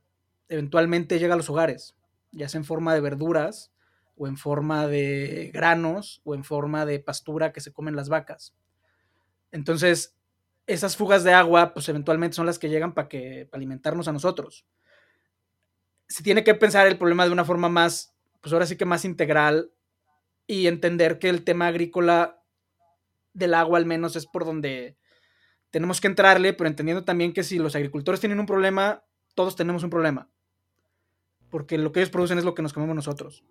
eventualmente 0.52 1.18
llega 1.18 1.34
a 1.34 1.38
los 1.38 1.50
hogares, 1.50 1.96
ya 2.32 2.50
sea 2.50 2.60
en 2.60 2.66
forma 2.66 2.94
de 2.94 3.00
verduras, 3.00 3.72
o 4.18 4.28
en 4.28 4.38
forma 4.38 4.86
de 4.86 5.50
granos, 5.54 6.22
o 6.26 6.36
en 6.36 6.44
forma 6.44 6.86
de 6.86 7.00
pastura 7.00 7.54
que 7.54 7.62
se 7.62 7.72
comen 7.72 7.96
las 7.96 8.10
vacas. 8.10 8.54
Entonces, 9.52 10.16
esas 10.68 10.96
fugas 10.96 11.24
de 11.24 11.34
agua, 11.34 11.74
pues 11.74 11.90
eventualmente 11.90 12.36
son 12.36 12.46
las 12.46 12.60
que 12.60 12.70
llegan 12.70 12.94
para 12.94 13.10
alimentarnos 13.52 14.08
a 14.08 14.12
nosotros. 14.12 14.66
Se 16.08 16.24
tiene 16.24 16.44
que 16.44 16.56
pensar 16.56 16.88
el 16.88 16.98
problema 16.98 17.26
de 17.26 17.32
una 17.32 17.46
forma 17.46 17.70
más, 17.70 18.14
pues 18.42 18.54
ahora 18.54 18.66
sí 18.66 18.76
que 18.76 18.86
más 18.86 19.06
integral 19.06 19.72
y 20.48 20.68
entender 20.68 21.20
que 21.20 21.30
el 21.30 21.44
tema 21.44 21.68
agrícola 21.68 22.44
del 23.34 23.54
agua 23.54 23.78
al 23.78 23.86
menos 23.86 24.16
es 24.16 24.28
por 24.28 24.46
donde 24.46 24.98
tenemos 25.70 26.02
que 26.02 26.08
entrarle, 26.08 26.54
pero 26.54 26.68
entendiendo 26.68 27.06
también 27.06 27.34
que 27.34 27.44
si 27.44 27.58
los 27.58 27.76
agricultores 27.76 28.20
tienen 28.20 28.40
un 28.40 28.46
problema, 28.46 29.06
todos 29.36 29.56
tenemos 29.56 29.84
un 29.84 29.90
problema 29.90 30.30
porque 31.52 31.78
lo 31.78 31.92
que 31.92 32.00
ellos 32.00 32.10
producen 32.10 32.40
es 32.40 32.46
lo 32.46 32.56
que 32.56 32.64
nos 32.64 32.74
comemos 32.74 32.96
nosotros. 32.96 33.44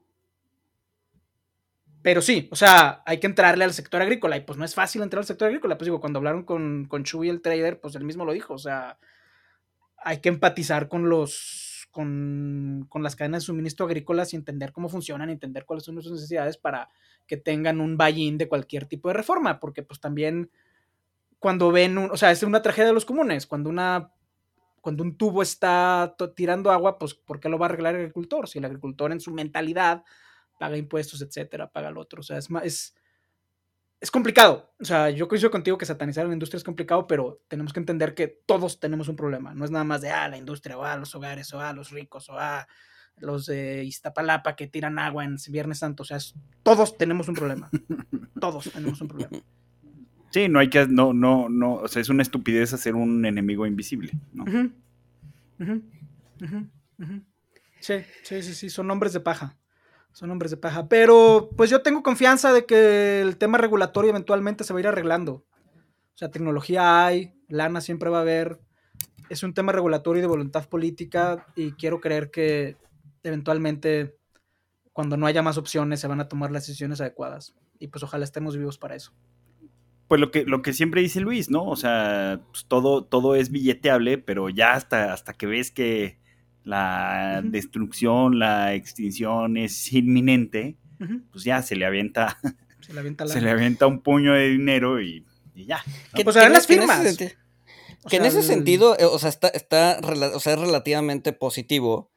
Pero 2.02 2.22
sí, 2.22 2.48
o 2.50 2.56
sea, 2.56 3.02
hay 3.04 3.18
que 3.20 3.26
entrarle 3.26 3.64
al 3.64 3.74
sector 3.74 4.00
agrícola 4.00 4.36
y 4.36 4.40
pues 4.40 4.58
no 4.58 4.64
es 4.64 4.74
fácil 4.74 5.02
entrar 5.02 5.20
al 5.20 5.26
sector 5.26 5.48
agrícola. 5.48 5.76
Pues 5.76 5.86
digo, 5.86 6.00
cuando 6.00 6.18
hablaron 6.18 6.44
con, 6.44 6.86
con 6.86 7.04
Chuy, 7.04 7.28
el 7.28 7.42
trader, 7.42 7.80
pues 7.80 7.94
él 7.94 8.04
mismo 8.04 8.24
lo 8.24 8.32
dijo, 8.32 8.54
o 8.54 8.58
sea, 8.58 8.98
hay 9.98 10.18
que 10.18 10.30
empatizar 10.30 10.88
con 10.88 11.10
los, 11.10 11.86
con, 11.90 12.86
con 12.88 13.02
las 13.02 13.16
cadenas 13.16 13.42
de 13.42 13.46
suministro 13.46 13.84
agrícolas 13.84 14.32
y 14.32 14.36
entender 14.36 14.72
cómo 14.72 14.88
funcionan, 14.88 15.28
entender 15.28 15.66
cuáles 15.66 15.84
son 15.84 16.00
sus 16.02 16.12
necesidades 16.12 16.56
para 16.56 16.88
que 17.26 17.36
tengan 17.36 17.80
un 17.80 17.98
buy-in 17.98 18.38
de 18.38 18.48
cualquier 18.48 18.86
tipo 18.86 19.08
de 19.08 19.14
reforma, 19.14 19.60
porque 19.60 19.82
pues 19.82 20.00
también 20.00 20.50
cuando 21.38 21.70
ven, 21.70 21.98
o 21.98 22.16
sea, 22.16 22.30
es 22.30 22.42
una 22.42 22.62
tragedia 22.62 22.88
de 22.88 22.94
los 22.94 23.04
comunes, 23.04 23.46
cuando 23.46 23.68
una 23.68 24.12
cuando 24.80 25.02
un 25.02 25.16
tubo 25.16 25.42
está 25.42 26.16
tirando 26.34 26.70
agua, 26.70 26.98
pues 26.98 27.12
¿por 27.12 27.38
qué 27.38 27.50
lo 27.50 27.58
va 27.58 27.66
a 27.66 27.68
arreglar 27.68 27.94
el 27.94 28.00
agricultor? 28.00 28.48
Si 28.48 28.58
el 28.58 28.64
agricultor 28.64 29.12
en 29.12 29.20
su 29.20 29.30
mentalidad 29.30 30.04
paga 30.60 30.76
impuestos, 30.76 31.22
etcétera, 31.22 31.72
paga 31.72 31.88
el 31.88 31.96
otro. 31.96 32.20
O 32.20 32.22
sea, 32.22 32.36
es, 32.36 32.50
es, 32.62 32.94
es 33.98 34.10
complicado. 34.10 34.74
O 34.78 34.84
sea, 34.84 35.08
yo 35.08 35.26
coincido 35.26 35.50
contigo 35.50 35.78
que 35.78 35.86
satanizar 35.86 36.26
la 36.26 36.34
industria 36.34 36.58
es 36.58 36.64
complicado, 36.64 37.06
pero 37.06 37.40
tenemos 37.48 37.72
que 37.72 37.80
entender 37.80 38.14
que 38.14 38.28
todos 38.28 38.78
tenemos 38.78 39.08
un 39.08 39.16
problema. 39.16 39.54
No 39.54 39.64
es 39.64 39.70
nada 39.70 39.84
más 39.84 40.02
de, 40.02 40.10
ah, 40.10 40.28
la 40.28 40.36
industria, 40.36 40.76
o 40.76 40.84
ah, 40.84 40.98
los 40.98 41.14
hogares, 41.14 41.50
o 41.54 41.60
ah, 41.60 41.72
los 41.72 41.92
ricos, 41.92 42.28
o 42.28 42.38
ah, 42.38 42.68
los 43.16 43.46
de 43.46 43.84
Iztapalapa 43.84 44.54
que 44.54 44.66
tiran 44.66 44.98
agua 44.98 45.24
en 45.24 45.38
Viernes 45.48 45.78
Santo. 45.78 46.02
O 46.02 46.06
sea, 46.06 46.18
todos 46.62 46.98
tenemos 46.98 47.26
un 47.28 47.36
problema. 47.36 47.70
todos 48.38 48.70
tenemos 48.70 49.00
un 49.00 49.08
problema. 49.08 49.38
Sí, 50.28 50.46
no 50.50 50.58
hay 50.58 50.68
que, 50.68 50.86
no, 50.86 51.14
no, 51.14 51.48
no, 51.48 51.76
o 51.76 51.88
sea, 51.88 52.02
es 52.02 52.10
una 52.10 52.22
estupidez 52.22 52.74
hacer 52.74 52.94
un 52.96 53.24
enemigo 53.24 53.66
invisible, 53.66 54.12
¿no? 54.34 54.44
Sí, 57.80 57.94
sí, 58.24 58.42
sí, 58.42 58.54
sí, 58.54 58.68
son 58.68 58.90
hombres 58.90 59.14
de 59.14 59.20
paja. 59.20 59.56
Son 60.12 60.30
hombres 60.30 60.50
de 60.50 60.56
paja. 60.56 60.88
Pero 60.88 61.50
pues 61.56 61.70
yo 61.70 61.82
tengo 61.82 62.02
confianza 62.02 62.52
de 62.52 62.66
que 62.66 63.20
el 63.20 63.36
tema 63.36 63.58
regulatorio 63.58 64.10
eventualmente 64.10 64.64
se 64.64 64.72
va 64.72 64.78
a 64.78 64.80
ir 64.80 64.86
arreglando. 64.88 65.32
O 65.32 66.16
sea, 66.20 66.30
tecnología 66.30 67.06
hay, 67.06 67.32
lana 67.48 67.80
siempre 67.80 68.10
va 68.10 68.18
a 68.18 68.22
haber. 68.22 68.60
Es 69.28 69.42
un 69.42 69.54
tema 69.54 69.72
regulatorio 69.72 70.18
y 70.18 70.22
de 70.22 70.28
voluntad 70.28 70.68
política 70.68 71.46
y 71.54 71.72
quiero 71.72 72.00
creer 72.00 72.30
que 72.30 72.76
eventualmente 73.22 74.16
cuando 74.92 75.16
no 75.16 75.26
haya 75.26 75.42
más 75.42 75.56
opciones 75.56 76.00
se 76.00 76.08
van 76.08 76.20
a 76.20 76.28
tomar 76.28 76.50
las 76.50 76.66
decisiones 76.66 77.00
adecuadas. 77.00 77.54
Y 77.78 77.88
pues 77.88 78.02
ojalá 78.02 78.24
estemos 78.24 78.56
vivos 78.56 78.76
para 78.76 78.96
eso 78.96 79.12
pues 80.10 80.20
lo 80.20 80.32
que, 80.32 80.44
lo 80.44 80.60
que 80.60 80.72
siempre 80.72 81.02
dice 81.02 81.20
Luis, 81.20 81.50
¿no? 81.50 81.64
O 81.66 81.76
sea, 81.76 82.40
pues 82.50 82.66
todo, 82.66 83.04
todo 83.04 83.36
es 83.36 83.52
billeteable, 83.52 84.18
pero 84.18 84.48
ya 84.48 84.72
hasta, 84.72 85.12
hasta 85.12 85.34
que 85.34 85.46
ves 85.46 85.70
que 85.70 86.18
la 86.64 87.42
destrucción, 87.44 88.38
la 88.38 88.74
extinción 88.74 89.56
es 89.56 89.92
inminente, 89.92 90.76
pues 91.32 91.44
ya 91.44 91.62
se 91.62 91.76
le 91.76 91.86
avienta, 91.86 92.38
se 92.80 93.40
le 93.40 93.50
avienta, 93.50 93.86
un 93.86 94.00
puño 94.00 94.34
de 94.34 94.48
dinero 94.48 95.00
y, 95.00 95.24
ya. 95.54 95.82
Que, 96.14 96.24
pues 96.24 96.36
las 96.36 96.66
firmas. 96.66 97.16
Que 98.08 98.16
en 98.16 98.24
ese, 98.24 98.42
sentido, 98.42 98.98
eh, 98.98 99.04
o 99.04 99.18
sea, 99.18 99.28
está, 99.28 99.48
está 99.48 100.00
o 100.02 100.40
sea, 100.40 100.54
es 100.54 100.58
relativamente 100.58 101.34
positivo 101.34 102.10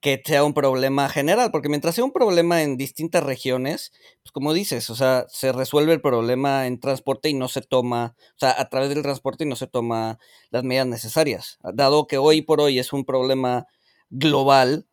que 0.00 0.22
sea 0.24 0.44
un 0.44 0.54
problema 0.54 1.08
general, 1.08 1.50
porque 1.50 1.68
mientras 1.68 1.94
sea 1.94 2.04
un 2.04 2.12
problema 2.12 2.62
en 2.62 2.78
distintas 2.78 3.22
regiones, 3.22 3.92
pues 4.22 4.32
como 4.32 4.54
dices, 4.54 4.88
o 4.88 4.94
sea, 4.94 5.26
se 5.28 5.52
resuelve 5.52 5.92
el 5.92 6.00
problema 6.00 6.66
en 6.66 6.80
transporte 6.80 7.28
y 7.28 7.34
no 7.34 7.48
se 7.48 7.60
toma, 7.60 8.14
o 8.18 8.38
sea, 8.38 8.54
a 8.58 8.68
través 8.70 8.88
del 8.88 9.02
transporte 9.02 9.44
y 9.44 9.46
no 9.46 9.56
se 9.56 9.66
toma 9.66 10.18
las 10.50 10.64
medidas 10.64 10.86
necesarias. 10.86 11.58
Dado 11.74 12.06
que 12.06 12.16
hoy 12.16 12.40
por 12.40 12.60
hoy 12.60 12.78
es 12.78 12.94
un 12.94 13.04
problema 13.04 13.66
global, 14.08 14.86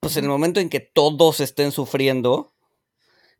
pues 0.00 0.16
en 0.18 0.24
el 0.24 0.30
momento 0.30 0.60
en 0.60 0.68
que 0.68 0.80
todos 0.80 1.40
estén 1.40 1.72
sufriendo, 1.72 2.52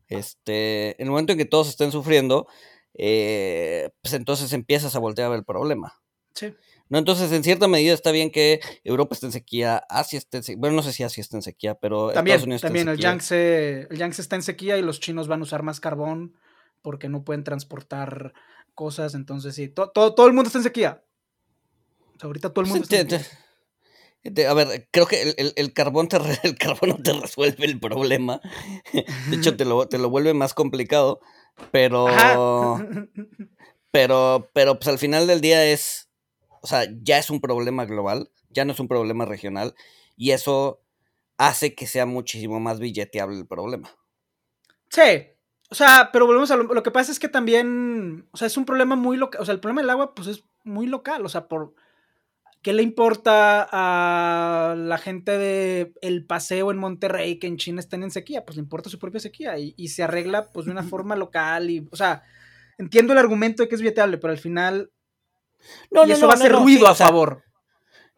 este, 0.08 1.00
en 1.00 1.06
el 1.06 1.11
momento 1.11 1.32
en 1.32 1.38
que 1.38 1.44
todos 1.44 1.68
estén 1.68 1.92
sufriendo, 1.92 2.46
eh, 2.94 3.90
pues 4.00 4.14
entonces 4.14 4.52
empiezas 4.54 4.96
a 4.96 4.98
voltear 4.98 5.26
a 5.26 5.30
ver 5.30 5.38
el 5.40 5.44
problema. 5.44 6.00
Sí. 6.34 6.54
¿No? 6.88 6.98
Entonces, 6.98 7.31
en 7.33 7.44
cierta 7.44 7.68
medida 7.68 7.92
está 7.92 8.11
bien 8.11 8.31
que 8.31 8.61
Europa 8.85 9.14
esté 9.14 9.27
en 9.27 9.33
sequía, 9.33 9.83
Asia 9.88 10.18
esté 10.18 10.38
en 10.38 10.42
sequía, 10.42 10.61
bueno, 10.61 10.77
no 10.77 10.83
sé 10.83 10.92
si 10.92 11.03
Asia 11.03 11.20
está 11.20 11.37
en 11.37 11.42
sequía, 11.42 11.74
pero 11.74 12.11
también, 12.12 12.37
Estados 12.37 12.46
Unidos 12.46 12.62
también 12.62 12.88
el 12.88 12.98
Yangtze, 12.98 13.88
el 13.90 13.98
Yangtze 13.98 14.22
está 14.22 14.37
en 14.37 14.42
sequía 14.42 14.79
y 14.79 14.83
los 14.83 15.01
chinos 15.01 15.29
van 15.29 15.40
a 15.40 15.42
usar 15.44 15.62
más 15.62 15.81
carbón 15.81 16.37
porque 16.83 17.09
no 17.09 17.24
pueden 17.24 17.44
transportar 17.44 18.33
cosas, 18.74 19.14
entonces 19.14 19.55
sí, 19.55 19.68
todo, 19.68 19.90
todo, 19.92 20.27
el 20.27 20.33
mundo 20.33 20.48
está 20.48 20.59
en 20.59 20.64
sequía. 20.64 21.03
ahorita 22.20 22.51
todo 22.51 22.64
el 22.64 22.70
mundo 22.70 22.85
está 22.85 23.01
en 23.01 23.11
sequía. 23.11 24.48
a 24.48 24.55
ver, 24.55 24.88
creo 24.90 25.07
que 25.07 25.35
el, 25.37 25.72
carbón 25.72 26.09
te 26.09 26.16
el 26.44 26.57
carbón 26.57 26.90
no 26.90 27.03
te 27.03 27.12
resuelve 27.12 27.66
el 27.66 27.81
problema. 27.81 28.40
De 28.92 29.37
hecho, 29.37 29.57
te 29.57 29.64
lo, 29.64 29.88
te 29.88 29.98
lo 29.98 30.11
vuelve 30.11 30.33
más 30.35 30.55
complicado. 30.55 31.20
Pero. 31.72 32.07
Pero. 33.90 34.51
Pero 34.53 34.79
pues 34.79 34.88
al 34.88 34.98
final 34.98 35.27
del 35.27 35.40
día 35.40 35.64
es 35.64 36.08
o 36.62 36.66
sea, 36.66 36.87
ya 37.03 37.18
es 37.18 37.31
un 37.31 37.40
problema 37.40 37.85
global, 37.85 38.31
ya 38.51 38.64
no 38.64 38.73
es 38.73 38.81
un 38.81 38.88
problema 38.88 39.25
regional, 39.25 39.75
y 40.16 40.33
eso 40.33 40.83
hace 41.37 41.75
que 41.75 41.87
sea 41.87 42.07
muchísimo 42.07 42.61
más 42.61 42.81
billeteable 42.81 43.38
el 43.38 43.47
problema. 43.47 43.90
Sí, 44.90 45.29
o 45.71 45.75
sea, 45.75 46.11
pero 46.12 46.27
volvemos 46.27 46.51
a 46.51 46.57
lo, 46.57 46.83
que 46.83 46.90
pasa 46.90 47.12
es 47.12 47.18
que 47.18 47.29
también, 47.29 48.27
o 48.33 48.37
sea, 48.37 48.47
es 48.47 48.57
un 48.57 48.64
problema 48.64 48.97
muy 48.97 49.16
local, 49.16 49.40
o 49.40 49.44
sea, 49.44 49.55
el 49.55 49.61
problema 49.61 49.83
del 49.83 49.90
agua 49.90 50.14
pues 50.14 50.29
es 50.29 50.44
muy 50.64 50.87
local, 50.87 51.25
o 51.25 51.29
sea, 51.29 51.47
por 51.47 51.75
¿qué 52.62 52.73
le 52.73 52.83
importa 52.83 53.68
a 53.71 54.75
la 54.75 54.99
gente 54.99 55.38
de 55.38 55.92
El 56.01 56.27
Paseo 56.27 56.71
en 56.71 56.79
Monterrey 56.79 57.38
que 57.38 57.47
en 57.47 57.59
China 57.59 57.81
estén 57.81 58.03
en 58.03 58.11
sequía? 58.11 58.44
Pues 58.44 58.57
le 58.57 58.62
importa 58.62 58.90
su 58.90 58.99
propia 58.99 59.21
sequía 59.21 59.59
y, 59.59 59.75
y 59.77 59.88
se 59.88 60.03
arregla 60.03 60.51
pues 60.53 60.66
de 60.66 60.73
una 60.73 60.83
forma 60.85 61.16
local 61.16 61.71
y, 61.71 61.87
o 61.90 61.97
sea, 61.97 62.23
entiendo 62.79 63.12
el 63.12 63.18
argumento 63.18 63.62
de 63.62 63.68
que 63.68 63.75
es 63.75 63.81
billeteable, 63.81 64.18
pero 64.18 64.33
al 64.33 64.38
final 64.38 64.90
no, 65.90 66.07
y 66.07 66.12
eso 66.12 66.27
va 66.27 66.35
a 66.35 66.37
hacer 66.37 66.53
ruido 66.53 66.87
a 66.87 66.94
favor. 66.94 67.44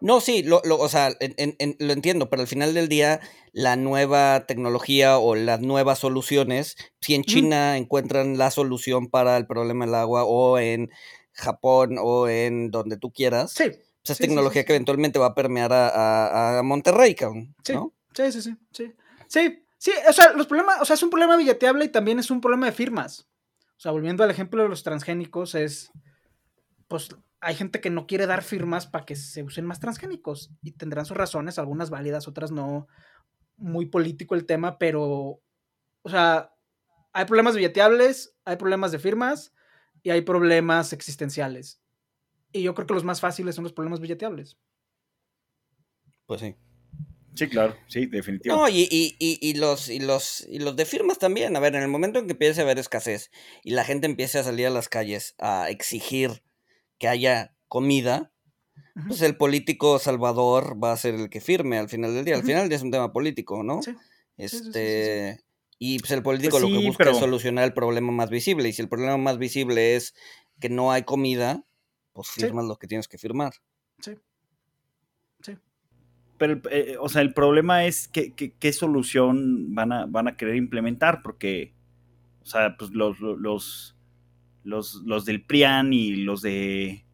No, 0.01 0.21
sí, 0.21 0.43
lo, 0.43 0.63
o 0.65 0.89
sea, 0.89 1.11
lo 1.11 1.93
entiendo, 1.93 2.31
pero 2.31 2.41
al 2.41 2.49
final 2.49 2.73
del 2.73 2.89
día, 2.89 3.21
la 3.53 3.77
nueva 3.77 4.47
tecnología 4.47 5.19
o 5.19 5.35
las 5.35 5.61
nuevas 5.61 5.99
soluciones, 5.99 6.77
si 7.01 7.15
en 7.15 7.23
China 7.25 7.77
encuentran 7.77 8.39
la 8.39 8.51
solución 8.51 9.11
para 9.11 9.37
el 9.37 9.47
problema 9.47 9.85
del 9.85 9.95
agua, 9.95 10.25
o 10.25 10.59
en 10.59 10.91
Japón, 11.33 11.97
o 12.01 12.29
en 12.29 12.71
donde 12.71 12.97
tú 12.97 13.13
quieras, 13.13 13.53
sí, 13.53 13.65
pues 13.67 14.11
es 14.11 14.19
tecnología 14.19 14.65
que 14.65 14.73
eventualmente 14.73 15.19
va 15.19 15.27
a 15.27 15.35
permear 15.35 15.71
a, 15.73 16.63
Monterrey, 16.65 17.15
¿no? 17.21 17.93
Sí, 18.15 18.33
sí, 18.33 18.43
sí, 18.43 18.57
sí. 18.73 18.95
Sí, 19.27 19.65
sí, 19.77 19.93
o 20.09 20.13
sea, 20.13 20.33
los 20.33 20.47
problemas, 20.47 20.81
o 20.81 20.85
sea, 20.87 20.95
es 20.95 21.03
un 21.03 21.11
problema 21.11 21.37
billeteable 21.37 21.85
y 21.85 21.89
también 21.89 22.19
es 22.19 22.31
un 22.31 22.41
problema 22.41 22.67
de 22.67 22.73
firmas. 22.73 23.29
O 23.77 23.81
sea, 23.81 23.93
volviendo 23.93 24.25
al 24.25 24.31
ejemplo 24.31 24.63
de 24.63 24.69
los 24.69 24.83
transgénicos, 24.83 25.55
es, 25.55 25.93
pues, 26.89 27.11
hay 27.41 27.55
gente 27.55 27.81
que 27.81 27.91
no 27.91 28.07
quiere 28.07 28.27
dar 28.27 28.43
firmas 28.43 28.87
para 28.87 29.07
que 29.07 29.17
se 29.17 29.43
usen 29.43 29.65
más 29.65 29.81
transgénicos 29.81 30.51
y 30.63 30.73
tendrán 30.73 31.07
sus 31.07 31.17
razones, 31.17 31.59
algunas 31.59 31.91
válidas, 31.91 32.29
otras 32.29 32.51
no. 32.51 32.87
Muy 33.57 33.87
político 33.87 34.35
el 34.35 34.47
tema, 34.47 34.79
pero, 34.79 35.43
o 36.03 36.09
sea, 36.09 36.55
hay 37.13 37.25
problemas 37.25 37.55
billeteables, 37.57 38.35
hay 38.45 38.57
problemas 38.57 38.93
de 38.93 38.99
firmas 38.99 39.55
y 40.03 40.11
hay 40.11 40.23
problemas 40.23 40.93
existenciales. 40.93 41.83
Y 42.53 42.63
yo 42.63 42.75
creo 42.75 42.87
que 42.87 42.95
los 42.95 43.05
más 43.05 43.21
fáciles 43.21 43.55
son 43.55 43.65
los 43.65 43.73
problemas 43.73 44.01
billeteables. 44.01 44.59
Pues 46.27 46.41
sí. 46.41 46.57
Sí, 47.35 47.49
claro, 47.49 47.77
sí, 47.87 48.07
definitivamente. 48.07 48.49
No, 48.49 48.69
y, 48.69 48.89
y, 48.91 49.17
y, 49.19 49.55
los, 49.55 49.89
y, 49.89 50.01
los, 50.01 50.47
y 50.49 50.59
los 50.59 50.75
de 50.75 50.85
firmas 50.85 51.19
también. 51.19 51.57
A 51.57 51.61
ver, 51.61 51.75
en 51.77 51.83
el 51.83 51.89
momento 51.89 52.19
en 52.19 52.27
que 52.27 52.33
empiece 52.33 52.61
a 52.61 52.65
haber 52.65 52.79
escasez 52.79 53.31
y 53.63 53.71
la 53.71 53.85
gente 53.85 54.07
empiece 54.07 54.39
a 54.39 54.43
salir 54.43 54.67
a 54.67 54.71
las 54.71 54.89
calles 54.89 55.37
a 55.39 55.71
exigir 55.71 56.43
que 57.01 57.09
haya 57.09 57.57
comida, 57.67 58.31
pues 59.09 59.23
el 59.23 59.37
político 59.37 59.99
salvador 59.99 60.77
va 60.83 60.93
a 60.93 60.97
ser 60.97 61.15
el 61.15 61.31
que 61.31 61.41
firme 61.41 61.79
al 61.79 61.89
final 61.89 62.15
del 62.15 62.25
día. 62.25 62.37
Al 62.37 62.45
final 62.45 62.71
es 62.71 62.83
un 62.83 62.91
tema 62.91 63.13
político, 63.13 63.65
¿no? 63.65 63.83
Sí. 63.83 63.97
Este. 64.37 65.41
y 65.79 65.99
pues 65.99 66.13
el 66.13 66.23
político 66.23 66.59
pues 66.59 66.63
lo 66.63 66.79
que 66.79 66.87
busca 66.87 67.11
es 67.11 67.19
solucionar 67.19 67.65
el 67.65 67.73
problema 67.73 68.13
más 68.13 68.31
visible. 68.31 68.69
Y 68.69 68.73
si 68.73 68.83
el 68.83 68.89
problema 68.89 69.17
más 69.17 69.39
visible 69.39 69.97
es 69.97 70.15
que 70.61 70.69
no 70.69 70.93
hay 70.93 71.03
comida, 71.03 71.65
pues 72.13 72.29
firmas 72.29 72.67
lo 72.67 72.77
que 72.77 72.87
tienes 72.87 73.09
que 73.09 73.19
firmar. 73.19 73.55
Sí. 74.01 74.13
Sí. 75.43 75.57
Pero, 76.37 76.61
eh, 76.71 76.97
o 77.01 77.09
sea, 77.09 77.23
el 77.23 77.33
problema 77.33 77.87
es 77.87 78.09
que, 78.09 78.33
qué 78.35 78.73
solución 78.75 79.75
van 79.75 79.93
a, 79.93 80.07
van 80.07 80.29
a 80.29 80.37
querer 80.37 80.57
implementar, 80.57 81.23
porque, 81.23 81.75
o 82.43 82.47
sea, 82.47 82.77
pues 82.79 82.91
los, 82.91 83.19
los, 83.21 83.97
los, 84.65 85.03
los 85.05 85.25
del 85.25 85.43
PRIAN 85.45 85.93
y 85.93 86.17
los 86.17 86.43
de 86.43 87.05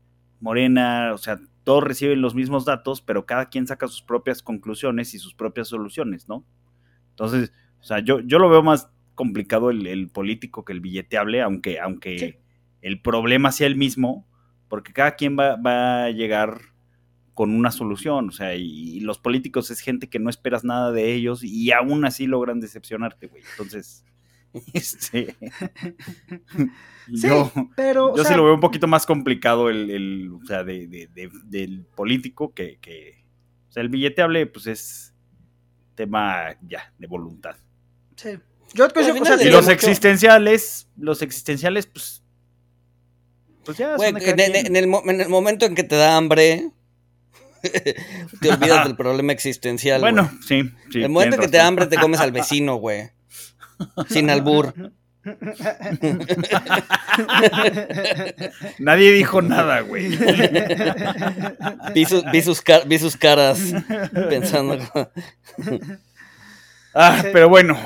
Morena, 0.41 1.13
o 1.15 1.19
sea, 1.19 1.41
todos 1.65 1.83
reciben 1.83 2.21
los 2.21 2.35
mismos 2.35 2.65
datos, 2.65 3.01
pero 3.01 3.27
cada 3.27 3.49
quien 3.49 3.67
saca 3.67 3.89
sus 3.89 4.03
propias 4.03 4.43
conclusiones 4.43 5.15
y 5.15 5.19
sus 5.19 5.35
propias 5.35 5.69
soluciones, 5.69 6.29
¿no? 6.29 6.45
Entonces, 7.11 7.53
o 7.81 7.85
sea, 7.85 8.01
yo, 8.01 8.21
yo 8.21 8.39
lo 8.39 8.49
veo 8.49 8.63
más 8.63 8.91
complicado 9.15 9.71
el, 9.71 10.09
político 10.11 10.65
que 10.65 10.73
el 10.73 10.81
billeteable, 10.81 11.43
aunque, 11.43 11.81
aunque 11.81 12.41
el 12.83 13.01
problema 13.01 13.51
sea 13.51 13.67
el 13.67 13.75
mismo, 13.75 14.29
porque 14.69 14.93
cada 14.93 15.17
quien 15.17 15.37
va, 15.37 16.05
a 16.05 16.11
llegar 16.11 16.61
con 17.35 17.51
una 17.51 17.71
solución, 17.73 18.29
o 18.29 18.33
sea, 18.33 18.55
y, 18.55 19.01
los 19.01 19.19
políticos 19.19 19.71
es 19.71 19.81
gente 19.81 20.09
que 20.09 20.19
no 20.19 20.31
esperas 20.31 20.65
nada 20.65 20.93
de 20.93 21.15
ellos 21.15 21.43
y 21.43 21.73
aún 21.73 22.05
así 22.05 22.27
logran 22.27 22.61
decepcionarte, 22.61 23.27
güey. 23.27 23.43
Entonces, 23.51 24.05
este, 24.73 25.37
yo, 27.09 27.53
pero, 27.77 28.17
yo 28.17 28.25
sí 28.25 28.35
lo 28.35 28.45
veo 28.45 28.55
un 28.55 28.61
poquito 28.61 28.87
más 28.87 29.07
complicado 29.07 29.71
el, 29.71 30.33
o 30.33 30.47
sea, 30.47 30.65
del 30.65 31.87
político 31.95 32.53
que, 32.55 32.79
o 33.69 33.73
sea, 33.73 33.83
el 33.83 33.89
billeteable, 33.89 34.47
pues 34.47 34.67
es 34.67 35.15
tema 35.95 36.57
ya 36.63 36.93
de 36.99 37.07
voluntad. 37.07 37.57
Sí. 38.17 38.31
Yo, 38.75 38.89
y 39.41 39.49
los 39.49 39.69
existenciales, 39.69 40.89
los 40.97 41.23
existenciales, 41.23 41.87
pues 41.87 42.23
pues 43.67 43.81
en, 43.81 44.77
el, 44.77 44.87
momento 44.87 45.67
en 45.67 45.75
que 45.75 45.83
te 45.83 45.97
da 45.97 46.17
hambre, 46.17 46.71
te 48.41 48.51
olvidas 48.51 48.85
del 48.87 48.97
problema 48.97 49.33
existencial. 49.33 50.01
Bueno, 50.01 50.31
sí, 50.47 50.63
sí. 50.91 50.99
En 50.99 51.05
el 51.05 51.11
momento 51.11 51.35
en 51.35 51.43
que 51.43 51.49
te 51.49 51.57
da 51.57 51.67
hambre, 51.67 51.87
te 51.87 51.97
comes 51.97 52.21
al 52.21 52.31
vecino, 52.31 52.77
güey. 52.77 53.11
Sin 54.09 54.31
albur. 54.31 54.73
Nadie 58.79 59.13
dijo 59.13 59.43
nada, 59.43 59.81
güey. 59.81 60.09
Vi, 61.95 62.05
sus, 62.43 62.63
caras 63.17 63.75
pensando. 64.29 64.79
Ah, 66.95 67.25
pero 67.33 67.49
bueno, 67.49 67.77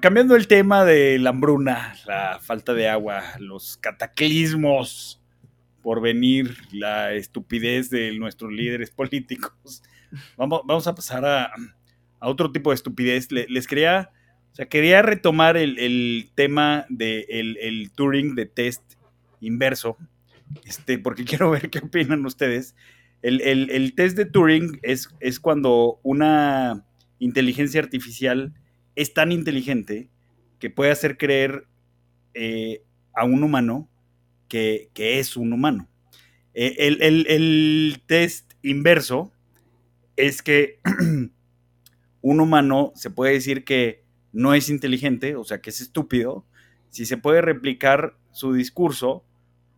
cambiando 0.00 0.36
el 0.36 0.46
tema 0.46 0.84
de 0.84 1.18
la 1.18 1.30
hambruna, 1.30 1.96
la 2.06 2.38
falta 2.40 2.74
de 2.74 2.88
agua, 2.88 3.22
los 3.38 3.76
cataclismos 3.76 5.20
por 5.82 6.00
venir, 6.00 6.56
la 6.72 7.12
estupidez 7.12 7.90
de 7.90 8.16
nuestros 8.16 8.50
líderes 8.50 8.90
políticos. 8.90 9.82
Vamos, 10.36 10.62
vamos 10.64 10.86
a 10.86 10.94
pasar 10.94 11.26
a, 11.26 11.52
otro 12.20 12.52
tipo 12.52 12.70
de 12.70 12.76
estupidez. 12.76 13.30
les 13.30 13.66
quería, 13.66 14.10
o 14.54 14.56
sea, 14.56 14.66
quería 14.66 15.02
retomar 15.02 15.56
el, 15.56 16.30
tema 16.36 16.86
del 16.88 17.26
de 17.26 17.68
el 17.68 17.90
Turing 17.90 18.36
de 18.36 18.46
test 18.46 18.84
inverso, 19.40 19.96
este, 20.64 20.96
porque 21.00 21.24
quiero 21.26 21.50
ver 21.50 21.70
qué 21.70 21.80
opinan 21.80 22.24
ustedes. 22.24 22.76
El, 23.20 23.94
test 23.96 24.16
de 24.16 24.26
Turing 24.26 24.78
es, 24.84 25.08
es 25.18 25.40
cuando 25.40 25.98
una 26.04 26.86
inteligencia 27.18 27.80
artificial 27.80 28.54
es 28.94 29.12
tan 29.12 29.32
inteligente 29.32 30.08
que 30.60 30.70
puede 30.70 30.92
hacer 30.92 31.16
creer 31.16 31.66
eh, 32.34 32.84
a 33.12 33.24
un 33.24 33.42
humano 33.42 33.88
que, 34.46 34.88
es 34.94 35.36
un 35.36 35.52
humano. 35.52 35.88
Eh, 36.54 36.76
el, 36.78 38.02
test 38.06 38.52
inverso 38.62 39.32
es 40.14 40.42
que 40.42 40.78
un 42.20 42.40
humano 42.40 42.92
se 42.94 43.10
puede 43.10 43.32
decir 43.32 43.64
que 43.64 44.03
no 44.34 44.52
es 44.52 44.68
inteligente, 44.68 45.36
o 45.36 45.44
sea, 45.44 45.62
que 45.62 45.70
es 45.70 45.80
estúpido, 45.80 46.44
si 46.90 47.06
se 47.06 47.16
puede 47.16 47.40
replicar 47.40 48.18
su 48.30 48.52
discurso 48.52 49.24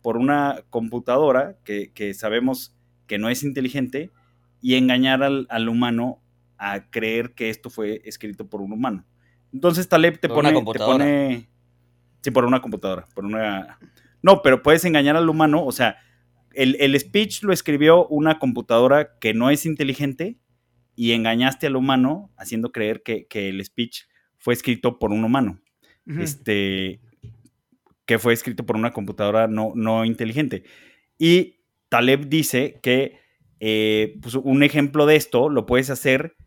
por 0.01 0.17
una 0.17 0.63
computadora 0.69 1.57
que, 1.63 2.13
sabemos 2.13 2.75
que 3.07 3.17
no 3.17 3.29
es 3.29 3.43
inteligente 3.43 4.11
y 4.61 4.75
engañar 4.75 5.23
al, 5.23 5.69
humano 5.69 6.19
a 6.57 6.89
creer 6.89 7.33
que 7.33 7.49
esto 7.49 7.69
fue 7.69 8.01
escrito 8.03 8.47
por 8.47 8.61
un 8.61 8.73
humano. 8.73 9.05
Entonces 9.53 9.87
Taleb 9.87 10.19
te 10.19 10.27
pone, 10.27 10.51
te 10.51 10.79
pone... 10.79 11.49
Sí, 12.21 12.31
por 12.31 12.43
una 12.43 12.61
computadora, 12.61 13.07
por 13.13 13.23
una 13.23 13.79
no, 14.21 14.41
pero 14.41 14.63
puedes 14.63 14.83
engañar 14.85 15.15
al 15.15 15.29
humano, 15.29 15.63
o 15.65 15.71
sea, 15.71 15.97
el, 16.53 16.99
speech 16.99 17.43
lo 17.43 17.53
escribió 17.53 18.07
una 18.07 18.39
computadora 18.39 19.17
que 19.19 19.33
no 19.33 19.51
es 19.51 19.65
inteligente 19.65 20.39
y 20.95 21.11
engañaste 21.11 21.67
al 21.67 21.75
humano 21.75 22.31
haciendo 22.35 22.71
creer 22.71 23.03
que, 23.03 23.27
el 23.31 23.63
speech 23.63 24.05
fue 24.37 24.53
escrito 24.53 24.99
por 24.99 25.11
un 25.11 25.23
humano. 25.23 25.59
Este, 26.19 27.01
que 28.05 28.17
fue 28.17 28.33
escrito 28.33 28.65
por 28.65 28.77
una 28.77 28.93
computadora 28.93 29.47
no, 29.47 29.73
no 29.75 30.05
inteligente. 30.05 30.63
Y 31.19 31.57
Taleb 31.89 32.29
dice 32.29 32.79
que 32.81 33.19
eh, 33.59 34.17
pues, 34.21 34.35
un 34.35 34.63
ejemplo 34.63 35.05
de 35.05 35.17
esto 35.17 35.49
lo 35.49 35.65
puedes 35.65 35.89
hacer 35.89 36.37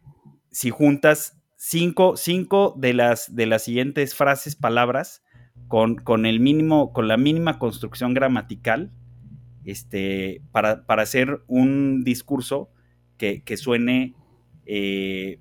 si 0.50 0.70
juntas 0.70 1.40
cinco, 1.56 2.16
cinco 2.16 2.74
de, 2.78 2.94
las, 2.94 3.34
de 3.34 3.46
las 3.46 3.64
siguientes 3.64 4.14
frases, 4.14 4.56
palabras, 4.56 5.22
con, 5.68 6.26
el 6.26 6.40
mínimo, 6.40 6.92
con 6.92 7.06
la 7.06 7.16
mínima 7.16 7.58
construcción 7.58 8.14
gramatical, 8.14 8.90
este, 9.64 10.42
para, 10.50 10.84
hacer 10.88 11.42
un 11.46 12.02
discurso 12.02 12.70
que, 13.18 13.42
suene 13.56 14.14
eh, 14.66 15.38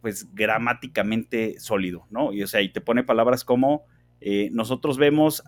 pues 0.00 0.32
gramáticamente 0.34 1.58
sólido, 1.58 2.06
¿no? 2.10 2.32
Y 2.32 2.42
o 2.42 2.46
sea, 2.46 2.62
y 2.62 2.68
te 2.68 2.80
pone 2.80 3.04
palabras 3.04 3.44
como 3.44 3.84
eh, 4.20 4.48
nosotros 4.52 4.98
vemos 4.98 5.42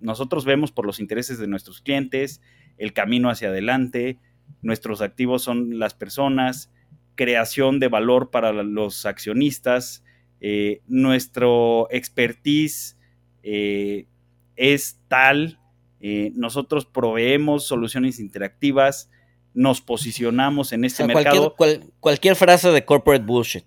nosotros 0.00 0.44
vemos 0.44 0.70
por 0.70 0.86
los 0.86 1.00
intereses 1.00 1.38
de 1.38 1.48
nuestros 1.48 1.80
clientes, 1.80 2.40
el 2.76 2.92
camino 2.92 3.30
hacia 3.30 3.48
adelante, 3.48 4.18
nuestros 4.62 5.00
activos 5.00 5.42
son 5.42 5.78
las 5.80 5.94
personas, 5.94 6.72
creación 7.16 7.80
de 7.80 7.88
valor 7.88 8.30
para 8.30 8.52
los 8.52 9.06
accionistas, 9.06 10.04
eh, 10.40 10.82
nuestro 10.86 11.88
expertise 11.90 12.96
eh, 13.42 14.06
es 14.54 15.00
tal, 15.08 15.58
nosotros 16.34 16.86
proveemos 16.86 17.66
soluciones 17.66 18.20
interactivas, 18.20 19.10
nos 19.54 19.80
posicionamos 19.80 20.72
en 20.72 20.84
este 20.84 21.04
mercado. 21.06 21.54
cualquier 22.00 22.36
frase 22.36 22.70
de 22.70 22.84
corporate 22.84 23.24
bullshit. 23.24 23.64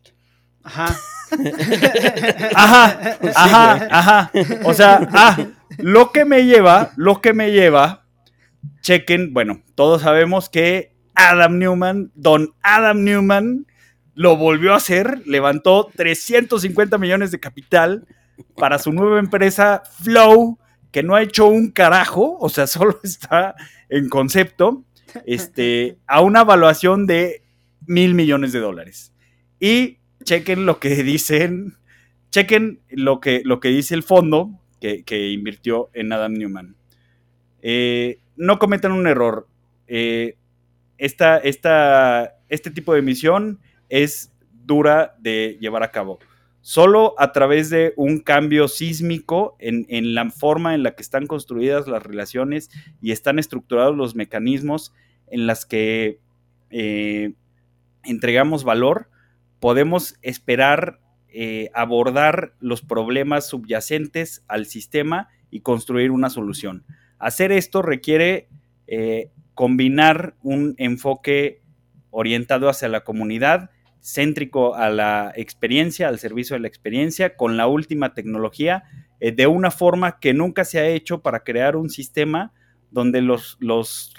Ajá. 0.64 0.96
ajá, 2.56 3.18
ajá, 3.36 3.88
ajá. 3.90 4.32
O 4.64 4.74
sea, 4.74 5.08
ah, 5.14 5.38
lo 5.78 6.12
que 6.12 6.26
me 6.26 6.46
lleva, 6.46 6.92
lo 6.96 7.22
que 7.22 7.34
me 7.34 7.52
lleva, 7.52 8.06
chequen, 8.82 9.34
bueno, 9.34 9.62
todos 9.76 10.02
sabemos 10.02 10.50
que 10.50 10.94
Adam 11.16 11.58
Newman, 11.58 12.12
don 12.16 12.54
Adam 12.62 13.04
Newman, 13.04 13.66
lo 14.14 14.36
volvió 14.38 14.74
a 14.74 14.78
hacer, 14.78 15.22
levantó 15.26 15.90
350 15.96 16.98
millones 16.98 17.32
de 17.32 17.40
capital 17.40 18.06
para 18.56 18.80
su 18.80 18.92
nueva 18.92 19.20
empresa 19.20 19.84
Flow, 20.02 20.60
que 20.92 21.04
no 21.04 21.16
ha 21.16 21.22
hecho 21.22 21.48
un 21.48 21.72
carajo, 21.72 22.38
o 22.40 22.50
sea, 22.50 22.68
solo 22.68 23.00
está 23.04 23.56
en 23.90 24.10
concepto, 24.10 24.84
este, 25.26 25.98
a 26.08 26.22
una 26.22 26.42
evaluación 26.42 27.08
de 27.08 27.42
mil 27.86 28.14
millones 28.14 28.54
de 28.54 28.60
dólares. 28.60 29.14
Y 29.60 29.98
chequen 30.24 30.66
lo 30.66 30.80
que 30.80 31.04
dicen, 31.04 31.76
chequen 32.32 32.80
lo 32.90 33.20
que, 33.20 33.42
lo 33.44 33.60
que 33.60 33.70
dice 33.70 33.96
el 33.96 34.04
fondo 34.04 34.60
que, 34.80 35.30
invirtió 35.30 35.90
en 35.94 36.12
Adam 36.12 36.34
Newman. 36.34 36.76
Eh, 37.62 38.20
no 38.36 38.58
cometan 38.58 38.92
un 38.92 39.08
error. 39.08 39.48
Eh, 39.88 40.36
esta, 40.98 41.38
este 41.38 42.72
tipo 42.72 42.94
de 42.94 43.00
emisión 43.00 43.60
es 43.90 44.32
dura 44.66 45.16
de 45.20 45.58
llevar 45.60 45.84
a 45.84 45.92
cabo. 45.92 46.20
Solo 46.62 47.16
a 47.18 47.32
través 47.32 47.70
de 47.72 47.94
un 47.98 48.20
cambio 48.20 48.68
sísmico 48.68 49.56
en, 49.60 50.14
la 50.14 50.30
forma 50.30 50.76
en 50.76 50.84
la 50.84 50.96
que 50.96 51.02
están 51.02 51.26
construidas 51.26 51.88
las 51.88 52.04
relaciones 52.04 52.70
y 53.02 53.12
están 53.12 53.40
estructurados 53.40 53.98
los 53.98 54.16
mecanismos 54.16 54.94
en 55.28 55.48
las 55.48 55.66
que 55.66 56.20
eh, 56.70 57.34
entregamos 58.04 58.64
valor, 58.64 59.10
podemos 59.60 60.16
esperar 60.22 61.00
eh, 61.34 61.70
abordar 61.74 62.54
los 62.60 62.82
problemas 62.82 63.48
subyacentes 63.48 64.44
al 64.48 64.66
sistema 64.66 65.30
y 65.50 65.62
construir 65.62 66.12
una 66.12 66.30
solución. 66.30 66.86
Hacer 67.20 67.52
esto 67.52 67.82
requiere 67.82 68.50
eh, 68.88 69.32
combinar 69.54 70.36
un 70.42 70.76
enfoque 70.78 71.62
orientado 72.10 72.68
hacia 72.70 72.90
la 72.90 73.04
comunidad, 73.04 73.70
céntrico 74.02 74.76
a 74.76 74.90
la 74.90 75.32
experiencia, 75.36 76.08
al 76.08 76.20
servicio 76.20 76.56
de 76.56 76.62
la 76.62 76.68
experiencia, 76.68 77.36
con 77.36 77.56
la 77.56 77.68
última 77.68 78.14
tecnología, 78.14 78.84
eh, 79.20 79.32
de 79.32 79.48
una 79.48 79.72
forma 79.72 80.20
que 80.20 80.34
nunca 80.34 80.66
se 80.66 80.80
ha 80.80 80.88
hecho 80.88 81.22
para 81.22 81.44
crear 81.44 81.76
un 81.76 81.90
sistema 81.90 82.54
donde 82.90 83.22
los, 83.22 83.58
los, 83.60 84.14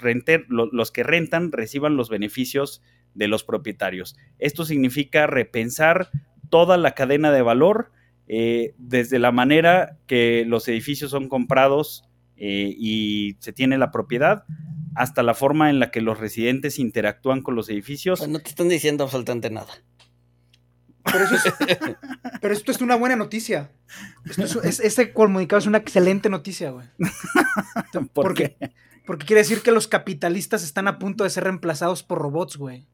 los 0.49 0.91
que 0.91 1.03
rentan 1.03 1.51
reciban 1.51 1.95
los 1.95 2.09
beneficios 2.09 2.81
de 3.13 3.27
los 3.27 3.43
propietarios. 3.43 4.15
Esto 4.39 4.65
significa 4.65 5.27
repensar 5.27 6.09
toda 6.49 6.77
la 6.77 6.91
cadena 6.91 7.31
de 7.31 7.41
valor, 7.41 7.91
eh, 8.27 8.73
desde 8.77 9.19
la 9.19 9.31
manera 9.31 9.97
que 10.07 10.45
los 10.47 10.67
edificios 10.67 11.11
son 11.11 11.27
comprados 11.27 12.09
eh, 12.37 12.73
y 12.77 13.35
se 13.39 13.53
tiene 13.53 13.77
la 13.77 13.91
propiedad, 13.91 14.45
hasta 14.95 15.23
la 15.23 15.33
forma 15.33 15.69
en 15.69 15.79
la 15.79 15.91
que 15.91 16.01
los 16.01 16.19
residentes 16.19 16.79
interactúan 16.79 17.41
con 17.41 17.55
los 17.55 17.69
edificios. 17.69 18.27
no 18.27 18.39
te 18.39 18.49
están 18.49 18.69
diciendo 18.69 19.03
absolutamente 19.03 19.49
nada. 19.49 19.73
Pero, 21.03 22.53
esto 22.53 22.71
es 22.71 22.81
una 22.81 22.95
buena 22.95 23.15
noticia. 23.15 23.71
este 24.73 25.13
comunicado 25.13 25.59
es 25.59 25.67
una 25.67 25.79
excelente 25.79 26.29
noticia, 26.29 26.71
güey. 26.71 26.87
¿Por 28.13 28.33
qué? 28.33 28.57
Porque 29.05 29.25
quiere 29.25 29.41
decir 29.41 29.61
que 29.61 29.71
los 29.71 29.87
capitalistas 29.87 30.63
están 30.63 30.87
a 30.87 30.97
punto 30.97 31.23
de 31.23 31.29
ser 31.29 31.43
reemplazados 31.43 32.03
por 32.03 32.19
robots, 32.19 32.57
güey. 32.57 32.87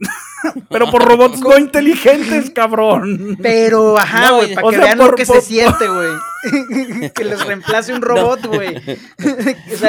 Pero 0.70 0.90
por 0.90 1.04
robots 1.04 1.40
no 1.40 1.58
inteligentes, 1.58 2.50
cabrón. 2.50 3.38
Pero, 3.42 3.98
ajá, 3.98 4.32
güey, 4.32 4.54
para 4.54 4.70
que 4.70 4.78
vean 4.78 4.98
lo 4.98 5.14
que 5.14 5.26
se 5.26 5.40
siente, 5.40 5.88
güey. 5.88 7.10
que 7.10 7.24
les 7.24 7.44
reemplace 7.44 7.92
un 7.92 8.02
robot, 8.02 8.46
güey. 8.46 8.74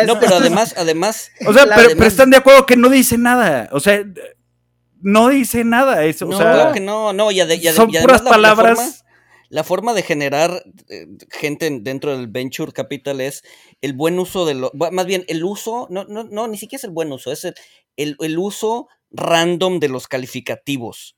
no, 0.07 0.19
pero 0.19 0.35
además, 0.35 0.73
además. 0.77 1.31
O 1.45 1.53
sea, 1.53 1.65
pero, 1.75 2.03
están 2.05 2.29
de 2.29 2.37
acuerdo 2.37 2.65
que 2.65 2.77
no 2.77 2.89
dice 2.89 3.17
nada. 3.17 3.69
O 3.71 3.79
sea, 3.79 4.03
no 5.01 5.29
dice 5.29 5.63
nada 5.63 6.03
eso. 6.05 6.25
No, 6.25 6.35
o 6.35 6.39
sea, 6.39 6.71
que 6.73 6.79
no, 6.79 7.13
no, 7.13 7.31
y, 7.31 7.39
son 7.73 7.91
puras 7.91 8.21
palabras. 8.21 9.05
La 9.51 9.63
forma, 9.63 9.95
de 9.95 10.03
generar 10.03 10.63
eh, 10.89 11.07
gente 11.31 11.75
dentro 11.81 12.15
del 12.15 12.27
venture 12.27 12.71
capital 12.71 13.19
es 13.19 13.43
el 13.81 13.93
buen 13.93 14.19
uso 14.19 14.45
de 14.45 14.53
lo. 14.53 14.71
Más 14.91 15.07
bien, 15.07 15.25
el 15.27 15.43
uso. 15.43 15.87
No, 15.89 16.05
no, 16.05 16.23
no, 16.23 16.47
ni 16.47 16.57
siquiera 16.57 16.77
es 16.77 16.83
el 16.83 16.91
buen 16.91 17.11
uso, 17.11 17.31
es 17.31 17.45
el, 17.45 18.15
el 18.19 18.37
uso 18.37 18.89
random 19.11 19.79
de 19.79 19.89
los 19.89 20.07
calificativos. 20.07 21.15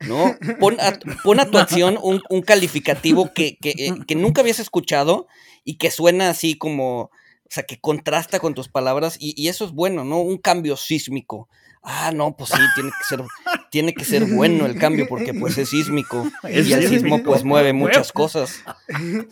¿No? 0.00 0.36
Pon 0.60 0.78
a, 0.78 1.50
tu 1.50 1.58
acción 1.58 1.98
un, 2.02 2.42
calificativo 2.42 3.32
que, 3.32 3.58
eh, 3.62 3.94
que, 4.06 4.14
nunca 4.14 4.42
habías 4.42 4.58
escuchado 4.58 5.26
y 5.64 5.78
que 5.78 5.90
suena 5.90 6.28
así 6.28 6.58
como, 6.58 7.00
o 7.00 7.10
sea, 7.48 7.62
que 7.62 7.80
contrasta 7.80 8.38
con 8.38 8.52
tus 8.52 8.68
palabras 8.68 9.16
y, 9.18 9.48
eso 9.48 9.64
es 9.64 9.72
bueno, 9.72 10.04
¿no? 10.04 10.20
Un 10.20 10.36
cambio 10.36 10.76
sísmico. 10.76 11.48
Ah, 11.82 12.10
no, 12.12 12.36
pues 12.36 12.50
sí, 12.50 12.60
tiene 12.74 12.90
que 12.90 13.04
ser, 13.08 13.24
tiene 13.70 13.94
que 13.94 14.04
ser 14.04 14.24
bueno 14.26 14.66
el 14.66 14.76
cambio 14.76 15.06
porque 15.08 15.32
pues 15.32 15.56
es 15.56 15.68
sísmico 15.68 16.28
y 16.42 16.72
el 16.72 16.88
sismo 16.88 17.22
pues 17.22 17.44
mueve 17.44 17.72
muchas 17.72 18.10
cosas. 18.10 18.64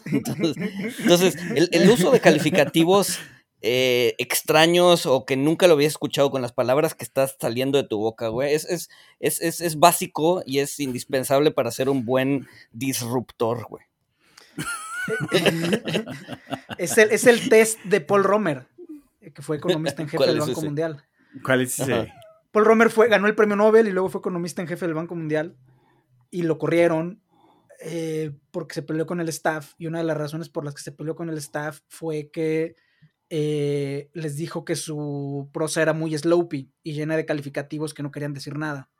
Entonces, 0.06 1.34
el, 1.56 1.68
el 1.72 1.90
uso 1.90 2.12
de 2.12 2.20
calificativos 2.20 3.18
eh, 3.66 4.14
extraños 4.18 5.06
o 5.06 5.24
que 5.24 5.38
nunca 5.38 5.66
lo 5.66 5.72
habías 5.72 5.92
escuchado 5.92 6.30
con 6.30 6.42
las 6.42 6.52
palabras 6.52 6.94
que 6.94 7.02
estás 7.02 7.38
saliendo 7.40 7.80
de 7.80 7.88
tu 7.88 7.96
boca, 7.96 8.28
güey. 8.28 8.52
Es, 8.52 8.66
es, 8.66 8.90
es, 9.20 9.40
es, 9.40 9.78
básico 9.78 10.42
y 10.44 10.58
es 10.58 10.78
indispensable 10.80 11.50
para 11.50 11.70
ser 11.70 11.88
un 11.88 12.04
buen 12.04 12.46
disruptor, 12.72 13.66
güey. 13.70 13.84
es, 16.76 16.98
el, 16.98 17.10
es 17.10 17.26
el 17.26 17.48
test 17.48 17.82
de 17.84 18.02
Paul 18.02 18.24
Romer, 18.24 18.66
que 19.32 19.40
fue 19.40 19.56
economista 19.56 20.02
en 20.02 20.08
jefe 20.10 20.26
del 20.26 20.40
Banco 20.40 20.60
Mundial. 20.60 21.02
¿Cuál 21.42 21.62
es 21.62 21.80
ese? 21.80 22.12
Paul 22.52 22.66
Romer 22.66 22.90
fue, 22.90 23.08
ganó 23.08 23.28
el 23.28 23.34
premio 23.34 23.56
Nobel 23.56 23.88
y 23.88 23.92
luego 23.92 24.10
fue 24.10 24.18
economista 24.18 24.60
en 24.60 24.68
jefe 24.68 24.84
del 24.84 24.94
Banco 24.94 25.14
Mundial 25.14 25.56
y 26.30 26.42
lo 26.42 26.58
corrieron 26.58 27.22
eh, 27.80 28.30
porque 28.50 28.74
se 28.74 28.82
peleó 28.82 29.06
con 29.06 29.22
el 29.22 29.30
staff 29.30 29.72
y 29.78 29.86
una 29.86 30.00
de 30.00 30.04
las 30.04 30.18
razones 30.18 30.50
por 30.50 30.66
las 30.66 30.74
que 30.74 30.82
se 30.82 30.92
peleó 30.92 31.16
con 31.16 31.30
el 31.30 31.38
staff 31.38 31.80
fue 31.88 32.28
que 32.30 32.76
eh, 33.36 34.10
les 34.12 34.36
dijo 34.36 34.64
que 34.64 34.76
su 34.76 35.50
prosa 35.52 35.82
era 35.82 35.92
muy 35.92 36.16
slopey 36.16 36.70
y 36.84 36.92
llena 36.92 37.16
de 37.16 37.26
calificativos 37.26 37.92
que 37.92 38.04
no 38.04 38.12
querían 38.12 38.32
decir 38.32 38.56
nada. 38.56 38.90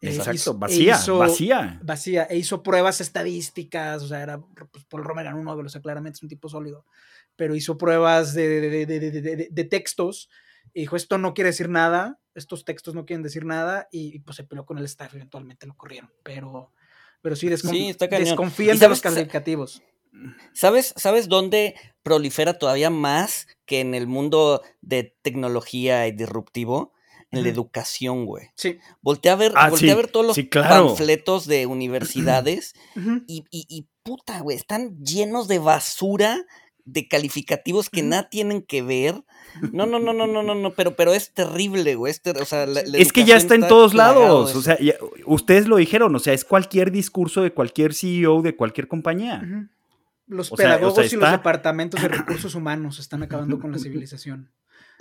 Eh, 0.00 0.14
Exacto, 0.14 0.52
e 0.52 0.56
vacía, 0.56 1.00
vacía. 1.18 1.80
Vacía, 1.82 2.22
e 2.30 2.36
hizo 2.36 2.62
pruebas 2.62 3.00
estadísticas, 3.00 4.04
o 4.04 4.06
sea, 4.06 4.22
era, 4.22 4.40
pues, 4.70 4.84
Paul 4.84 5.02
Romer 5.02 5.26
era 5.26 5.34
un 5.34 5.44
novelo, 5.44 5.66
o 5.66 5.70
sea, 5.70 5.80
claramente 5.80 6.14
es 6.14 6.22
un 6.22 6.28
tipo 6.28 6.48
sólido, 6.48 6.86
pero 7.34 7.56
hizo 7.56 7.76
pruebas 7.76 8.34
de, 8.34 9.68
textos 9.68 10.30
y 10.72 10.82
dijo, 10.82 10.94
esto 10.94 11.18
no 11.18 11.34
quiere 11.34 11.50
decir 11.50 11.68
nada, 11.68 12.20
estos 12.36 12.64
textos 12.64 12.94
no 12.94 13.04
quieren 13.04 13.24
decir 13.24 13.44
nada, 13.44 13.88
y, 13.90 14.20
pues 14.20 14.36
se 14.36 14.44
peleó 14.44 14.64
con 14.64 14.78
el 14.78 14.84
staff, 14.84 15.12
eventualmente 15.12 15.66
lo 15.66 15.74
corrieron, 15.74 16.12
pero, 16.22 16.72
pero 17.20 17.34
sí, 17.34 17.48
desconfíen 17.48 18.78
de 18.78 18.88
los 18.88 19.00
calificativos. 19.00 19.82
¿Sabes, 20.52 20.94
¿Sabes 20.96 21.28
dónde 21.28 21.74
prolifera 22.02 22.58
todavía 22.58 22.90
más 22.90 23.46
que 23.66 23.80
en 23.80 23.94
el 23.94 24.06
mundo 24.06 24.62
de 24.80 25.16
tecnología 25.22 26.06
y 26.06 26.12
disruptivo? 26.12 26.92
En 27.32 27.42
la 27.42 27.48
educación, 27.50 28.24
güey. 28.24 28.46
Sí. 28.54 28.78
Voltea 29.02 29.32
a 29.32 29.36
ver, 29.36 29.52
ah, 29.56 29.66
a 29.66 29.70
ver 29.70 30.06
todos 30.06 30.24
los 30.24 30.38
panfletos 30.48 31.46
de 31.46 31.66
universidades 31.66 32.72
y, 33.26 33.44
y, 33.50 33.88
puta, 34.02 34.40
güey, 34.40 34.56
están 34.56 34.96
llenos 35.04 35.46
de 35.46 35.58
basura 35.58 36.46
de 36.86 37.08
calificativos 37.08 37.90
que 37.90 38.02
nada 38.02 38.30
tienen 38.30 38.62
que 38.62 38.80
ver. 38.80 39.22
No, 39.72 39.84
no, 39.86 39.98
no, 39.98 40.12
no, 40.12 40.26
no, 40.26 40.42
no, 40.42 40.54
no, 40.54 40.72
pero, 40.74 40.94
pero 40.96 41.12
es 41.12 41.34
terrible, 41.34 41.96
güey. 41.96 42.12
Es, 42.12 43.12
que 43.12 43.24
ya 43.24 43.36
está 43.36 43.56
en 43.56 43.66
todos 43.66 43.92
lados. 43.92 44.54
O 44.54 44.62
sea, 44.62 44.78
ustedes 45.26 45.66
lo 45.66 45.76
dijeron, 45.76 46.14
o 46.14 46.18
sea, 46.20 46.32
es 46.32 46.44
cualquier 46.44 46.92
discurso 46.92 47.42
de 47.42 47.52
cualquier 47.52 47.92
CEO 47.92 48.40
de 48.40 48.56
cualquier 48.56 48.86
compañía. 48.86 49.68
Los 50.26 50.50
pedagogos 50.50 51.12
y 51.12 51.16
los 51.16 51.30
departamentos 51.30 52.02
de 52.02 52.08
recursos 52.08 52.54
humanos 52.54 52.98
están 52.98 53.22
acabando 53.22 53.60
con 53.60 53.72
la 53.72 53.78
civilización. 53.78 54.50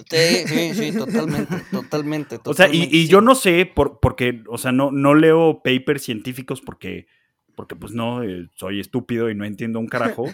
Sí, 0.09 0.47
sí, 0.47 0.73
sí, 0.73 0.97
totalmente, 0.97 1.55
totalmente. 1.71 2.39
o 2.43 2.53
sea, 2.53 2.67
y, 2.71 3.07
yo 3.07 3.21
no 3.21 3.34
sé, 3.34 3.65
por, 3.65 3.99
porque, 4.01 4.43
o 4.47 4.57
sea, 4.57 4.71
no, 4.71 4.91
no 4.91 5.15
leo 5.15 5.61
papers 5.63 6.03
científicos 6.03 6.61
porque, 6.61 7.07
porque 7.55 7.76
pues 7.76 7.93
no, 7.93 8.21
eh, 8.21 8.49
soy 8.55 8.82
estúpido 8.82 9.30
y 9.30 9.36
no 9.36 9.45
entiendo 9.45 9.80
un 9.80 9.88
carajo. 9.88 10.26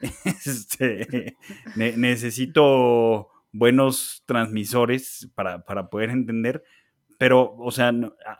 este, 0.46 1.36
necesito 1.74 3.28
buenos 3.52 4.22
transmisores 4.26 5.28
para, 5.34 5.64
para, 5.64 5.90
poder 5.90 6.10
entender, 6.10 6.62
pero, 7.18 7.56
o 7.58 7.72
sea, 7.72 7.92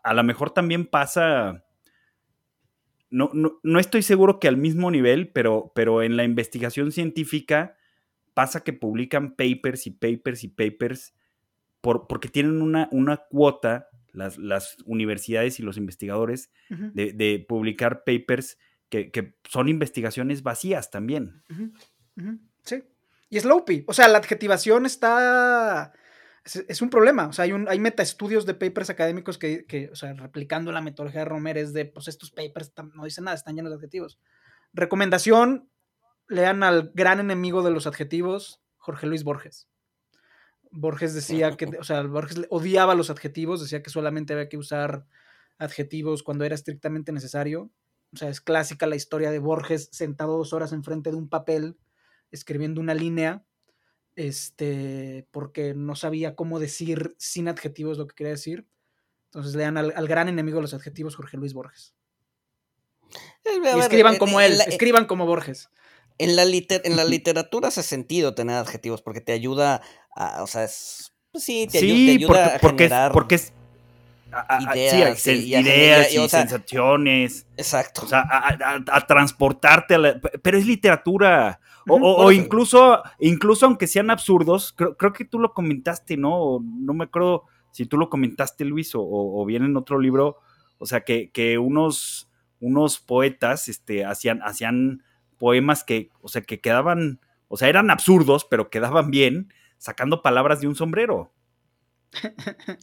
a 0.04 0.14
lo 0.14 0.22
mejor 0.22 0.50
también 0.50 0.86
pasa 0.86 1.64
no, 3.10 3.30
no, 3.62 3.80
estoy 3.80 4.02
seguro 4.02 4.38
que 4.38 4.48
al 4.48 4.56
mismo 4.56 4.90
nivel, 4.90 5.28
pero, 5.28 5.72
pero 5.74 6.02
en 6.02 6.16
la 6.16 6.24
investigación 6.24 6.92
científica 6.92 7.76
pasa 8.34 8.62
que 8.62 8.72
publican 8.72 9.34
papers 9.34 9.86
y 9.86 9.90
papers 9.90 10.44
y 10.44 10.48
papers 10.48 11.14
por, 11.80 12.06
porque 12.06 12.28
tienen 12.28 12.62
una, 12.62 12.88
una 12.92 13.16
cuota, 13.16 13.88
las, 14.12 14.38
las, 14.38 14.76
universidades 14.84 15.58
y 15.58 15.62
los 15.62 15.76
investigadores, 15.76 16.50
de, 16.68 17.44
publicar 17.48 18.04
papers 18.04 18.58
que, 18.88 19.34
son 19.48 19.68
investigaciones 19.68 20.42
vacías 20.42 20.90
también. 20.90 21.42
Sí. 22.64 22.82
Y 23.28 23.38
es. 23.38 23.46
O 23.86 23.92
sea, 23.92 24.08
la 24.08 24.18
adjetivación 24.18 24.86
está 24.86 25.92
es, 26.44 26.82
un 26.82 26.90
problema. 26.90 27.28
O 27.28 27.32
sea, 27.32 27.44
hay, 27.44 27.52
un, 27.52 27.68
hay 27.68 27.78
metaestudios 27.78 28.46
de 28.46 28.54
papers 28.54 28.90
académicos 28.90 29.38
que, 29.38 29.90
o 29.92 29.94
sea, 29.94 30.12
replicando 30.14 30.72
la 30.72 30.80
metodología 30.80 31.20
de 31.20 31.26
Romer, 31.26 31.58
es 31.58 31.72
de, 31.72 31.84
pues 31.84 32.08
estos 32.08 32.30
papers 32.30 32.72
no 32.94 33.04
dicen 33.04 33.24
nada, 33.24 33.36
están 33.36 33.56
llenos 33.56 33.70
de 33.70 33.76
adjetivos. 33.76 34.18
Recomendación, 34.72 35.68
lean 36.28 36.62
al 36.62 36.92
gran 36.94 37.20
enemigo 37.20 37.62
de 37.62 37.70
los 37.70 37.86
adjetivos, 37.86 38.62
Jorge 38.78 39.06
Luis 39.06 39.24
Borges. 39.24 39.68
Borges 40.70 41.14
decía 41.14 41.56
que, 41.56 41.66
o 41.78 41.84
sea, 41.84 42.02
Borges 42.02 42.46
odiaba 42.48 42.94
los 42.94 43.10
adjetivos, 43.10 43.60
decía 43.60 43.82
que 43.82 43.90
solamente 43.90 44.32
había 44.32 44.48
que 44.48 44.56
usar 44.56 45.06
adjetivos 45.58 46.22
cuando 46.22 46.44
era 46.44 46.54
estrictamente 46.54 47.12
necesario. 47.12 47.70
O 48.12 48.16
sea, 48.16 48.28
es 48.28 48.40
clásica 48.40 48.86
la 48.86 48.96
historia 48.96 49.30
de 49.30 49.40
Borges 49.40 49.88
sentado 49.92 50.38
dos 50.38 50.52
horas 50.52 50.72
enfrente 50.72 51.10
de 51.10 51.16
un 51.16 51.28
papel, 51.28 51.76
escribiendo 52.30 52.80
una 52.80 52.94
línea, 52.94 53.44
este, 54.16 55.26
porque 55.30 55.74
no 55.74 55.94
sabía 55.94 56.34
cómo 56.34 56.58
decir 56.58 57.14
sin 57.18 57.48
adjetivos 57.48 57.98
lo 57.98 58.06
que 58.06 58.14
quería 58.14 58.32
decir. 58.32 58.66
Entonces 59.26 59.54
lean 59.54 59.76
al, 59.76 60.08
gran 60.08 60.28
enemigo 60.28 60.56
de 60.56 60.62
los 60.62 60.74
adjetivos, 60.74 61.14
Jorge 61.14 61.36
Luis 61.36 61.54
Borges. 61.54 61.94
Eh, 63.44 63.60
y 63.76 63.78
escriban 63.78 64.18
como 64.18 64.40
él, 64.40 64.60
escriban 64.66 65.06
como 65.06 65.26
Borges. 65.26 65.70
En 66.18 66.36
la, 66.36 66.42
en 66.42 66.96
la 66.96 67.04
literatura 67.04 67.68
hace 67.68 67.82
sentido 67.82 68.34
tener 68.34 68.56
adjetivos 68.56 69.02
porque 69.02 69.20
te 69.20 69.32
ayuda 69.32 69.82
a, 70.14 70.42
o 70.42 70.46
sea, 70.46 70.64
es, 70.64 71.12
pues 71.32 71.44
sí, 71.44 71.66
te, 71.70 71.78
ayuda, 71.78 72.56
a 72.56 72.58
porque, 72.58 72.84
generar... 72.84 73.12
porque 73.12 73.36
es, 73.36 73.52
ideas, 74.74 75.26
y, 75.26 76.28
sensaciones. 76.28 77.46
Exacto. 77.56 78.02
O 78.04 78.06
sea, 78.06 78.24
a, 78.28 79.06
transportarte 79.06 79.94
a 79.94 79.98
la, 79.98 80.20
Pero 80.20 80.58
es 80.58 80.66
literatura. 80.66 81.60
O, 81.88 82.30
incluso, 82.30 83.02
incluso 83.18 83.66
aunque 83.66 83.86
sean 83.86 84.10
absurdos, 84.10 84.74
creo, 84.76 85.12
que 85.12 85.24
tú 85.24 85.38
lo 85.38 85.54
comentaste, 85.54 86.16
¿no? 86.16 86.60
No 86.62 86.94
me 86.94 87.04
acuerdo 87.04 87.44
si 87.72 87.86
tú 87.86 87.96
lo 87.96 88.08
comentaste, 88.10 88.64
Luis, 88.64 88.94
o, 88.94 89.02
o 89.02 89.44
bien 89.44 89.64
en 89.64 89.76
otro 89.76 89.98
libro. 89.98 90.38
O 90.78 90.86
sea, 90.86 91.02
que, 91.02 91.30
que 91.30 91.58
unos, 91.58 92.30
unos 92.60 93.00
poetas 93.00 93.68
este, 93.68 94.04
hacían, 94.04 94.40
hacían 94.42 95.02
poemas 95.38 95.84
que, 95.84 96.10
o 96.20 96.28
sea, 96.28 96.42
que 96.42 96.60
quedaban, 96.60 97.20
o 97.48 97.56
sea, 97.56 97.68
eran 97.68 97.90
absurdos, 97.90 98.46
pero 98.48 98.70
quedaban 98.70 99.10
bien, 99.10 99.52
sacando 99.78 100.22
palabras 100.22 100.60
de 100.60 100.68
un 100.68 100.74
sombrero. 100.74 101.32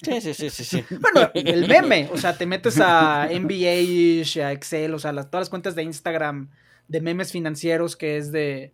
Sí, 0.02 0.22
sí, 0.22 0.34
sí, 0.34 0.50
sí, 0.50 0.86
Bueno, 1.00 1.30
el 1.34 1.68
meme, 1.68 2.10
o 2.14 2.18
sea, 2.18 2.38
te 2.38 2.46
metes 2.46 2.80
a 2.80 3.28
NBA, 3.28 4.46
a 4.46 4.52
Excel, 4.52 4.94
o 4.94 5.00
sea, 5.00 5.12
las, 5.12 5.30
todas 5.30 5.44
las 5.44 5.50
cuentas 5.50 5.76
de 5.76 5.84
Instagram 5.84 6.50
de 6.88 7.02
memes 7.02 7.32
financieros 7.32 7.98
que 7.98 8.18
es 8.18 8.32
de 8.32 8.74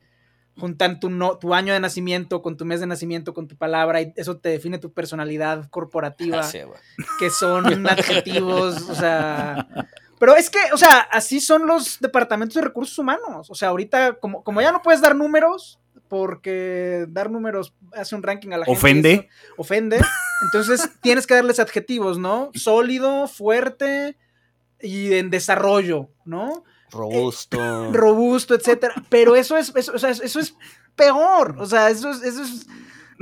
juntan 0.55 0.99
tu, 0.99 1.09
no, 1.09 1.39
tu 1.39 1.55
año 1.55 1.73
de 1.73 1.79
nacimiento 1.79 2.43
con 2.43 2.57
tu 2.57 2.65
mes 2.65 2.79
de 2.79 2.85
nacimiento, 2.85 3.33
con 3.33 3.47
tu 3.47 3.57
palabra, 3.57 4.01
y 4.01 4.13
eso 4.15 4.37
te 4.37 4.49
define 4.49 4.77
tu 4.77 4.93
personalidad 4.93 5.69
corporativa, 5.69 6.47
que 7.19 7.29
son 7.31 7.87
adjetivos, 7.89 8.89
o 8.89 8.95
sea... 8.95 9.67
Pero 10.19 10.37
es 10.37 10.49
que, 10.49 10.59
o 10.71 10.77
sea, 10.77 10.99
así 10.99 11.41
son 11.41 11.67
los 11.67 11.99
departamentos 11.99 12.55
de 12.55 12.61
recursos 12.61 12.97
humanos. 12.97 13.49
O 13.49 13.55
sea, 13.55 13.69
ahorita, 13.69 14.13
como, 14.21 14.41
como 14.41 14.61
ya 14.61 14.71
no 14.71 14.81
puedes 14.81 15.01
dar 15.01 15.17
números, 15.17 15.81
porque 16.07 17.07
dar 17.09 17.29
números 17.29 17.73
hace 17.91 18.15
un 18.15 18.23
ranking 18.23 18.51
a 18.51 18.57
la 18.59 18.65
gente. 18.65 18.79
Ofende. 18.79 19.29
ofende. 19.57 19.99
Entonces 20.43 20.89
tienes 21.01 21.27
que 21.27 21.35
darles 21.35 21.59
adjetivos, 21.59 22.17
¿no? 22.17 22.51
Sólido, 22.53 23.27
fuerte 23.27 24.17
y 24.79 25.13
en 25.13 25.29
desarrollo, 25.29 26.09
¿no? 26.25 26.63
Robusto. 26.91 27.57
Eh, 27.59 27.91
robusto, 27.91 28.53
etcétera. 28.53 28.93
Pero 29.09 29.35
eso 29.35 29.57
es, 29.57 29.73
eso, 29.75 29.93
o 29.93 29.99
sea, 29.99 30.11
eso 30.11 30.39
es 30.39 30.55
peor. 30.95 31.55
O 31.59 31.65
sea, 31.65 31.89
eso 31.89 32.11
es, 32.11 32.21
eso 32.21 32.43
es. 32.43 32.67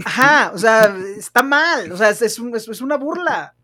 Ajá, 0.06 0.52
o 0.54 0.58
sea, 0.58 0.96
está 1.18 1.44
mal. 1.44 1.92
O 1.92 1.98
sea, 1.98 2.10
es, 2.10 2.22
es 2.22 2.82
una 2.82 2.98
burla. 2.98 3.56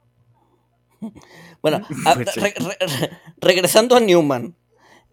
Bueno, 1.61 1.85
regresando 3.41 3.95
a 3.95 3.99
Newman. 3.99 4.55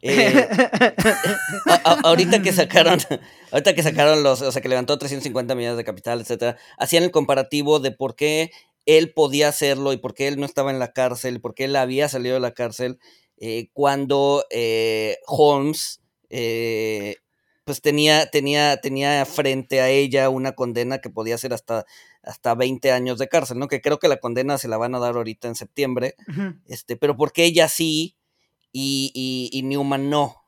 Eh, 0.07 0.49
ahorita 2.05 2.43
que 2.43 2.53
sacaron, 2.53 2.99
ahorita 3.53 3.75
que 3.75 3.83
sacaron 3.83 4.23
los, 4.23 4.43
o 4.43 4.53
sea, 4.53 4.61
que 4.61 4.69
levantó 4.69 4.99
350 4.99 5.55
millones 5.55 5.79
de 5.79 5.85
capital, 5.85 6.21
etcétera, 6.21 6.59
hacían 6.77 7.05
el 7.05 7.11
comparativo 7.11 7.81
de 7.81 7.91
por 7.91 8.15
qué 8.15 8.51
él 8.85 9.15
podía 9.15 9.49
hacerlo 9.49 9.95
y 9.95 9.97
por 9.97 10.13
qué 10.13 10.29
él 10.29 10.39
no 10.39 10.45
estaba 10.45 10.71
en 10.71 10.79
la 10.79 10.93
cárcel, 10.93 11.41
por 11.41 11.55
qué 11.55 11.65
él 11.65 11.77
había 11.77 12.11
salido 12.11 12.35
de 12.35 12.41
la 12.41 12.53
cárcel 12.53 12.99
eh, 13.39 13.69
cuando 13.73 14.45
eh, 14.51 15.17
Holmes 15.27 16.01
pues 17.65 17.81
tenía, 17.81 18.27
tenía, 18.27 18.77
tenía 18.83 19.25
frente 19.25 19.81
a 19.81 19.89
ella 19.89 20.29
una 20.29 20.53
condena 20.53 20.99
que 20.99 21.09
podía 21.09 21.39
ser 21.39 21.55
hasta, 21.55 21.87
hasta 22.23 22.55
20 22.55 22.93
años 22.93 23.19
de 23.19 23.29
cárcel, 23.29 23.59
¿no? 23.59 23.69
Que 23.69 23.81
creo 23.81 23.99
que 23.99 24.09
la 24.09 24.19
condena 24.19 24.59
se 24.59 24.69
la 24.69 24.77
van 24.77 24.95
a 24.95 24.99
dar 24.99 25.17
ahorita 25.17 25.49
en 25.49 25.55
septiembre, 25.55 26.15
este, 26.67 26.97
pero 26.97 27.17
porque 27.17 27.45
ella 27.45 27.69
sí 27.69 28.17
y, 28.75 29.61
Newman 29.65 30.11
no. 30.11 30.45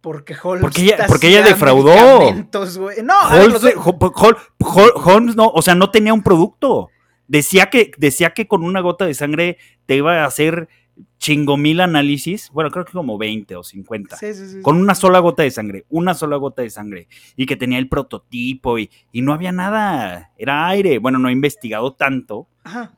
Porque 0.00 0.36
Holmes. 0.40 0.62
Porque 0.62 0.82
ella, 0.82 1.06
porque 1.06 1.28
ella 1.28 1.42
defraudó. 1.42 1.94
No, 3.02 3.14
Holmes, 5.04 5.36
no, 5.36 5.48
o 5.48 5.62
sea, 5.62 5.74
no 5.74 5.90
tenía 5.90 6.12
un 6.12 6.22
producto. 6.22 6.90
Decía 7.28 7.70
que, 7.70 7.92
decía 7.96 8.34
que 8.34 8.46
con 8.46 8.62
una 8.64 8.80
gota 8.80 9.06
de 9.06 9.14
sangre 9.14 9.58
te 9.86 9.96
iba 9.96 10.22
a 10.22 10.26
hacer 10.26 10.68
chingo 11.18 11.56
mil 11.56 11.80
análisis, 11.80 12.50
bueno, 12.50 12.70
creo 12.70 12.84
que 12.84 12.92
como 12.92 13.16
20 13.16 13.56
o 13.56 13.62
50, 13.62 14.18
con 14.62 14.76
una 14.76 14.94
sola 14.94 15.20
gota 15.20 15.42
de 15.42 15.50
sangre, 15.50 15.86
una 15.88 16.14
sola 16.14 16.36
gota 16.36 16.62
de 16.62 16.70
sangre, 16.70 17.08
y 17.36 17.46
que 17.46 17.56
tenía 17.56 17.78
el 17.78 17.88
prototipo 17.88 18.78
y, 18.78 18.90
no 19.12 19.32
había 19.32 19.52
nada, 19.52 20.32
era 20.36 20.66
aire, 20.66 20.98
bueno, 20.98 21.18
no 21.18 21.28
he 21.28 21.32
investigado 21.32 21.94
tanto, 21.94 22.48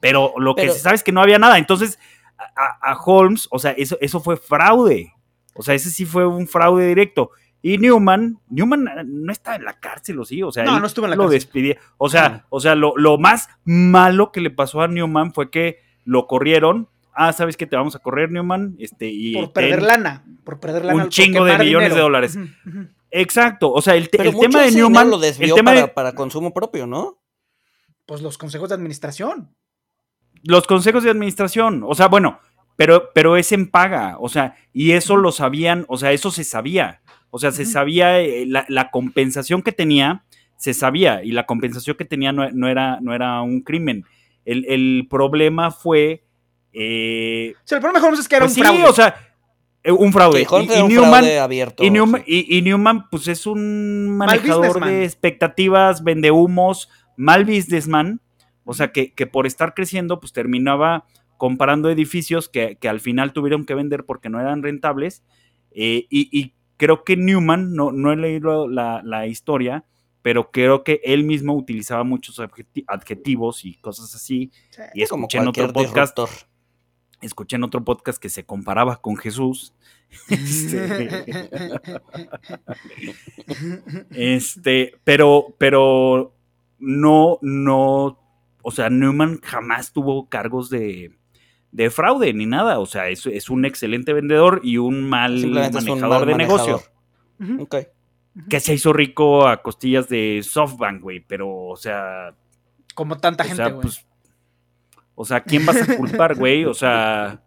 pero 0.01 0.34
lo 0.38 0.55
que 0.55 0.70
se 0.70 0.78
sabe 0.78 0.97
es 0.97 1.05
que 1.05 1.12
no 1.12 1.20
había 1.20 1.38
nada, 1.38 1.59
entonces 1.59 1.99
a, 2.39 2.97
Holmes, 3.05 3.49
o 3.51 3.59
sea, 3.59 3.72
eso, 3.72 3.97
eso 4.01 4.20
fue 4.20 4.37
fraude. 4.37 5.12
O 5.55 5.62
sea, 5.62 5.74
ese 5.74 5.91
sí 5.91 6.05
fue 6.05 6.26
un 6.26 6.47
fraude 6.47 6.89
directo. 6.89 7.30
Y 7.62 7.78
Newman, 7.78 8.41
Newman 8.49 8.89
no 9.07 9.32
está 9.32 9.57
en 9.57 9.64
la 9.64 9.80
cárcel, 9.80 10.18
¿o 10.18 10.24
sí? 10.24 10.43
O 10.43 10.53
sea, 10.53 10.64
no, 10.64 10.78
no 10.78 10.87
estuvo 10.87 11.07
en 11.07 11.11
la 11.11 11.16
lo 11.16 11.30
cárcel. 11.30 11.78
O 11.97 12.11
sea, 12.11 12.45
o 12.51 12.61
sea 12.61 12.74
lo, 12.74 12.93
lo, 12.97 13.16
más 13.16 13.49
malo 13.64 14.32
que 14.32 14.43
le 14.43 14.51
pasó 14.51 14.82
a 14.82 14.89
Newman 14.89 15.32
fue 15.32 15.51
que 15.51 15.78
lo 16.05 16.26
corrieron. 16.26 16.91
Ah, 17.14 17.32
¿sabes 17.32 17.57
que 17.57 17.66
te 17.66 17.76
vamos 17.76 17.95
a 17.95 18.01
correr, 18.01 18.30
Newman? 18.30 18.76
Este, 18.78 19.07
y 19.07 19.35
por 19.35 19.53
perder 19.53 19.82
lana. 19.82 20.24
Por 20.45 20.61
perder 20.61 20.85
lana. 20.85 21.05
Un 21.05 21.09
chingo 21.09 21.45
de 21.45 21.57
millones 21.57 21.95
de 21.95 22.01
dólares. 22.01 22.39
Exacto. 23.11 23.72
O 23.72 23.80
sea, 23.80 23.95
el, 23.95 24.11
el 24.12 24.39
tema 24.39 24.62
de 24.62 24.72
Newman. 24.72 25.09
lo 25.09 25.18
desvió 25.18 25.57
para, 25.57 25.95
para 25.95 26.12
consumo 26.14 26.53
propio, 26.53 26.87
¿no? 26.87 27.22
Pues 28.05 28.20
los 28.20 28.37
consejos 28.37 28.68
de 28.68 28.74
administración 28.74 29.55
los 30.45 30.66
consejos 30.66 31.03
de 31.03 31.11
administración, 31.11 31.82
o 31.86 31.95
sea, 31.95 32.09
bueno, 32.09 32.38
pero, 32.76 33.11
pero 33.14 33.36
es 33.36 33.53
en 33.53 33.68
paga, 33.68 34.16
o 34.18 34.28
sea, 34.28 34.57
y 34.72 34.92
eso 34.92 35.16
lo 35.16 35.32
sabían, 35.32 35.84
o 35.88 35.97
sea, 35.97 36.12
eso 36.12 36.30
se 36.30 36.45
sabía, 36.45 37.01
o 37.30 37.38
sea, 37.38 37.51
se 37.53 37.64
sabía 37.64 38.20
eh, 38.20 38.47
la, 38.47 38.90
compensación 38.90 39.62
que 39.62 39.72
tenía, 39.72 40.24
se 40.57 40.74
sabía, 40.74 41.22
y 41.22 41.32
la 41.32 41.47
compensación 41.47 41.97
que 41.97 42.05
tenía 42.05 42.32
no, 42.32 42.68
era, 42.68 42.99
no 43.01 43.14
era 43.14 43.42
un 43.42 43.61
crimen. 43.62 44.05
El, 44.45 45.07
problema 45.09 45.70
fue... 45.70 46.24
Eh, 46.72 47.55
o 47.57 47.66
sea, 47.66 47.78
el 47.78 47.82
problema 47.82 48.09
es 48.18 48.28
que 48.28 48.36
era 48.36 48.47
pues 48.47 48.57
un 48.57 48.62
fraude. 48.62 48.78
Sí, 48.78 48.84
o 48.88 48.92
sea, 48.92 49.14
eh, 49.84 49.92
un 49.92 50.12
fraude. 50.12 50.42
Y, 50.42 50.82
Newman, 50.88 51.24
abierto, 51.38 51.84
y, 51.84 51.90
Newman, 52.62 53.09
pues 53.11 53.28
es 53.28 53.47
un 53.47 54.16
manejador 54.16 54.84
de 54.84 55.05
expectativas, 55.05 56.03
vende 56.03 56.30
humos, 56.30 56.88
mal 57.16 57.45
businessman, 57.45 58.20
o 58.64 58.74
sea, 58.74 58.92
que, 58.92 59.12
por 59.26 59.46
estar 59.46 59.74
creciendo, 59.74 60.20
pues 60.20 60.32
terminaba 60.32 61.06
comparando 61.36 61.90
edificios 61.90 62.48
que, 62.48 62.78
al 62.88 63.00
final 63.00 63.32
tuvieron 63.32 63.64
que 63.64 63.74
vender 63.74 64.04
porque 64.04 64.30
no 64.30 64.40
eran 64.40 64.62
rentables. 64.62 65.22
Eh, 65.72 66.06
y, 66.10 66.54
creo 66.76 67.04
que 67.04 67.16
Newman, 67.16 67.74
no, 67.74 67.92
no 67.92 68.12
he 68.12 68.16
leído 68.16 68.68
la, 68.68 69.26
historia, 69.26 69.84
pero 70.22 70.50
creo 70.50 70.82
que 70.82 71.00
él 71.04 71.24
mismo 71.24 71.54
utilizaba 71.54 72.04
muchos 72.04 72.40
adjetivos 72.86 73.64
y 73.64 73.74
cosas 73.74 74.14
así. 74.14 74.50
y 74.94 75.02
escuché 75.02 75.38
en 75.38 75.48
otro 75.48 75.72
podcast. 75.72 76.18
Escuché 77.20 77.56
en 77.56 77.64
otro 77.64 77.82
podcast 77.84 78.18
que 78.18 78.28
se 78.28 78.44
comparaba 78.44 79.00
con 79.00 79.16
Jesús. 79.16 79.74
Este, 80.28 81.08
este, 84.10 84.94
pero, 85.02 85.56
pero 85.58 86.36
no, 86.78 87.38
no 87.42 88.23
o 88.66 88.70
sea, 88.70 88.88
Newman 88.88 89.40
jamás 89.42 89.92
tuvo 89.92 90.30
cargos 90.30 90.70
de, 90.70 91.12
fraude 91.90 92.32
ni 92.32 92.46
nada. 92.46 92.78
O 92.78 92.86
sea, 92.86 93.10
es, 93.10 93.26
es, 93.26 93.50
un 93.50 93.66
excelente 93.66 94.14
vendedor 94.14 94.62
y 94.64 94.78
un 94.78 95.06
mal 95.06 95.46
manejador 95.46 96.26
de 96.26 96.34
negocio. 96.34 96.82
Que 98.48 98.60
se 98.60 98.72
hizo 98.72 98.94
rico 98.94 99.46
a 99.46 99.62
costillas 99.62 100.08
de 100.08 100.40
SoftBank, 100.42 101.02
güey. 101.02 101.20
Pero, 101.20 101.54
o 101.54 101.76
sea. 101.76 102.34
Como 102.94 103.18
tanta 103.18 103.44
gente, 103.44 103.70
güey. 103.70 103.82
Pues, 103.82 104.06
o 105.14 105.26
sea, 105.26 105.42
¿quién 105.42 105.66
vas 105.66 105.86
a 105.86 105.96
culpar, 105.96 106.34
güey? 106.34 106.64
O 106.64 106.74
sea. 106.74 107.42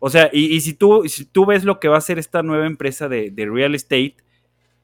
O 0.00 0.10
sea, 0.10 0.28
y, 0.32 0.60
si, 0.60 0.74
tú, 0.74 1.04
si 1.08 1.24
tú 1.24 1.46
ves 1.46 1.62
lo 1.62 1.78
que 1.78 1.88
va 1.88 1.94
a 1.94 1.98
hacer 1.98 2.18
esta 2.18 2.42
nueva 2.42 2.66
empresa 2.66 3.08
de, 3.08 3.32
real 3.36 3.76
estate, 3.76 4.16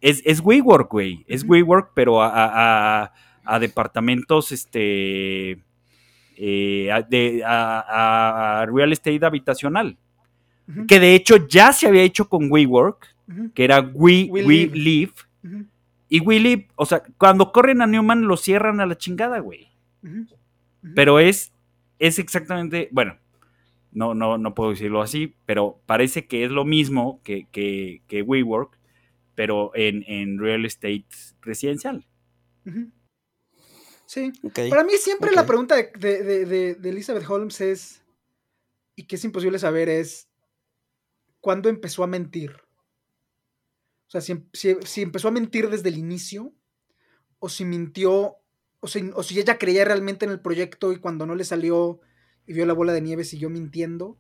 es, 0.01 0.22
es 0.24 0.41
WeWork, 0.41 0.91
güey. 0.91 1.24
Es 1.26 1.45
WeWork, 1.45 1.91
pero 1.93 2.22
a, 2.22 3.12
a 3.45 3.59
departamentos, 3.59 4.53
este 4.53 5.64
eh, 6.45 6.90
de, 7.09 7.40
a, 7.47 8.66
real 8.68 8.93
estate 8.93 9.24
habitacional. 9.24 9.97
Que 10.88 10.99
de 10.99 11.14
hecho 11.14 11.47
ya 11.47 11.72
se 11.72 11.86
había 11.86 12.03
hecho 12.03 12.28
con 12.28 12.51
WeWork, 12.51 13.14
que 13.55 13.62
era 13.62 13.80
We, 13.80 14.28
We, 14.28 14.70
Live. 14.72 15.12
Y 16.09 16.20
We 16.20 16.40
Live, 16.40 16.68
o 16.74 16.84
sea, 16.84 17.03
cuando 17.16 17.53
corren 17.53 17.80
a 17.80 17.86
Newman 17.86 18.22
lo 18.22 18.36
cierran 18.36 18.80
a 18.80 18.86
la 18.86 18.99
chingada, 18.99 19.38
güey. 19.38 19.68
Pero 20.97 21.20
es, 21.20 21.53
es 22.01 22.18
exactamente, 22.18 22.88
bueno, 22.90 23.18
no, 23.93 24.14
no, 24.14 24.36
no 24.36 24.55
puedo 24.55 24.70
decirlo 24.70 25.01
así, 25.01 25.36
pero 25.47 25.78
parece 25.86 26.26
que 26.26 26.45
es 26.45 26.51
lo 26.51 26.64
mismo 26.64 27.20
que, 27.22 27.47
que, 27.53 28.22
WeWork, 28.22 28.78
pero 29.36 29.70
en, 29.76 30.03
en 30.09 30.40
real 30.40 30.64
estate 30.64 31.07
residencial. 31.40 32.05
Sí. 34.13 34.31
Para 34.69 34.85
mí 34.85 34.93
siempre 34.99 35.33
la 35.33 35.47
pregunta 35.47 35.75
de, 35.75 36.77
Elizabeth 36.85 37.25
Holmes 37.27 37.63
es, 37.63 38.03
y 38.95 39.07
que 39.07 39.17
es 39.17 39.25
imposible 39.25 39.59
saber, 39.59 39.89
es, 39.89 40.29
¿cuándo 41.41 41.71
empezó 41.71 42.05
a 42.05 42.07
mentir? 42.07 42.53
O 44.09 44.11
sea, 44.11 44.21
si, 44.21 45.01
empezó 45.01 45.29
a 45.29 45.31
mentir 45.31 45.71
desde 45.71 45.89
el 45.89 45.97
inicio, 45.97 46.53
o 47.39 47.49
si 47.49 47.65
mintió, 47.65 48.37
o 48.81 48.87
si, 48.87 49.11
o 49.15 49.23
si 49.23 49.41
ella 49.41 49.57
creía 49.57 49.87
realmente 49.87 50.27
en 50.27 50.33
el 50.33 50.43
proyecto 50.43 50.93
y 50.93 50.99
cuando 50.99 51.25
no 51.25 51.35
le 51.35 51.45
salió, 51.45 52.01
y 52.47 52.53
vio 52.53 52.67
la 52.67 52.75
bola 52.75 52.93
de 52.93 53.01
nieve, 53.01 53.25
siguió 53.25 53.49
mintiendo. 53.49 54.19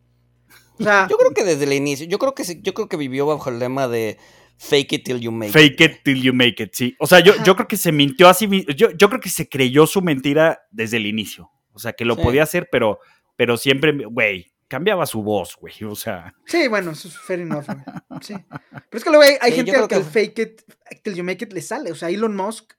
O 0.78 0.82
sea, 0.82 1.06
yo 1.10 1.18
creo 1.18 1.34
que 1.34 1.44
desde 1.44 1.64
el 1.64 1.74
inicio, 1.74 2.06
yo 2.06 2.18
creo 2.18 2.34
que 2.34 2.62
yo 2.62 2.72
creo 2.72 2.88
que 2.88 2.96
vivió 2.96 3.26
bajo 3.26 3.50
el 3.50 3.58
lema 3.58 3.88
de 3.88 4.16
fake 4.62 4.92
it 4.94 5.04
till 5.04 5.18
you 5.18 5.32
make 5.32 5.50
it. 5.50 5.52
Fake 5.52 5.80
it 5.80 6.02
till 6.04 6.22
you 6.22 6.32
make 6.32 6.62
it, 6.62 6.72
sí. 6.72 6.94
O 6.98 7.06
sea, 7.06 7.20
yo, 7.20 7.34
yo 7.44 7.56
creo 7.56 7.68
que 7.68 7.76
se 7.76 7.92
mintió 7.92 8.28
así, 8.28 8.48
yo, 8.76 8.90
yo 8.90 9.08
creo 9.08 9.20
que 9.20 9.28
se 9.28 9.48
creyó 9.48 9.86
su 9.86 10.00
mentira 10.00 10.62
desde 10.70 10.98
el 10.98 11.06
inicio. 11.06 11.50
O 11.72 11.78
sea, 11.78 11.92
que 11.92 12.04
lo 12.04 12.16
podía 12.16 12.42
hacer, 12.42 12.68
pero, 12.70 13.00
pero 13.36 13.56
siempre, 13.56 13.92
güey, 13.92 14.52
cambiaba 14.68 15.06
su 15.06 15.22
voz, 15.22 15.56
güey. 15.60 15.74
O 15.84 15.96
sea. 15.96 16.34
Sí, 16.46 16.68
bueno, 16.68 16.92
eso 16.92 17.08
es 17.08 17.18
fair 17.18 17.40
enough, 17.40 17.66
güey. 17.66 17.78
Sí. 18.20 18.34
Pero 18.70 18.98
es 18.98 19.04
que 19.04 19.10
luego 19.10 19.24
hay, 19.24 19.36
hay 19.40 19.52
gente 19.52 19.74
al 19.76 19.88
que, 19.88 19.96
el 19.96 20.04
fake 20.04 20.38
it 20.38 20.62
till 21.02 21.14
you 21.14 21.24
make 21.24 21.44
it 21.44 21.52
le 21.52 21.60
sale. 21.60 21.90
O 21.90 21.94
sea, 21.94 22.08
Elon 22.08 22.36
Musk, 22.36 22.72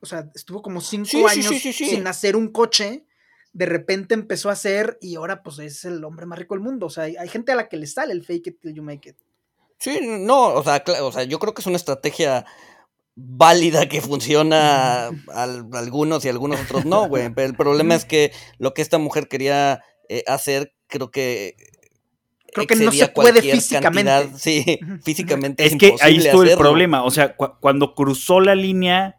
o 0.00 0.06
sea, 0.06 0.30
estuvo 0.34 0.62
como 0.62 0.80
cinco 0.80 1.26
años 1.28 1.46
sin 1.46 2.06
hacer 2.06 2.36
un 2.36 2.48
coche. 2.48 3.04
De 3.52 3.66
repente 3.66 4.14
empezó 4.14 4.48
a 4.48 4.52
hacer 4.52 4.96
y 5.00 5.16
ahora 5.16 5.42
pues 5.42 5.58
es 5.58 5.84
el 5.84 6.04
hombre 6.04 6.24
más 6.24 6.38
rico 6.38 6.54
del 6.54 6.62
mundo. 6.62 6.86
O 6.86 6.90
sea, 6.90 7.04
hay, 7.04 7.28
gente 7.28 7.50
a 7.50 7.56
la 7.56 7.68
que 7.68 7.76
le 7.76 7.86
sale 7.86 8.12
el 8.12 8.24
fake 8.24 8.46
it 8.46 8.60
till 8.60 8.74
you 8.74 8.82
make 8.82 9.08
it. 9.08 9.16
Sí, 9.80 9.98
no, 10.02 10.48
o 10.48 10.62
sea, 10.62 10.84
o 11.02 11.10
sea, 11.10 11.24
yo 11.24 11.38
creo 11.38 11.54
que 11.54 11.62
es 11.62 11.66
una 11.66 11.76
estrategia 11.76 12.44
válida 13.16 13.88
que 13.88 14.00
funciona 14.02 15.06
a, 15.34 15.42
algunos 15.72 16.24
y 16.24 16.28
algunos 16.28 16.60
otros 16.60 16.84
no, 16.84 17.08
güey. 17.08 17.32
Pero 17.34 17.46
el 17.50 17.56
problema 17.56 17.94
es 17.94 18.04
que 18.04 18.32
lo 18.58 18.74
que 18.74 18.82
esta 18.82 18.98
mujer 18.98 19.26
quería 19.26 19.82
eh, 20.08 20.22
hacer, 20.26 20.74
creo 20.86 21.10
que 21.10 21.56
creo 22.52 22.66
que 22.66 22.76
no 22.76 22.92
se 22.92 23.08
puede 23.08 23.40
físicamente. 23.40 24.30
Sí, 24.36 24.78
físicamente. 25.02 25.64
Es, 25.64 25.76
que 25.76 25.94
ahí 26.00 26.18
estuvo 26.18 26.42
el 26.42 26.58
problema. 26.58 27.02
O 27.02 27.10
sea, 27.10 27.34
cuando 27.34 27.94
cruzó 27.94 28.40
la 28.40 28.54
línea 28.54 29.16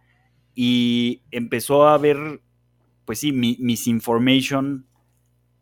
y 0.54 1.24
empezó 1.32 1.88
a 1.88 1.98
ver, 1.98 2.42
pues 3.06 3.20
sí, 3.20 3.32
mi 3.32 3.58
misinformation. 3.60 4.86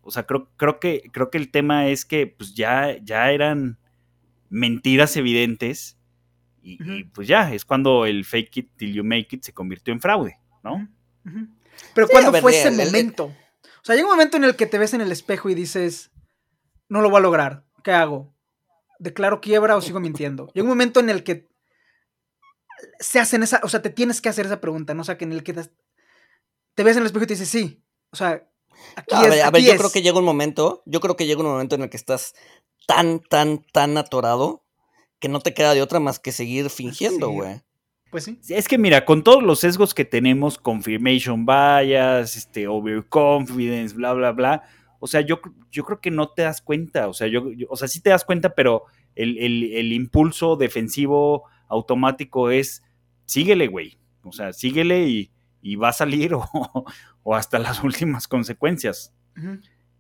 O 0.02 0.12
sea, 0.12 0.24
creo, 0.24 0.50
creo, 0.58 0.80
que, 0.80 1.04
creo 1.14 1.30
que 1.30 1.38
el 1.38 1.52
tema 1.52 1.88
es 1.88 2.04
que 2.04 2.28
pues 2.28 2.54
ya, 2.54 2.98
ya 3.02 3.32
eran 3.32 3.79
mentiras 4.50 5.16
evidentes 5.18 5.98
y, 6.62 7.06
pues 7.06 7.28
ya, 7.28 7.54
es 7.54 7.66
cuando 7.66 8.06
el 8.06 8.26
fake 8.26 8.58
it 8.58 8.72
till 8.76 8.94
you 8.94 9.04
make 9.04 9.28
it 9.32 9.44
se 9.44 9.54
convirtió 9.54 9.94
en 9.94 10.02
fraude, 10.02 10.38
¿no? 10.64 10.88
Pero 11.94 12.08
¿cuándo 12.08 12.34
fue 12.42 12.60
ese 12.60 12.72
momento? 12.72 13.26
O 13.26 13.84
sea, 13.84 13.96
llega 13.96 14.08
un 14.08 14.14
momento 14.14 14.38
en 14.38 14.44
el 14.44 14.56
que 14.56 14.66
te 14.66 14.78
ves 14.78 14.94
en 14.94 15.02
el 15.02 15.12
espejo 15.12 15.50
y 15.50 15.56
dices, 15.56 16.12
no 16.90 17.02
lo 17.02 17.10
voy 17.10 17.20
a 17.20 17.22
lograr, 17.22 17.64
¿qué 17.84 17.92
hago? 17.92 18.36
¿Declaro 19.00 19.40
quiebra 19.40 19.78
o 19.78 19.82
sigo 19.82 20.00
mintiendo? 20.00 20.52
Llega 20.54 20.66
un 20.66 20.70
momento 20.70 21.00
en 21.00 21.10
el 21.10 21.24
que 21.24 21.48
se 23.00 23.20
hacen 23.20 23.44
esa, 23.44 23.62
o 23.64 23.70
sea, 23.70 23.82
te 23.82 23.90
tienes 23.90 24.22
que 24.22 24.30
hacer 24.30 24.46
esa 24.46 24.60
pregunta, 24.60 24.94
¿no? 24.94 25.02
O 25.02 25.06
sea, 25.06 25.18
que 25.18 25.26
en 25.26 25.32
el 25.32 25.44
que 25.44 25.54
te, 25.54 26.84
ves 26.84 26.96
en 26.96 27.02
el 27.02 27.08
espejo 27.08 27.24
y 27.24 27.28
te 27.28 27.34
dices, 27.34 27.50
sí, 27.50 27.84
o 28.12 28.16
sea, 28.16 28.48
aquí 28.96 29.16
a 29.16 29.22
ver, 29.22 29.42
a 29.42 29.52
ver, 29.52 29.62
yo 29.62 29.78
creo 29.78 29.92
que 29.92 30.02
llega 30.02 30.20
un 30.20 30.26
momento, 30.26 30.84
yo 30.86 31.00
creo 31.00 31.16
que 31.16 31.26
llega 31.26 31.42
un 31.42 31.48
momento 31.48 31.76
en 31.76 31.84
el 31.84 31.90
que 31.90 31.98
estás 31.98 32.34
tan, 32.90 33.20
tan, 33.20 33.64
tan 33.72 34.00
atorado 34.00 34.64
que 35.20 35.30
no 35.30 35.42
te 35.42 35.54
queda 35.54 35.76
de 35.76 35.84
otra 35.84 36.00
más 36.00 36.18
que 36.18 36.32
seguir 36.32 36.72
fingiendo, 36.72 37.30
güey. 37.30 37.62
Pues 38.10 38.24
sí. 38.24 38.40
Es 38.50 38.68
que 38.68 38.80
mira, 38.80 39.06
con 39.06 39.24
todos 39.24 39.44
los 39.44 39.60
sesgos 39.60 39.94
que 39.94 40.06
tenemos, 40.06 40.58
confirmation 40.58 41.46
bias, 41.46 42.36
este, 42.36 42.68
overconfidence, 42.68 43.96
bla, 43.96 44.14
bla, 44.14 44.32
bla. 44.32 44.64
O 44.98 45.06
sea, 45.06 45.22
yo, 45.22 45.40
yo 45.70 45.86
creo 45.86 46.02
que 46.02 46.10
no 46.10 46.30
te 46.30 46.42
das 46.42 46.64
cuenta. 46.64 47.08
O 47.08 47.14
sea, 47.14 47.28
yo, 47.28 47.44
o 47.70 47.78
sea, 47.78 47.88
sí 47.88 48.02
te 48.02 48.10
das 48.10 48.26
cuenta, 48.26 48.56
pero 48.56 48.86
el, 49.14 49.94
impulso 49.94 50.56
defensivo 50.56 51.44
automático 51.68 52.50
es 52.50 52.82
síguele, 53.26 53.68
güey. 53.68 54.00
O 54.24 54.32
sea, 54.32 54.52
síguele 54.52 55.30
y, 55.62 55.76
va 55.76 55.90
a 55.90 55.94
salir 55.94 56.34
o, 57.24 57.36
hasta 57.36 57.60
las 57.60 57.84
últimas 57.84 58.28
consecuencias. 58.28 59.14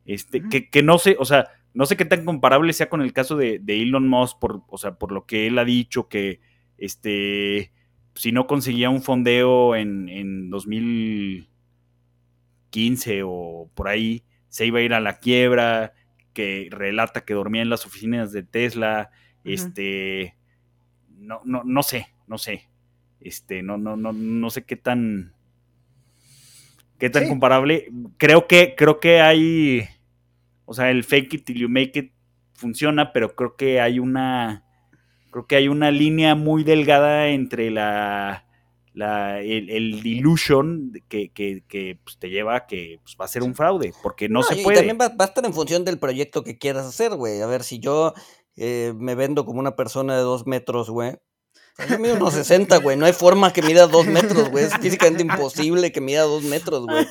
Este, 0.06 0.42
que, 0.50 0.72
que, 0.72 0.82
no 0.82 0.98
sé, 0.98 1.18
o 1.20 1.26
sea, 1.26 1.52
no 1.74 1.86
sé 1.86 1.98
qué 1.98 2.06
tan 2.06 2.26
comparable 2.26 2.74
sea 2.74 2.90
con 2.90 3.02
el 3.02 3.14
caso 3.14 3.38
de, 3.38 3.62
Elon 3.68 4.08
Musk, 4.08 4.40
por, 4.40 4.64
o 4.68 4.78
sea, 4.78 4.96
por 4.96 5.12
lo 5.12 5.26
que 5.26 5.48
él 5.48 5.58
ha 5.60 5.66
dicho 5.66 6.08
que 6.08 6.40
este, 6.78 7.72
si 8.16 8.32
no 8.32 8.48
conseguía 8.48 8.90
un 8.90 9.02
fondeo 9.02 9.76
en, 9.76 10.10
en 10.10 10.50
2015 10.50 13.22
o 13.24 13.70
por 13.76 13.88
ahí, 13.88 14.24
se 14.50 14.66
iba 14.66 14.80
a 14.80 14.84
ir 14.84 14.94
a 14.94 15.00
la 15.00 15.20
quiebra, 15.20 15.94
que 16.34 16.68
relata 16.72 17.26
que 17.26 17.34
dormía 17.34 17.62
en 17.62 17.70
las 17.70 17.86
oficinas 17.86 18.32
de 18.32 18.44
Tesla, 18.44 19.12
este, 19.44 20.36
no, 21.18 21.42
no, 21.44 21.64
no 21.64 21.84
sé, 21.84 22.08
no 22.28 22.38
sé, 22.38 22.70
este, 23.20 23.62
no, 23.62 23.78
no, 23.78 23.96
no, 23.96 24.14
no 24.14 24.50
sé 24.50 24.64
qué 24.64 24.76
tan, 24.76 25.34
qué 26.98 27.10
tan 27.10 27.28
comparable. 27.28 27.92
Creo 28.18 28.48
que, 28.48 28.76
creo 28.78 29.00
que 29.00 29.22
hay 29.22 29.88
o 30.70 30.74
sea, 30.76 30.92
el 30.92 31.04
fake 31.04 31.34
it 31.34 31.46
till 31.46 31.58
you 31.58 31.68
make 31.68 31.98
it 31.98 32.12
funciona, 32.54 33.12
pero 33.12 33.36
creo 33.36 33.56
que 33.56 33.82
hay 33.82 33.98
una. 33.98 34.64
Creo 35.32 35.48
que 35.48 35.56
hay 35.56 35.68
una 35.68 35.90
línea 35.90 36.36
muy 36.36 36.64
delgada 36.64 37.30
entre 37.30 37.72
la. 37.72 38.46
el, 38.94 39.72
el 39.72 40.04
delusion 40.04 40.94
que, 41.08 41.32
que, 41.32 42.00
pues, 42.04 42.20
te 42.20 42.30
lleva 42.30 42.56
a 42.56 42.68
que 42.68 43.00
pues, 43.02 43.18
va 43.20 43.26
a 43.26 43.30
ser 43.30 43.42
un 43.42 43.56
fraude, 43.56 43.94
porque 44.04 44.30
no, 44.30 44.44
se 44.44 44.58
puede. 44.58 44.78
Y 44.78 44.88
también 44.88 45.00
va, 45.00 45.24
a 45.24 45.28
estar 45.28 45.44
en 45.44 45.56
función 45.56 45.86
del 45.86 45.98
proyecto 45.98 46.44
que 46.44 46.60
quieras 46.60 46.86
hacer, 46.86 47.16
güey. 47.16 47.42
A 47.42 47.48
ver, 47.48 47.64
si 47.64 47.80
yo 47.80 48.14
eh, 48.56 48.94
me 48.96 49.16
vendo 49.16 49.46
como 49.46 49.60
una 49.60 49.76
persona 49.76 50.18
de 50.18 50.22
dos 50.22 50.46
metros, 50.46 50.92
güey, 50.92 51.18
yo 51.90 52.00
mido 52.00 52.16
unos 52.16 52.34
60, 52.34 52.78
güey. 52.78 52.98
No 52.98 53.06
hay 53.06 53.14
forma 53.14 53.54
que 53.54 53.62
mida 53.62 53.88
dos 53.88 54.06
metros, 54.06 54.50
güey. 54.50 54.66
Es 54.66 54.78
físicamente 54.78 55.24
imposible 55.24 55.92
que 55.92 56.02
mida 56.02 56.24
dos 56.24 56.44
metros, 56.44 56.86
güey. 56.86 57.08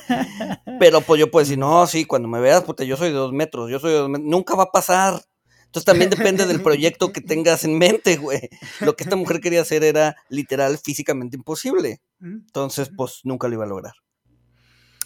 Pero 0.79 1.01
pues 1.01 1.19
yo 1.19 1.31
puedo 1.31 1.43
decir, 1.43 1.57
no, 1.57 1.87
sí, 1.87 2.05
cuando 2.05 2.27
me 2.27 2.39
veas, 2.39 2.63
puta, 2.63 2.83
yo 2.83 2.97
soy 2.97 3.09
de 3.09 3.15
dos 3.15 3.33
metros, 3.33 3.69
yo 3.69 3.79
soy 3.79 3.91
de 3.91 3.97
dos 3.97 4.09
metros. 4.09 4.29
Nunca 4.29 4.55
va 4.55 4.63
a 4.63 4.71
pasar. 4.71 5.21
Entonces 5.65 5.85
también 5.85 6.09
depende 6.09 6.47
del 6.47 6.61
proyecto 6.61 7.11
que 7.11 7.21
tengas 7.21 7.63
en 7.63 7.77
mente, 7.77 8.17
güey. 8.17 8.49
Lo 8.79 8.95
que 8.95 9.03
esta 9.03 9.15
mujer 9.15 9.39
quería 9.39 9.61
hacer 9.61 9.83
era 9.83 10.15
literal 10.29 10.77
físicamente 10.77 11.37
imposible. 11.37 12.01
Entonces, 12.21 12.89
pues 12.95 13.21
nunca 13.23 13.47
lo 13.47 13.55
iba 13.55 13.65
a 13.65 13.67
lograr. 13.67 13.93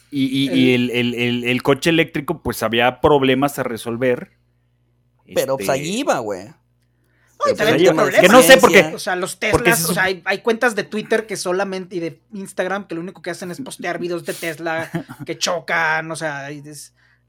Y, 0.10 0.74
el, 0.74 1.64
coche 1.64 1.90
eléctrico, 1.90 2.42
pues 2.42 2.64
había 2.64 3.02
problemas 3.02 3.60
a 3.60 3.64
resolver. 3.64 4.38
Pero 5.34 5.58
pues 5.58 5.70
ahí 5.70 6.00
iba, 6.00 6.20
güey 6.20 6.48
que 8.22 8.28
no 8.30 8.42
sé 8.42 8.58
por 8.58 8.72
qué. 8.72 8.92
O 8.94 9.00
sea, 9.00 9.16
los 9.16 9.40
Teslas, 9.40 9.90
o 9.90 9.94
sea, 9.94 10.04
hay, 10.04 10.38
cuentas 10.40 10.76
de 10.76 10.84
Twitter 10.84 11.26
que 11.26 11.36
solamente 11.36 11.96
y 11.96 12.00
de 12.00 12.22
Instagram 12.34 12.88
que 12.88 12.96
lo 12.96 13.02
único 13.02 13.22
que 13.22 13.32
hacen 13.32 13.52
es 13.52 13.62
postear 13.62 14.00
videos 14.00 14.26
de 14.26 14.34
Tesla 14.34 14.90
que 15.26 15.38
chocan, 15.38 16.12
o 16.12 16.16
sea, 16.16 16.50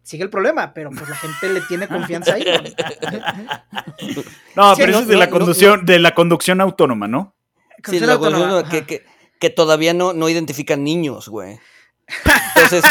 sigue 0.02 0.22
el 0.22 0.30
problema, 0.30 0.72
pero 0.74 0.90
pues 0.90 1.08
la 1.08 1.16
gente 1.16 1.48
le 1.48 1.60
tiene 1.62 1.88
confianza 1.88 2.34
ahí. 2.34 2.44
No, 4.54 4.74
pero 4.76 4.90
eso 4.90 5.00
es 5.00 5.08
de 5.08 5.16
la 5.16 5.30
conducción, 5.30 5.84
de 5.84 5.98
la 5.98 6.14
conducción 6.14 6.60
autónoma, 6.60 7.08
¿no? 7.08 7.34
Sí, 7.84 8.00
la 8.00 8.18
conducción 8.18 8.86
que, 8.86 9.04
que, 9.38 9.50
todavía 9.50 9.92
no, 9.92 10.12
no 10.12 10.28
identifican 10.28 10.84
niños, 10.84 11.28
güey. 11.28 11.58
Entonces, 12.54 12.84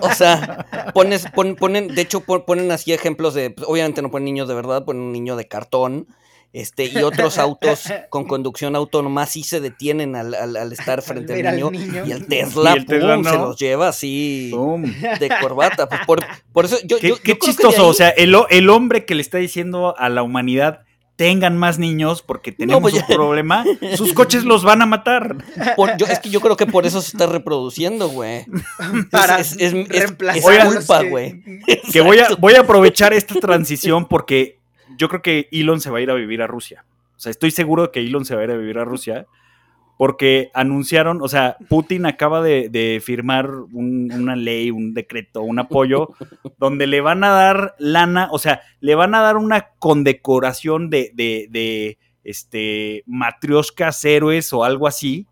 o 0.00 0.12
sea, 0.12 0.92
pones, 0.94 1.26
ponen, 1.32 1.88
de 1.88 2.02
hecho 2.02 2.20
ponen 2.20 2.70
así 2.70 2.92
ejemplos 2.92 3.34
de, 3.34 3.50
pues, 3.50 3.66
obviamente 3.68 4.02
no 4.02 4.10
ponen 4.10 4.26
niños 4.26 4.48
de 4.48 4.54
verdad, 4.54 4.84
ponen 4.84 5.02
un 5.02 5.12
niño 5.12 5.36
de 5.36 5.48
cartón, 5.48 6.06
este, 6.52 6.86
y 6.86 7.02
otros 7.02 7.38
autos 7.38 7.84
con 8.10 8.26
conducción 8.26 8.74
autónoma 8.74 9.26
sí 9.26 9.42
se 9.42 9.60
detienen 9.60 10.16
al, 10.16 10.34
al, 10.34 10.72
estar 10.72 11.02
frente 11.02 11.46
al 11.46 11.56
niño, 11.56 12.04
y 12.06 12.12
el 12.12 12.26
Tesla, 12.28 12.74
pum, 12.74 13.24
se 13.24 13.36
los 13.36 13.58
lleva 13.58 13.88
así 13.88 14.50
de 15.20 15.30
corbata. 15.40 15.88
Pues, 15.88 16.00
por, 16.06 16.20
por, 16.52 16.64
eso 16.64 16.78
yo, 16.84 16.98
qué, 16.98 17.38
chistoso, 17.38 17.88
o 17.88 17.94
sea, 17.94 18.08
el, 18.10 18.34
el 18.50 18.70
hombre 18.70 19.04
que 19.04 19.14
le 19.14 19.22
está 19.22 19.38
diciendo 19.38 19.94
a 19.98 20.08
la 20.08 20.22
humanidad 20.22 20.82
tengan 21.18 21.58
más 21.58 21.80
niños 21.80 22.22
porque 22.22 22.52
tenemos 22.52 22.80
pues 22.80 22.94
un 22.94 23.02
problema, 23.08 23.64
sus 23.96 24.12
coches 24.12 24.44
los 24.44 24.62
van 24.62 24.82
a 24.82 24.86
matar. 24.86 25.36
es 26.08 26.20
que 26.20 26.30
yo 26.30 26.40
creo 26.40 26.56
que 26.56 26.66
por 26.66 26.86
eso 26.86 27.02
se 27.02 27.08
está 27.08 27.26
reproduciendo, 27.26 28.08
güey. 28.08 28.46
Para 29.10 29.40
es, 29.40 29.56
es, 29.58 29.74
culpa, 30.12 31.02
güey. 31.02 31.42
Que 31.92 32.02
voy 32.02 32.20
a, 32.20 32.36
voy 32.36 32.54
a 32.54 32.60
aprovechar 32.60 33.12
esta 33.12 33.34
transición 33.40 34.06
porque 34.06 34.57
yo 34.98 35.08
creo 35.08 35.22
que 35.22 35.48
Elon 35.52 35.80
se 35.80 35.90
va 35.90 35.98
a 35.98 36.00
ir 36.02 36.10
a 36.10 36.14
vivir 36.14 36.42
a 36.42 36.46
Rusia. 36.46 36.84
O 37.16 37.20
sea, 37.20 37.30
estoy 37.30 37.50
seguro 37.50 37.84
de 37.84 37.90
que 37.90 38.00
Elon 38.00 38.24
se 38.24 38.34
va 38.34 38.42
a 38.42 38.44
ir 38.44 38.50
a 38.50 38.56
vivir 38.56 38.78
a 38.78 38.84
Rusia 38.84 39.26
porque 39.96 40.50
anunciaron, 40.54 41.20
o 41.22 41.28
sea, 41.28 41.56
Putin 41.68 42.06
acaba 42.06 42.40
de, 42.40 43.02
firmar 43.04 43.50
una 43.72 44.36
ley, 44.36 44.70
un 44.70 44.94
decreto, 44.94 45.42
un 45.42 45.58
apoyo, 45.58 46.10
donde 46.58 46.86
le 46.86 47.00
van 47.00 47.24
a 47.24 47.30
dar 47.30 47.74
lana, 47.78 48.28
o 48.30 48.38
sea, 48.38 48.60
le 48.80 48.94
van 48.94 49.16
a 49.16 49.20
dar 49.20 49.36
una 49.36 49.70
condecoración 49.80 50.88
de, 50.88 51.10
de, 51.14 51.48
de 51.50 51.98
este, 52.22 53.02
matrioscas 53.06 54.04
héroes 54.04 54.52
o 54.52 54.62
algo 54.62 54.86
así 54.86 55.26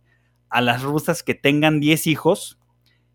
a 0.49 0.61
las 0.61 0.83
rusas 0.83 1.23
que 1.23 1.35
tengan 1.35 1.79
10 1.79 2.07
hijos. 2.09 2.59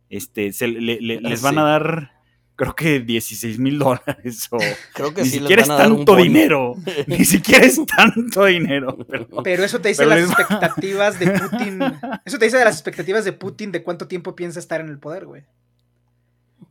Este, 0.10 0.54
se, 0.54 0.68
les 0.68 1.41
van 1.41 1.58
a 1.58 1.64
dar 1.64 2.12
creo 2.56 2.76
que 2.76 2.99
16 2.99 3.60
mil 3.60 3.80
dólares 3.80 4.47
o 4.52 4.58
creo 4.93 5.14
que 5.14 5.24
ni 5.24 5.30
sí 5.30 5.39
siquiera 5.39 5.62
es 5.62 5.68
tanto 5.68 6.16
dinero, 6.16 6.76
ni 7.08 7.26
siquiera 7.26 7.66
es 7.66 7.80
tanto 7.86 8.45
dinero. 8.45 8.97
Pero, 9.43 9.64
eso 9.64 9.82
te 9.82 9.89
dice 9.89 10.06
las 10.06 10.20
expectativas 10.20 11.20
de 11.20 11.32
Putin, 11.39 11.82
eso 12.26 12.38
te 12.38 12.45
dice 12.45 12.58
de 12.58 12.66
las 12.66 12.76
expectativas 12.76 13.26
de 13.26 13.34
Putin 13.34 13.72
de 13.72 13.84
cuánto 13.84 14.08
tiempo 14.08 14.36
piensa 14.36 14.60
estar 14.60 14.82
en 14.82 14.89
el 14.89 14.99
poder, 14.99 15.26
güey. 15.26 15.43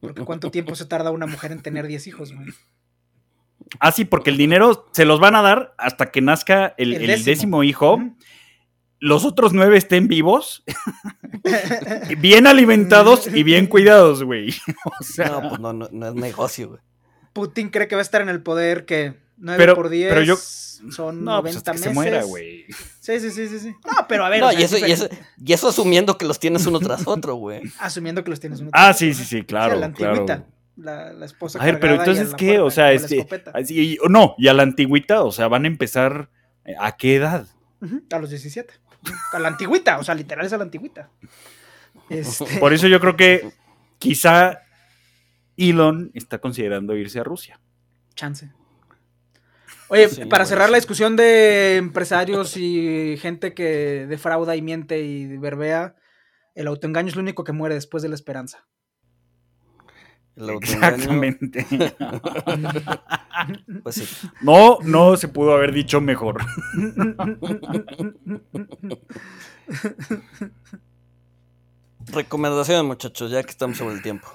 Porque 0.00 0.22
¿cuánto 0.22 0.50
tiempo 0.50 0.74
se 0.74 0.86
tarda 0.86 1.10
una 1.10 1.26
mujer 1.26 1.52
en 1.52 1.60
tener 1.60 1.86
10 1.86 2.06
hijos, 2.06 2.32
güey? 2.32 2.48
Ah, 3.78 3.92
sí, 3.92 4.04
porque 4.04 4.30
el 4.30 4.36
dinero 4.36 4.88
se 4.92 5.04
los 5.04 5.20
van 5.20 5.34
a 5.34 5.42
dar 5.42 5.74
hasta 5.78 6.10
que 6.10 6.20
nazca 6.20 6.74
el, 6.78 7.06
décimo. 7.24 7.62
hijo. 7.62 8.00
Los 9.00 9.24
otros 9.24 9.54
nueve 9.54 9.78
estén 9.78 10.08
vivos, 10.08 10.62
bien 12.18 12.46
alimentados 12.46 13.26
y 13.26 13.42
bien 13.42 13.66
cuidados, 13.66 14.22
güey. 14.22 14.54
no, 15.18 15.48
pues 15.48 15.60
no, 15.60 15.72
no, 15.72 16.08
es 16.08 16.14
negocio, 16.14 16.68
güey. 16.68 16.80
Putin 17.32 17.70
cree 17.70 17.88
que 17.88 17.94
va 17.94 18.02
a 18.02 18.02
estar 18.02 18.20
en 18.20 18.28
el 18.28 18.42
poder 18.42 18.84
que 18.84 19.14
9 19.38 19.74
por 19.74 19.88
10 19.88 20.08
pero 20.10 20.22
yo, 20.22 20.36
son 20.36 21.24
no, 21.24 21.42
90 21.42 21.42
pues 21.42 21.54
meses. 21.54 21.72
Que 21.72 21.78
se 21.78 21.94
muera, 21.94 22.22
güey. 22.24 22.66
Sí, 23.00 23.20
sí, 23.20 23.30
sí, 23.30 23.48
sí, 23.48 23.58
sí. 23.58 23.74
No, 23.86 24.06
pero 24.06 24.24
a 24.24 24.28
ver. 24.28 24.40
No, 24.40 24.52
y, 24.52 24.62
eso, 24.62 24.76
y, 24.76 24.90
eso, 24.90 25.08
y, 25.38 25.52
eso, 25.52 25.68
asumiendo 25.68 26.18
que 26.18 26.26
los 26.26 26.38
tienes 26.38 26.66
uno 26.66 26.78
tras 26.78 27.06
otro, 27.06 27.36
güey. 27.36 27.62
asumiendo 27.78 28.22
que 28.22 28.30
los 28.30 28.40
tienes 28.40 28.60
uno 28.60 28.70
tras 28.70 28.82
ah, 28.82 28.90
otro. 28.90 28.96
Ah, 28.96 28.98
sí, 28.98 29.14
sí, 29.14 29.24
sí, 29.24 29.44
claro. 29.44 29.76
la 29.76 29.86
antigüita. 29.86 30.44
La, 30.76 31.12
la, 31.12 31.24
esposa. 31.24 31.58
A 31.58 31.64
ver, 31.64 31.80
pero 31.80 31.94
entonces, 31.94 32.34
¿qué? 32.34 32.58
O 32.58 32.70
sea, 32.70 32.92
este. 32.92 33.26
Así, 33.54 33.98
no, 34.08 34.34
y 34.36 34.48
a 34.48 34.54
la 34.54 34.62
antigüita, 34.62 35.22
o 35.22 35.32
sea, 35.32 35.48
van 35.48 35.64
a 35.64 35.68
empezar. 35.68 36.28
¿A 36.78 36.96
qué 36.96 37.16
edad? 37.16 37.46
A 38.10 38.18
los 38.18 38.30
17. 38.30 38.74
A 39.32 39.38
la 39.38 39.48
antigüita, 39.48 39.98
o 39.98 40.04
sea, 40.04 40.14
literal 40.14 40.44
es 40.44 40.52
a 40.52 40.58
la 40.58 40.64
antigüita. 40.64 41.10
Este... 42.08 42.58
Por 42.58 42.72
eso 42.72 42.86
yo 42.88 43.00
creo 43.00 43.16
que 43.16 43.52
quizá 43.98 44.62
Elon 45.56 46.10
está 46.14 46.38
considerando 46.38 46.96
irse 46.96 47.20
a 47.20 47.24
Rusia. 47.24 47.60
Chance. 48.14 48.52
Oye, 49.88 50.08
para 50.26 50.46
cerrar 50.46 50.70
la 50.70 50.76
discusión 50.76 51.16
de 51.16 51.76
empresarios 51.76 52.56
y 52.56 53.16
gente 53.20 53.54
que 53.54 54.06
defrauda 54.08 54.54
y 54.54 54.62
miente 54.62 55.00
y 55.02 55.36
verbea, 55.36 55.96
el 56.54 56.68
autoengaño 56.68 57.08
es 57.08 57.16
lo 57.16 57.22
único 57.22 57.42
que 57.42 57.52
muere 57.52 57.74
después 57.74 58.02
de 58.02 58.08
la 58.08 58.14
esperanza. 58.14 58.68
Exactamente. 60.36 61.66
pues 63.82 63.96
sí. 63.96 64.28
No, 64.42 64.78
no 64.82 65.16
se 65.16 65.28
pudo 65.28 65.54
haber 65.54 65.72
dicho 65.72 66.00
mejor. 66.00 66.40
Recomendaciones, 72.06 72.84
muchachos, 72.84 73.30
ya 73.30 73.42
que 73.42 73.50
estamos 73.50 73.76
sobre 73.76 73.94
el 73.94 74.02
tiempo. 74.02 74.28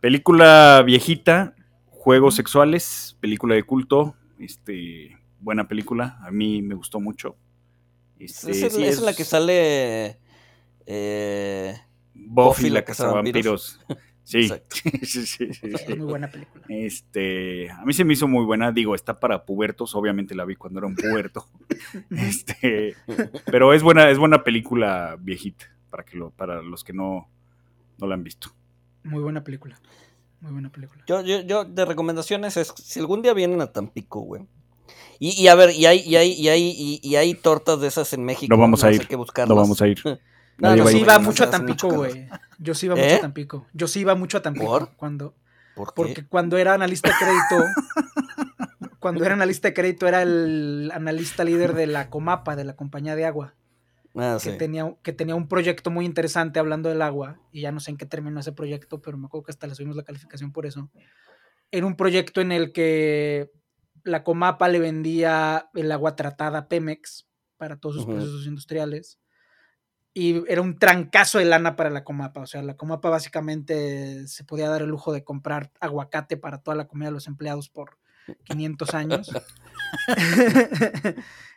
Película 0.00 0.82
viejita, 0.84 1.54
juegos 1.88 2.34
sexuales, 2.34 3.16
película 3.20 3.54
de 3.54 3.62
culto, 3.62 4.14
este, 4.38 5.18
buena 5.40 5.66
película, 5.66 6.18
a 6.22 6.30
mí 6.30 6.62
me 6.62 6.74
gustó 6.74 7.00
mucho. 7.00 7.36
Este, 8.18 8.66
es, 8.66 9.00
la 9.00 9.14
que 9.14 9.24
sale 9.24 10.18
eh, 10.86 11.76
Buffy, 12.14 12.70
la, 12.70 12.84
casa 12.84 13.08
de 13.08 13.14
vampiros. 13.14 13.80
Sí. 14.26 14.48
sí, 15.02 15.26
sí, 15.26 15.52
sí, 15.52 15.94
Muy 15.98 16.06
buena 16.06 16.30
película. 16.30 16.64
Este, 16.70 17.70
a 17.70 17.84
mí 17.84 17.92
se 17.92 18.04
me 18.04 18.14
hizo 18.14 18.26
muy 18.26 18.46
buena, 18.46 18.72
digo, 18.72 18.94
está 18.94 19.20
para 19.20 19.44
pubertos, 19.44 19.94
obviamente 19.94 20.34
la 20.34 20.46
vi 20.46 20.56
cuando 20.56 20.78
era 20.78 20.86
un 20.86 20.94
puberto. 20.94 21.46
este, 22.10 22.96
pero 23.44 23.74
es 23.74 23.82
buena, 23.82 24.08
es 24.08 24.18
buena 24.18 24.42
película 24.42 25.18
viejita 25.20 25.66
para 25.90 26.04
que 26.04 26.16
lo, 26.16 26.30
para 26.30 26.62
los 26.62 26.82
que 26.84 26.94
no, 26.94 27.28
no 27.98 28.06
la 28.06 28.14
han 28.14 28.24
visto. 28.24 28.48
Muy 29.02 29.22
buena 29.22 29.44
película. 29.44 29.78
Muy 30.40 30.52
buena 30.52 30.70
película. 30.70 31.04
Yo, 31.06 31.20
yo, 31.20 31.42
yo 31.42 31.64
de 31.64 31.84
recomendaciones 31.84 32.56
es 32.56 32.68
si 32.68 33.00
algún 33.00 33.20
día 33.20 33.34
vienen 33.34 33.60
a 33.60 33.72
Tampico, 33.72 34.20
güey. 34.20 34.46
Y, 35.18 35.40
y, 35.42 35.48
a 35.48 35.54
ver, 35.54 35.70
y 35.70 35.86
hay, 35.86 36.00
y 36.00 36.16
hay, 36.16 36.32
y 36.32 36.48
hay, 36.48 37.00
y, 37.02 37.16
hay 37.16 37.34
tortas 37.34 37.80
de 37.80 37.88
esas 37.88 38.12
en 38.12 38.24
México. 38.24 38.54
No 38.54 38.60
vamos 38.60 38.84
a 38.84 38.92
ir. 38.92 39.06
que 39.06 39.16
no 39.16 39.54
vamos 39.54 39.80
a 39.80 39.88
ir. 39.88 40.02
No, 40.58 40.76
yo 40.76 40.86
sí 40.86 41.00
iba 41.00 41.18
mucho 41.18 41.44
a 41.44 41.50
Tampico, 41.50 41.88
güey. 41.88 42.28
Yo 42.58 42.74
sí 42.74 42.86
iba 42.86 42.96
mucho 42.96 43.16
a 43.16 43.20
Tampico. 43.20 43.66
Yo 43.72 43.88
sí 43.88 44.00
iba 44.00 44.14
mucho 44.14 44.38
a 44.38 44.42
Tampico. 44.42 44.66
¿Por? 44.66 44.96
Cuando, 44.96 45.34
Porque 45.94 46.26
cuando 46.26 46.56
era 46.56 46.74
analista 46.74 47.10
de 47.10 47.14
crédito, 47.16 47.64
cuando 49.00 49.24
era 49.24 49.34
analista 49.34 49.68
de 49.68 49.74
crédito 49.74 50.06
era 50.06 50.22
el 50.22 50.90
analista 50.94 51.44
líder 51.44 51.74
de 51.74 51.86
la 51.86 52.10
Comapa, 52.10 52.56
de 52.56 52.64
la 52.64 52.76
compañía 52.76 53.16
de 53.16 53.26
agua. 53.26 53.54
Ah, 54.16 54.38
que, 54.40 54.52
tenía, 54.52 54.94
que 55.02 55.12
tenía 55.12 55.34
un 55.34 55.48
proyecto 55.48 55.90
muy 55.90 56.04
interesante 56.04 56.60
hablando 56.60 56.88
del 56.88 57.02
agua, 57.02 57.40
y 57.50 57.62
ya 57.62 57.72
no 57.72 57.80
sé 57.80 57.90
en 57.90 57.96
qué 57.96 58.06
terminó 58.06 58.38
ese 58.38 58.52
proyecto, 58.52 59.02
pero 59.02 59.18
me 59.18 59.26
acuerdo 59.26 59.46
que 59.46 59.50
hasta 59.50 59.66
le 59.66 59.74
subimos 59.74 59.96
la 59.96 60.04
calificación 60.04 60.52
por 60.52 60.66
eso. 60.66 60.88
Era 61.72 61.84
un 61.84 61.96
proyecto 61.96 62.40
en 62.40 62.52
el 62.52 62.72
que 62.72 63.50
la 64.04 64.22
Comapa 64.22 64.68
le 64.68 64.78
vendía 64.78 65.68
el 65.74 65.90
agua 65.90 66.14
tratada 66.14 66.58
a 66.58 66.68
Pemex 66.68 67.26
para 67.56 67.76
todos 67.76 67.96
sus 67.96 68.06
procesos 68.06 68.46
industriales. 68.46 69.18
Y 70.14 70.44
era 70.50 70.62
un 70.62 70.78
trancazo 70.78 71.38
de 71.38 71.44
lana 71.44 71.74
para 71.74 71.90
la 71.90 72.04
Comapa. 72.04 72.40
O 72.40 72.46
sea, 72.46 72.62
la 72.62 72.76
Comapa 72.76 73.10
básicamente 73.10 74.26
se 74.28 74.44
podía 74.44 74.68
dar 74.68 74.82
el 74.82 74.88
lujo 74.88 75.12
de 75.12 75.24
comprar 75.24 75.72
aguacate 75.80 76.36
para 76.36 76.62
toda 76.62 76.76
la 76.76 76.86
comida 76.86 77.08
de 77.08 77.14
los 77.14 77.26
empleados 77.26 77.68
por 77.68 77.98
500 78.44 78.94
años. 78.94 79.30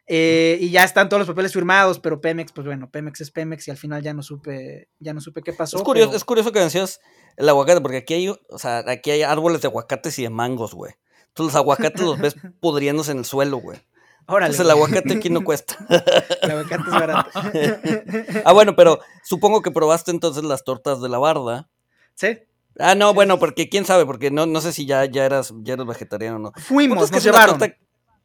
Eh, 0.10 0.58
y 0.62 0.70
ya 0.70 0.86
están 0.86 1.10
todos 1.10 1.20
los 1.20 1.28
papeles 1.28 1.52
firmados, 1.52 2.00
pero 2.00 2.22
Pemex, 2.22 2.54
pues 2.54 2.66
bueno, 2.66 2.90
Pemex 2.90 3.20
es 3.20 3.30
Pemex 3.30 3.68
y 3.68 3.72
al 3.72 3.78
final 3.78 4.02
ya 4.02 4.14
no 4.14 4.24
supe, 4.24 4.88
ya 5.00 5.14
no 5.14 5.20
supe 5.20 5.42
qué 5.42 5.52
pasó. 5.52 5.76
Es 5.76 5.84
curioso, 5.84 6.16
es 6.16 6.24
curioso 6.24 6.54
que 6.54 6.62
decías 6.62 7.02
el 7.36 7.50
aguacate, 7.50 7.82
porque 7.82 7.98
aquí 7.98 8.14
hay, 8.14 8.30
o 8.30 8.58
sea, 8.58 8.86
aquí 8.88 9.12
hay 9.12 9.24
árboles 9.24 9.62
de 9.62 9.68
aguacates 9.68 10.18
y 10.20 10.24
de 10.24 10.30
mangos, 10.30 10.74
güey. 10.74 10.94
Entonces 11.28 11.54
los 11.54 11.56
aguacates 11.56 12.02
los 12.02 12.20
ves 12.20 12.36
pudriéndose 12.62 13.12
en 13.12 13.18
el 13.18 13.26
suelo, 13.26 13.58
güey. 13.58 13.80
Entonces 14.28 14.60
el 14.60 14.72
aguacate 14.72 15.14
aquí 15.14 15.30
no 15.30 15.44
cuesta. 15.44 15.78
el 16.42 16.52
aguacate 16.52 16.84
es 16.84 16.92
barato. 16.92 17.30
ah, 18.46 18.54
bueno, 18.54 18.76
pero 18.76 19.00
supongo 19.24 19.62
que 19.62 19.72
probaste 19.72 20.12
entonces 20.12 20.44
las 20.44 20.64
tortas 20.64 21.02
de 21.02 21.10
la 21.10 21.18
barda. 21.18 21.70
Sí. 22.16 22.40
Ah, 22.80 22.94
no, 22.96 23.14
bueno, 23.14 23.40
porque 23.40 23.70
quién 23.70 23.86
sabe, 23.86 24.06
porque 24.06 24.30
no, 24.30 24.46
no 24.46 24.62
sé 24.62 24.74
si 24.74 24.86
ya, 24.86 25.06
ya 25.06 25.26
eras, 25.26 25.54
ya 25.62 25.74
eras 25.74 25.88
vegetariano 25.88 26.36
o 26.36 26.40
no. 26.40 26.52
Fuimos, 26.58 27.12
nos 27.12 27.24
llevaron. 27.24 27.60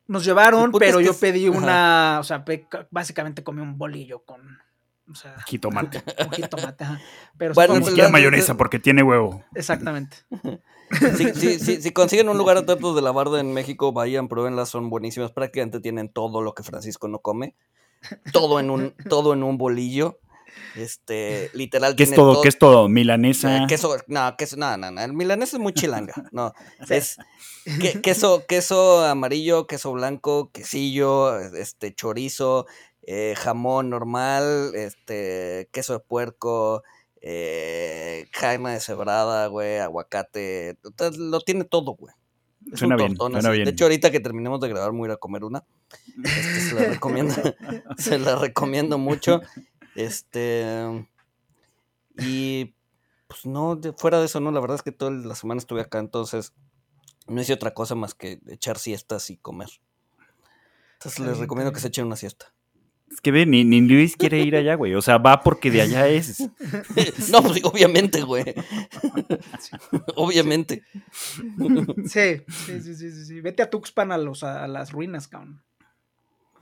Nos 0.09 0.25
llevaron, 0.25 0.73
pero 0.73 1.01
yo 1.01 1.15
pedí 1.15 1.49
una, 1.49 2.19
o 2.21 2.25
sea, 2.25 2.45
básicamente 2.91 3.45
comí 3.45 3.63
un 3.63 3.79
bolillo 3.79 4.25
con, 4.25 4.59
o 5.13 5.15
sea, 5.15 5.37
jitomate. 5.47 6.03
Un 6.27 6.31
jitomate, 6.31 6.85
Pero 7.37 7.55
bueno, 7.55 7.79
ni 7.79 7.85
siquiera 7.85 8.09
mayonesa 8.09 8.57
porque 8.57 8.79
tiene 8.79 9.03
huevo. 9.03 9.45
Exactamente. 9.55 10.17
si, 11.81 11.91
consiguen 11.93 12.29
un 12.29 12.39
lugar 12.39 12.59
de 12.59 12.65
tortas 12.65 12.95
de 12.95 13.03
la 13.03 13.13
barda 13.13 13.41
en 13.41 13.53
México, 13.53 13.93
vayan, 13.93 14.29
pruébenlas, 14.29 14.69
son 14.69 14.91
buenísimas. 14.91 15.33
Prácticamente 15.33 15.81
tienen 15.81 16.09
todo 16.09 16.43
lo 16.43 16.55
que 16.55 16.63
Francisco 16.63 17.09
no 17.09 17.21
come. 17.21 17.55
Todo 18.33 18.61
en 18.61 18.71
un, 18.71 18.95
todo 19.09 19.33
en 19.33 19.43
un 19.43 19.59
bolillo. 19.59 20.19
Este, 20.77 21.51
literal. 21.55 21.97
¿Qué 21.97 22.03
es 22.03 22.15
todo? 22.15 22.43
¿Qué 22.43 22.49
es 22.49 22.59
todo? 22.59 22.89
¿Milanesa? 22.89 23.65
Eh, 23.65 23.67
queso, 23.69 23.97
no, 24.07 24.37
queso, 24.37 24.57
no, 24.57 24.77
no, 24.77 24.91
no. 24.91 25.01
El 25.01 25.15
milanesa 25.15 25.57
es 25.57 25.63
muy 25.63 25.73
chilanga. 25.73 26.13
No, 26.31 26.53
es 26.91 27.17
queso, 28.03 28.45
queso 28.47 29.05
amarillo, 29.05 29.67
queso 29.67 29.93
blanco, 29.93 30.51
quesillo, 30.53 31.39
este, 31.39 31.95
chorizo, 31.95 32.67
eh, 33.03 33.35
jamón 33.37 33.91
normal, 33.91 34.73
este, 34.75 35.69
queso 35.73 35.95
de 35.95 36.01
puerco, 36.01 36.83
eh, 37.21 38.27
carne 38.33 38.73
deshebrada, 38.73 39.47
güey, 39.47 39.79
aguacate. 39.79 40.79
Lo 41.17 41.41
tiene 41.41 41.65
todo, 41.65 41.93
güey. 41.93 42.15
suena, 42.75 42.97
bien, 42.97 43.17
suena 43.17 43.51
bien, 43.51 43.65
De 43.65 43.71
hecho, 43.71 43.85
ahorita 43.85 44.11
que 44.11 44.21
terminemos 44.21 44.61
de 44.61 44.69
grabar, 44.69 44.93
voy 44.93 45.03
a 45.03 45.05
ir 45.07 45.11
a 45.13 45.17
comer 45.17 45.45
una. 45.45 45.65
Este, 46.25 46.61
se 46.61 46.75
la 46.75 46.85
recomiendo, 46.89 47.35
se 47.99 48.19
la 48.19 48.37
recomiendo 48.37 48.99
mucho. 48.99 49.41
Este. 49.95 51.07
Y. 52.19 52.75
Pues 53.27 53.47
no, 53.47 53.81
fuera 53.97 54.19
de 54.21 54.27
eso, 54.27 54.41
no. 54.41 54.51
La 54.51 54.61
verdad 54.61 54.77
es 54.77 54.83
que 54.83 54.93
toda 54.93 55.11
la 55.11 55.35
semana 55.35 55.59
estuve 55.59 55.81
acá, 55.81 55.99
entonces. 55.99 56.53
No 57.29 57.41
hice 57.41 57.53
otra 57.53 57.73
cosa 57.73 57.95
más 57.95 58.15
que 58.15 58.41
echar 58.49 58.79
siestas 58.79 59.31
y 59.31 59.37
comer. 59.37 59.69
Entonces 60.95 61.21
les 61.25 61.39
recomiendo 61.39 61.73
que 61.73 61.79
se 61.79 61.87
echen 61.87 62.07
una 62.07 62.17
siesta. 62.17 62.53
Es 63.13 63.21
que 63.21 63.31
ve, 63.31 63.45
ni, 63.45 63.81
Luis 63.83 64.17
quiere 64.17 64.41
ir 64.41 64.57
allá, 64.57 64.75
güey. 64.75 64.95
O 64.95 65.03
sea, 65.03 65.19
va 65.19 65.43
porque 65.43 65.71
de 65.71 65.83
allá 65.83 66.09
es. 66.09 66.41
no, 67.31 67.43
pues 67.43 67.63
obviamente, 67.65 68.23
güey. 68.23 68.55
obviamente. 70.17 70.83
Sí, 72.07 72.43
sí, 72.49 72.81
sí, 72.81 72.95
sí, 72.95 73.25
sí. 73.27 73.41
Vete 73.41 73.63
a 73.63 73.69
Tuxpan 73.69 74.13
a, 74.13 74.19
los, 74.19 74.43
a 74.43 74.67
las 74.67 74.93
ruinas, 74.93 75.29
cabrón. 75.29 75.63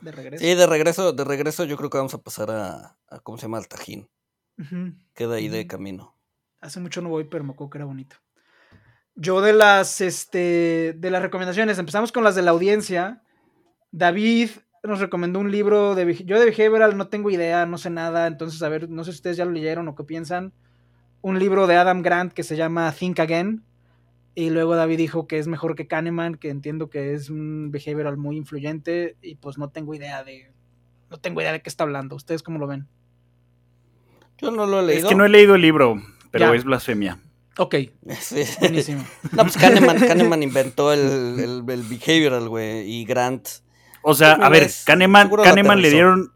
De 0.01 0.11
regreso. 0.11 0.44
Sí, 0.44 0.55
de 0.55 0.66
regreso, 0.66 1.12
de 1.12 1.24
regreso 1.24 1.64
yo 1.64 1.76
creo 1.76 1.90
que 1.90 1.98
vamos 1.98 2.14
a 2.14 2.22
pasar 2.22 2.51
a, 2.51 2.96
¿cómo 3.22 3.38
se 3.38 3.42
llama? 3.42 3.59
Al 3.59 3.68
Tajín. 3.68 4.09
Queda 5.14 5.36
ahí 5.36 5.48
de 5.48 5.66
camino. 5.66 6.16
Hace 6.61 6.80
mucho 6.80 7.01
no 7.01 7.09
voy, 7.11 7.24
pero 7.24 7.44
me 7.44 7.53
acuerdo 7.53 7.70
que 7.70 7.78
era 7.78 7.84
bonito. 7.84 8.16
Yo 9.14 9.40
de 9.40 9.53
las, 9.53 10.01
este, 10.01 10.94
de 10.98 11.11
las 11.11 11.22
recomendaciones, 11.22 11.78
empezamos 11.78 12.12
con 12.12 12.24
las 12.24 12.34
de 12.34 12.42
la 12.42 12.51
audiencia. 12.51 13.22
David 13.92 14.51
nos 14.83 15.01
recomendó 15.01 15.39
un 15.41 15.51
libro 15.51 15.95
de... 15.95 16.14
Yo 16.24 16.39
de 16.39 16.47
Behavioral 16.47 16.97
no 16.97 17.09
tengo 17.09 17.31
idea, 17.31 17.66
no 17.66 17.78
sé 17.78 17.91
nada, 17.91 18.26
entonces 18.26 18.62
a 18.62 18.68
ver, 18.68 18.89
no 18.89 19.05
sé 19.05 19.12
si 19.12 19.16
ustedes 19.16 19.37
ya 19.37 19.45
lo 19.45 19.53
leyeron 19.53 19.89
o 19.89 19.95
qué 19.95 20.05
piensan. 20.05 20.53
Un 21.20 21.39
libro 21.39 21.66
de 21.66 21.76
Adam 21.76 22.03
Grant 22.03 22.33
que 22.33 22.43
se 22.43 22.57
llama 22.57 22.93
Think 22.93 23.20
Again. 23.20 23.64
Y 24.35 24.51
luego 24.51 24.76
David 24.76 24.97
dijo 24.97 25.26
que 25.26 25.39
es 25.39 25.49
mejor 25.49 25.74
que 25.74 25.87
Kahneman, 25.87 26.37
que 26.37 26.51
entiendo 26.51 26.89
que 26.89 27.14
es 27.14 27.31
un 27.31 27.70
behavioral 27.70 28.16
muy 28.16 28.37
influyente 28.37 29.16
y 29.20 29.35
pues 29.35 29.59
no 29.59 29.70
tengo 29.70 29.95
idea 29.95 30.24
de 30.24 30.53
no 31.11 31.18
tengo 31.18 31.41
idea 31.41 31.53
de 31.53 31.61
qué 31.61 31.68
está 31.68 31.85
hablando. 31.85 32.14
¿Ustedes 32.14 32.43
cómo 32.43 32.59
lo 32.59 32.68
ven? 32.68 32.87
Yo 34.39 34.51
no 34.51 34.66
lo 34.66 34.81
he 34.81 34.87
leído. 34.87 35.03
Es 35.03 35.09
que 35.09 35.16
no 35.16 35.24
he 35.24 35.28
leído 35.28 35.57
el 35.57 35.62
libro, 35.62 36.01
pero 36.31 36.55
es 36.55 36.64
blasfemia. 36.64 37.18
Ok. 37.59 37.74
Buenísimo. 38.61 39.05
no, 39.33 39.43
pues 39.43 39.57
Kahneman, 39.57 40.43
inventó 40.43 40.93
el, 40.93 41.64
el, 41.68 41.83
behavioral, 41.83 42.49
güey, 42.49 42.89
y 42.91 43.05
Grant. 43.05 43.49
O 44.03 44.14
sea, 44.14 44.32
a 44.32 44.48
ver, 44.48 44.68
Kahneman, 44.84 45.30
Kahneman 45.30 45.82
le 45.82 45.90
dieron. 45.90 46.32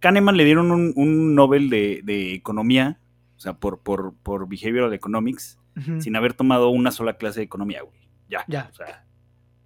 Kahneman 0.00 0.36
le 0.36 0.44
dieron 0.44 0.70
un, 0.70 0.92
un 0.96 1.34
Nobel 1.34 1.70
de, 1.70 2.00
de, 2.04 2.34
economía, 2.34 3.00
o 3.36 3.40
sea, 3.40 3.54
por, 3.54 3.80
por, 3.80 4.14
por 4.22 4.48
behavioral 4.48 4.92
economics, 4.94 5.58
sin 6.00 6.16
haber 6.16 6.34
tomado 6.34 6.70
una 6.70 6.90
sola 6.90 7.16
clase 7.16 7.40
de 7.40 7.44
economía, 7.44 7.82
güey. 7.82 7.98
Ya. 8.28 8.44
Ya. 8.48 8.68
O 8.72 8.74
sea, 8.74 9.04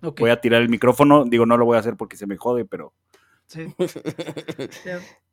voy 0.00 0.30
a 0.30 0.40
tirar 0.40 0.62
el 0.62 0.68
micrófono. 0.68 1.24
Digo, 1.24 1.46
no 1.46 1.56
lo 1.56 1.64
voy 1.64 1.76
a 1.76 1.80
hacer 1.80 1.96
porque 1.96 2.16
se 2.16 2.26
me 2.26 2.36
jode, 2.36 2.64
pero. 2.64 2.92
Sí. 3.46 3.74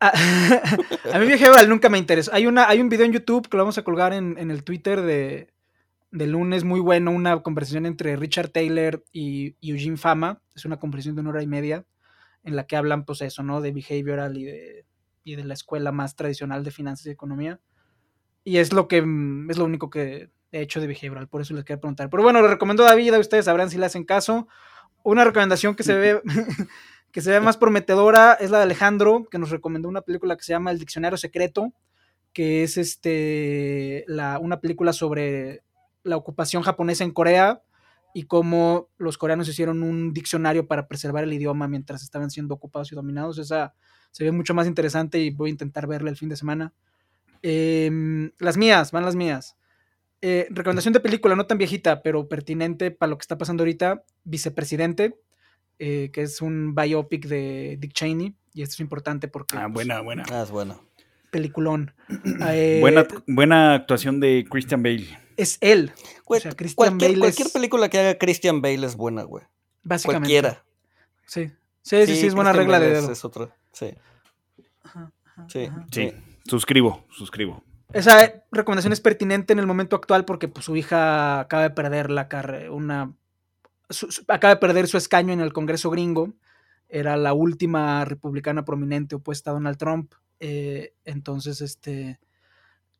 a, 0.00 1.18
mí 1.18 1.26
behavioral 1.26 1.68
nunca 1.68 1.90
me 1.90 1.98
interesó. 1.98 2.32
Hay, 2.32 2.46
una, 2.46 2.66
hay 2.68 2.80
un 2.80 2.88
video 2.88 3.04
en 3.04 3.12
YouTube 3.12 3.48
que 3.48 3.56
lo 3.56 3.64
vamos 3.64 3.76
a 3.76 3.84
colgar 3.84 4.14
en, 4.14 4.38
el 4.38 4.64
Twitter 4.64 5.02
de, 5.02 5.52
lunes, 6.10 6.64
muy 6.64 6.80
bueno, 6.80 7.10
una 7.10 7.42
conversación 7.42 7.86
entre 7.86 8.16
Richard 8.16 8.50
Taylor 8.50 9.04
y, 9.12 9.56
Eugene 9.60 9.96
Fama. 9.96 10.42
Es 10.54 10.64
una 10.64 10.78
conversación 10.78 11.14
de 11.14 11.20
una 11.22 11.30
hora 11.30 11.42
y 11.42 11.46
media 11.46 11.84
en 12.42 12.56
la 12.56 12.66
que 12.66 12.76
hablan, 12.76 13.04
pues 13.04 13.20
eso, 13.22 13.42
¿no? 13.42 13.60
De 13.60 13.72
behavioral 13.72 14.36
y 14.36 14.44
de, 14.44 14.86
y 15.24 15.36
de 15.36 15.44
la 15.44 15.54
escuela 15.54 15.92
más 15.92 16.16
tradicional 16.16 16.64
de 16.64 16.70
finanzas 16.70 17.06
y 17.06 17.10
economía. 17.10 17.60
Y 18.44 18.58
es 18.58 18.72
lo 18.72 18.88
que 18.88 18.98
es 18.98 19.58
lo 19.58 19.64
único 19.64 19.90
que 19.90 20.30
he 20.52 20.60
hecho 20.62 20.80
de 20.80 20.86
behavioral, 20.86 21.28
por 21.28 21.42
eso 21.42 21.54
les 21.54 21.64
quiero 21.64 21.80
preguntar. 21.80 22.10
Pero 22.10 22.22
bueno, 22.22 22.40
lo 22.40 22.48
recomiendo 22.48 22.82
David, 22.82 23.18
ustedes 23.18 23.44
sabrán 23.44 23.70
si 23.70 23.78
le 23.78 23.86
hacen 23.86 24.04
caso. 24.04 24.48
Una 25.02 25.24
recomendación 25.24 25.74
que 25.74 25.82
se 25.82 25.94
ve 25.94 26.20
que 27.12 27.20
se 27.20 27.30
ve 27.30 27.40
más 27.40 27.56
prometedora 27.56 28.34
es 28.34 28.50
la 28.50 28.58
de 28.58 28.64
Alejandro, 28.64 29.26
que 29.30 29.38
nos 29.38 29.50
recomendó 29.50 29.88
una 29.88 30.02
película 30.02 30.36
que 30.36 30.44
se 30.44 30.52
llama 30.52 30.70
El 30.70 30.78
Diccionario 30.78 31.18
Secreto, 31.18 31.72
que 32.32 32.62
es 32.62 32.76
este, 32.76 34.04
la, 34.06 34.38
una 34.38 34.60
película 34.60 34.92
sobre 34.92 35.62
la 36.02 36.16
ocupación 36.16 36.62
japonesa 36.62 37.04
en 37.04 37.12
Corea 37.12 37.62
y 38.14 38.24
cómo 38.24 38.88
los 38.98 39.18
coreanos 39.18 39.48
hicieron 39.48 39.82
un 39.82 40.12
diccionario 40.12 40.66
para 40.66 40.88
preservar 40.88 41.24
el 41.24 41.32
idioma 41.32 41.68
mientras 41.68 42.02
estaban 42.02 42.30
siendo 42.30 42.54
ocupados 42.54 42.90
y 42.92 42.94
dominados. 42.94 43.38
Esa 43.38 43.74
se 44.10 44.24
ve 44.24 44.32
mucho 44.32 44.54
más 44.54 44.66
interesante 44.66 45.18
y 45.18 45.30
voy 45.30 45.50
a 45.50 45.52
intentar 45.52 45.86
verla 45.86 46.10
el 46.10 46.16
fin 46.16 46.28
de 46.28 46.36
semana. 46.36 46.72
Em, 47.42 48.32
las 48.38 48.56
mías, 48.56 48.90
van 48.92 49.04
las 49.04 49.16
mías. 49.16 49.56
Eh, 50.22 50.48
recomendación 50.50 50.92
de 50.92 51.00
película, 51.00 51.34
no 51.34 51.46
tan 51.46 51.58
viejita, 51.58 52.02
pero 52.02 52.28
pertinente 52.28 52.90
para 52.90 53.10
lo 53.10 53.16
que 53.16 53.22
está 53.22 53.38
pasando 53.38 53.62
ahorita. 53.62 54.04
Vicepresidente, 54.24 55.18
eh, 55.78 56.10
que 56.12 56.22
es 56.22 56.42
un 56.42 56.74
biopic 56.74 57.26
de 57.26 57.76
Dick 57.80 57.92
Cheney, 57.92 58.36
y 58.52 58.62
esto 58.62 58.74
es 58.74 58.80
importante 58.80 59.28
porque... 59.28 59.56
Ah, 59.56 59.62
pues, 59.72 59.86
buena, 59.86 60.00
buena. 60.00 60.24
Ah, 60.30 60.42
es 60.42 60.50
buena. 60.50 60.78
Peliculón. 61.30 61.94
Eh, 62.52 62.78
buena, 62.80 63.06
buena 63.26 63.74
actuación 63.74 64.18
de 64.18 64.44
Christian 64.50 64.82
Bale. 64.82 65.06
Es 65.40 65.58
él. 65.60 65.92
O 66.24 66.36
sea, 66.36 66.52
Christian 66.52 66.74
cualquier, 66.76 67.10
Bale 67.12 67.20
cualquier 67.20 67.50
película 67.50 67.88
que 67.88 67.98
haga 67.98 68.18
Christian 68.18 68.60
Bale 68.62 68.86
es 68.86 68.96
buena, 68.96 69.22
güey. 69.22 69.44
Básicamente. 69.82 70.20
Cualquiera. 70.20 70.64
Sí. 71.26 71.50
Sí, 71.82 72.06
sí, 72.06 72.16
sí, 72.16 72.26
es 72.26 72.34
buena 72.34 72.52
regla 72.52 72.78
de 72.78 72.90
dedo. 72.90 73.10
Es 73.10 73.24
otra. 73.24 73.54
Sí. 73.72 73.94
sí. 75.48 75.68
Sí. 75.90 76.12
Suscribo, 76.46 77.04
suscribo. 77.10 77.64
Esa 77.92 78.44
recomendación 78.52 78.92
es 78.92 79.00
pertinente 79.00 79.52
en 79.52 79.58
el 79.58 79.66
momento 79.66 79.96
actual 79.96 80.24
porque 80.24 80.48
pues, 80.48 80.64
su 80.64 80.76
hija 80.76 81.40
acaba 81.40 81.62
de 81.62 81.70
perder 81.70 82.10
la 82.10 82.28
una 82.70 83.14
acaba 84.28 84.54
de 84.54 84.60
perder 84.60 84.86
su 84.86 84.96
escaño 84.96 85.32
en 85.32 85.40
el 85.40 85.52
Congreso 85.52 85.90
gringo. 85.90 86.34
Era 86.88 87.16
la 87.16 87.32
última 87.32 88.04
republicana 88.04 88.64
prominente 88.64 89.16
opuesta 89.16 89.50
a 89.50 89.54
Donald 89.54 89.78
Trump. 89.78 90.14
Eh, 90.38 90.94
entonces, 91.04 91.60
este, 91.60 92.18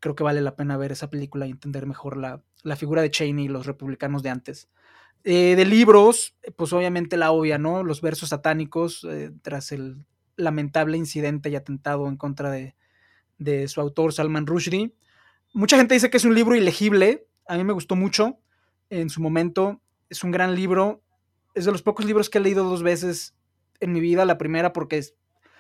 creo 0.01 0.14
que 0.14 0.24
vale 0.24 0.40
la 0.40 0.57
pena 0.57 0.76
ver 0.76 0.92
esa 0.92 1.11
película 1.11 1.46
y 1.46 1.51
entender 1.51 1.86
mejor 1.86 2.16
la, 2.16 2.42
figura 2.76 3.03
de 3.03 3.11
Cheney 3.11 3.44
y 3.44 3.48
los 3.48 3.66
republicanos 3.66 4.22
de 4.22 4.30
antes. 4.30 4.68
Eh, 5.24 5.55
de 5.55 5.64
libros, 5.66 6.36
pues 6.57 6.72
obviamente 6.72 7.16
la 7.16 7.30
obvia, 7.30 7.59
¿no? 7.59 7.84
Los 7.84 8.01
versos 8.01 8.30
satánicos, 8.30 9.07
eh, 9.09 9.30
tras 9.42 9.70
el 9.72 10.05
lamentable 10.36 10.96
incidente 10.96 11.51
y 11.51 11.57
atentado 11.57 12.09
en 12.09 12.16
contra 12.16 12.51
de, 12.51 12.74
de 13.38 13.68
su 13.68 13.80
autor 13.80 14.12
Salman 14.12 14.46
Rushdie. 14.46 14.94
Mucha 15.53 15.76
gente 15.76 15.94
dice 15.94 16.09
que 16.11 16.16
es 16.16 16.24
un 16.24 16.34
libro 16.34 16.57
ilegible. 16.57 17.26
A 17.46 17.57
mí 17.57 17.64
me 17.64 17.74
gustó 17.74 17.96
mucho 17.96 18.40
en 18.90 19.09
su 19.09 19.20
momento 19.20 19.80
es 20.11 20.24
un 20.24 20.32
gran 20.32 20.55
libro. 20.55 21.03
Es 21.55 21.64
de 21.64 21.72
los 21.72 21.82
pocos 21.82 22.05
libros 22.05 22.28
que 22.28 22.38
he 22.38 22.40
leído 22.40 22.64
dos 22.64 22.82
veces 22.82 23.34
en 23.78 23.92
mi 23.92 24.01
vida. 24.01 24.24
La 24.24 24.36
primera 24.36 24.72
porque 24.72 25.03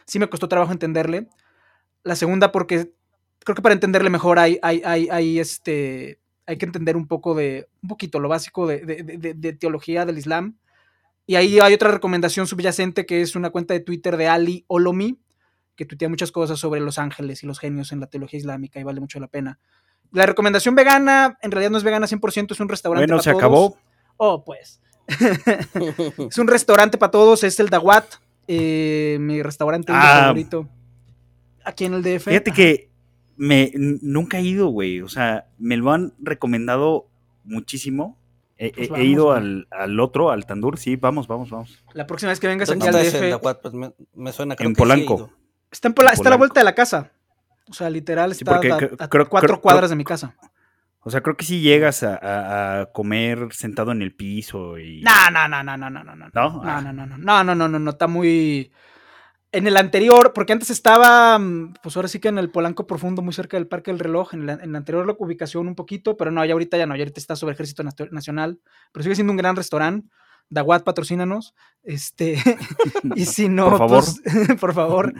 sí 0.04 0.18
me 0.18 0.28
costó 0.28 0.48
trabajo 0.48 0.72
entenderle. 0.72 1.28
La 2.02 2.16
segunda 2.16 2.52
porque 2.52 2.92
creo 3.44 3.54
que 3.54 3.62
para 3.62 3.74
entenderle 3.74 4.10
mejor 4.10 4.38
hay, 4.38 4.58
hay, 4.62 4.82
hay, 4.84 5.38
este, 5.38 6.20
hay 6.46 6.58
que 6.58 6.66
entender 6.66 6.96
un 6.96 7.06
poco 7.06 7.34
de, 7.34 7.68
un 7.82 7.88
poquito 7.88 8.20
lo 8.20 8.28
básico 8.28 8.66
de, 8.66 9.56
teología 9.58 10.04
del 10.04 10.18
Islam. 10.18 10.56
Y 11.26 11.36
ahí 11.36 11.60
hay 11.60 11.74
otra 11.74 11.90
recomendación 11.90 12.46
subyacente 12.46 13.06
que 13.06 13.20
es 13.20 13.36
una 13.36 13.50
cuenta 13.50 13.74
de 13.74 13.80
Twitter 13.80 14.16
de 14.16 14.28
Ali 14.28 14.64
Olomi, 14.66 15.20
que 15.76 15.84
tuitea 15.84 16.08
muchas 16.08 16.32
cosas 16.32 16.58
sobre 16.58 16.80
los 16.80 16.98
ángeles 16.98 17.42
y 17.42 17.46
los 17.46 17.58
genios 17.58 17.92
en 17.92 18.00
la 18.00 18.06
teología 18.06 18.38
islámica 18.38 18.80
y 18.80 18.82
vale 18.82 19.00
mucho 19.00 19.20
la 19.20 19.28
pena. 19.28 19.58
La 20.12 20.26
recomendación 20.26 20.74
vegana, 20.74 21.38
en 21.40 21.52
realidad 21.52 21.70
no 21.70 21.78
es 21.78 21.84
vegana 21.84 22.06
100%, 22.06 22.52
es 22.52 22.60
un 22.60 22.68
restaurante. 22.68 23.06
Bueno, 23.06 23.22
se 23.22 23.30
acabó. 23.30 23.76
Oh, 24.16 24.44
pues. 24.44 24.80
es 26.28 26.38
un 26.38 26.48
restaurante 26.48 26.98
para 26.98 27.10
todos, 27.12 27.44
es 27.44 27.58
el 27.60 27.68
Dawat, 27.68 28.04
eh, 28.48 29.18
mi 29.20 29.40
restaurante 29.42 29.92
ah. 29.94 30.22
favorito. 30.24 30.68
Aquí 31.64 31.84
en 31.84 31.94
el 31.94 32.02
DF. 32.02 32.24
Fíjate 32.24 32.52
que 32.52 32.89
me, 33.40 33.72
nunca 33.74 34.38
he 34.38 34.42
ido, 34.42 34.68
güey. 34.68 35.00
O 35.00 35.08
sea, 35.08 35.46
me 35.58 35.78
lo 35.78 35.90
han 35.92 36.12
recomendado 36.18 37.08
muchísimo. 37.42 38.18
He, 38.58 38.88
pues 38.88 39.02
ido 39.02 39.32
al, 39.32 39.66
otro, 39.98 40.30
al 40.30 40.44
Tandur. 40.44 40.78
Sí, 40.78 40.96
vamos, 40.96 41.26
vamos, 41.26 41.48
vamos. 41.48 41.82
La 41.94 42.06
próxima 42.06 42.28
vez 42.28 42.38
que 42.38 42.48
vengas 42.48 42.68
aquí 42.68 42.86
al 42.86 42.92
DF. 42.92 43.40
Pues 43.62 43.74
me, 44.14 44.32
suena 44.32 44.56
En 44.58 44.74
Polanco. 44.74 45.30
está, 45.70 45.88
en 45.88 45.94
está 46.12 46.28
a 46.28 46.30
la 46.30 46.36
vuelta 46.36 46.60
de 46.60 46.64
la 46.64 46.74
casa. 46.74 47.12
O 47.66 47.72
sea, 47.72 47.88
literal, 47.88 48.32
está 48.32 48.60
a, 48.98 49.08
cuatro 49.08 49.60
cuadras 49.62 49.88
de 49.88 49.96
mi 49.96 50.04
casa. 50.04 50.36
O 51.02 51.08
sea, 51.10 51.22
creo 51.22 51.34
que 51.38 51.46
si 51.46 51.62
llegas 51.62 52.02
a, 52.02 52.90
comer 52.92 53.48
sentado 53.52 53.92
en 53.92 54.02
el 54.02 54.14
piso 54.14 54.78
y. 54.78 55.00
No, 55.00 55.30
no, 55.30 55.48
no, 55.48 55.62
no, 55.64 55.78
no, 55.78 55.88
no, 55.88 56.04
no. 56.04 56.14
No, 56.14 56.28
no, 56.28 56.82
no, 56.82 56.92
no, 56.92 57.06
no, 57.06 57.16
no, 57.16 57.44
no, 57.44 57.54
no, 57.54 57.68
no, 57.68 57.78
no, 57.78 57.90
está 57.90 58.06
muy. 58.06 58.70
En 59.52 59.66
el 59.66 59.76
anterior, 59.76 60.32
porque 60.32 60.52
antes 60.52 60.70
estaba, 60.70 61.40
pues 61.82 61.96
ahora 61.96 62.08
sí 62.08 62.20
que 62.20 62.28
en 62.28 62.38
el 62.38 62.50
Polanco 62.50 62.86
Profundo, 62.86 63.20
muy 63.20 63.32
cerca 63.32 63.56
del 63.56 63.66
Parque 63.66 63.90
del 63.90 63.98
Reloj, 63.98 64.32
en 64.34 64.46
la, 64.46 64.52
en 64.52 64.70
la 64.72 64.78
anterior 64.78 65.06
la 65.06 65.16
ubicación 65.18 65.66
un 65.66 65.74
poquito, 65.74 66.16
pero 66.16 66.30
no, 66.30 66.44
ya 66.44 66.52
ahorita 66.52 66.76
ya 66.76 66.86
no, 66.86 66.94
ya 66.94 67.02
ahorita 67.02 67.18
está 67.18 67.34
sobre 67.34 67.54
Ejército 67.54 67.82
Nacional, 67.82 68.60
pero 68.92 69.02
sigue 69.02 69.16
siendo 69.16 69.32
un 69.32 69.36
gran 69.36 69.56
restaurante. 69.56 70.08
Dawad, 70.50 70.82
patrocínanos. 70.82 71.54
Este, 71.82 72.36
y 73.14 73.24
si 73.24 73.48
no, 73.48 73.70
por 73.70 73.78
favor. 73.78 74.04
Pues, 74.04 74.58
por 74.60 74.74
favor. 74.74 75.14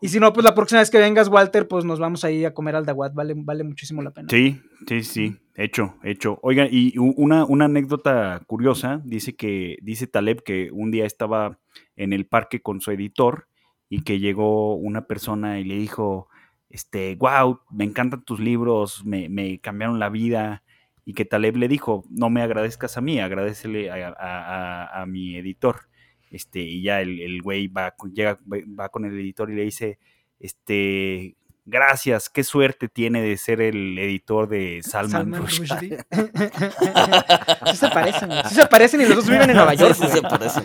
Y 0.00 0.08
si 0.08 0.18
no, 0.18 0.32
pues 0.32 0.44
la 0.44 0.54
próxima 0.54 0.80
vez 0.80 0.90
que 0.90 0.98
vengas, 0.98 1.28
Walter, 1.28 1.68
pues 1.68 1.84
nos 1.84 2.00
vamos 2.00 2.24
ahí 2.24 2.44
a 2.44 2.52
comer 2.52 2.74
al 2.74 2.84
Dawad. 2.84 3.12
Vale, 3.14 3.34
vale 3.36 3.62
muchísimo 3.62 4.02
la 4.02 4.10
pena. 4.10 4.28
Sí, 4.28 4.60
sí, 4.88 5.04
sí. 5.04 5.36
Hecho, 5.54 5.94
hecho. 6.02 6.38
Oigan, 6.42 6.68
y 6.70 6.98
una, 6.98 7.44
una 7.44 7.66
anécdota 7.66 8.42
curiosa, 8.46 9.00
dice 9.04 9.36
que, 9.36 9.76
dice 9.82 10.08
Taleb 10.08 10.42
que 10.42 10.70
un 10.72 10.90
día 10.90 11.06
estaba 11.06 11.60
en 11.94 12.12
el 12.12 12.26
parque 12.26 12.60
con 12.60 12.80
su 12.80 12.90
editor 12.90 13.48
y 13.92 14.04
que 14.04 14.18
llegó 14.18 14.74
una 14.74 15.06
persona 15.06 15.60
y 15.60 15.64
le 15.64 15.76
dijo, 15.76 16.30
este, 16.70 17.14
wow, 17.16 17.60
me 17.70 17.84
encantan 17.84 18.24
tus 18.24 18.40
libros, 18.40 19.04
me, 19.04 19.28
me 19.28 19.58
cambiaron 19.58 19.98
la 19.98 20.08
vida 20.08 20.62
y 21.04 21.12
que 21.12 21.26
Taleb 21.26 21.56
le 21.56 21.68
dijo, 21.68 22.02
no 22.08 22.30
me 22.30 22.40
agradezcas 22.40 22.96
a 22.96 23.02
mí, 23.02 23.20
agradecele 23.20 23.90
a, 23.90 25.04
mi 25.06 25.36
editor. 25.36 25.90
Este, 26.30 26.60
y 26.60 26.80
ya 26.80 27.02
el, 27.02 27.42
güey 27.42 27.66
va, 27.66 27.94
llega, 28.14 28.38
va 28.48 28.88
con 28.88 29.04
el 29.04 29.12
editor 29.12 29.50
y 29.50 29.56
le 29.56 29.64
dice, 29.64 29.98
este, 30.40 31.36
gracias, 31.64 32.28
qué 32.28 32.44
suerte 32.44 32.88
tiene 32.88 33.22
de 33.22 33.36
ser 33.36 33.60
el 33.60 33.98
editor 33.98 34.48
de 34.48 34.80
Salman, 34.82 35.34
Rushdie. 35.34 35.98
sí 37.66 37.76
se 37.76 37.88
parecen, 37.88 38.30
sí 38.48 38.54
se 38.54 38.66
parecen 38.66 39.00
y 39.00 39.06
los 39.06 39.16
dos 39.16 39.28
viven 39.28 39.50
en 39.50 39.56
Nueva 39.56 39.74
York. 39.74 39.94
Sí, 39.94 40.06
se 40.08 40.22
parecen. 40.22 40.64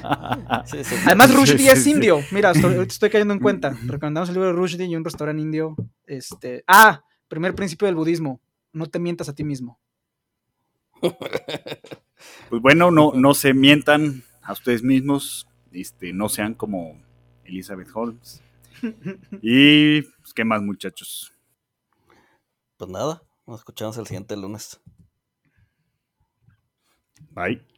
Además, 1.05 1.33
Rushdie 1.33 1.71
es 1.71 1.85
indio. 1.87 2.19
Mira, 2.31 2.51
estoy, 2.51 2.75
estoy 2.87 3.09
cayendo 3.09 3.33
en 3.33 3.39
cuenta. 3.39 3.75
Recomendamos 3.85 4.29
el 4.29 4.35
libro 4.35 4.49
de 4.49 4.53
Rushdie 4.53 4.85
y 4.85 4.95
un 4.95 5.03
restaurante 5.03 5.41
indio. 5.41 5.75
Este, 6.05 6.63
ah, 6.67 7.03
primer 7.27 7.55
principio 7.55 7.85
del 7.85 7.95
budismo, 7.95 8.41
no 8.73 8.87
te 8.87 8.99
mientas 8.99 9.29
a 9.29 9.35
ti 9.35 9.43
mismo. 9.43 9.79
Pues 12.49 12.61
bueno, 12.61 12.91
no, 12.91 13.11
no 13.13 13.33
se 13.33 13.53
mientan 13.53 14.23
a 14.41 14.53
ustedes 14.53 14.81
mismos, 14.81 15.47
este, 15.71 16.13
no 16.13 16.29
sean 16.29 16.53
como 16.53 16.99
Elizabeth 17.45 17.89
Holmes. 17.93 18.41
Y 19.41 20.03
qué 20.38 20.45
más, 20.45 20.61
muchachos. 20.61 21.33
Pues 22.77 22.91
nada, 22.91 23.23
nos 23.47 23.61
escuchamos 23.61 23.97
el 23.97 24.05
siguiente 24.05 24.38
lunes. 24.38 24.79
Bye. 27.31 27.76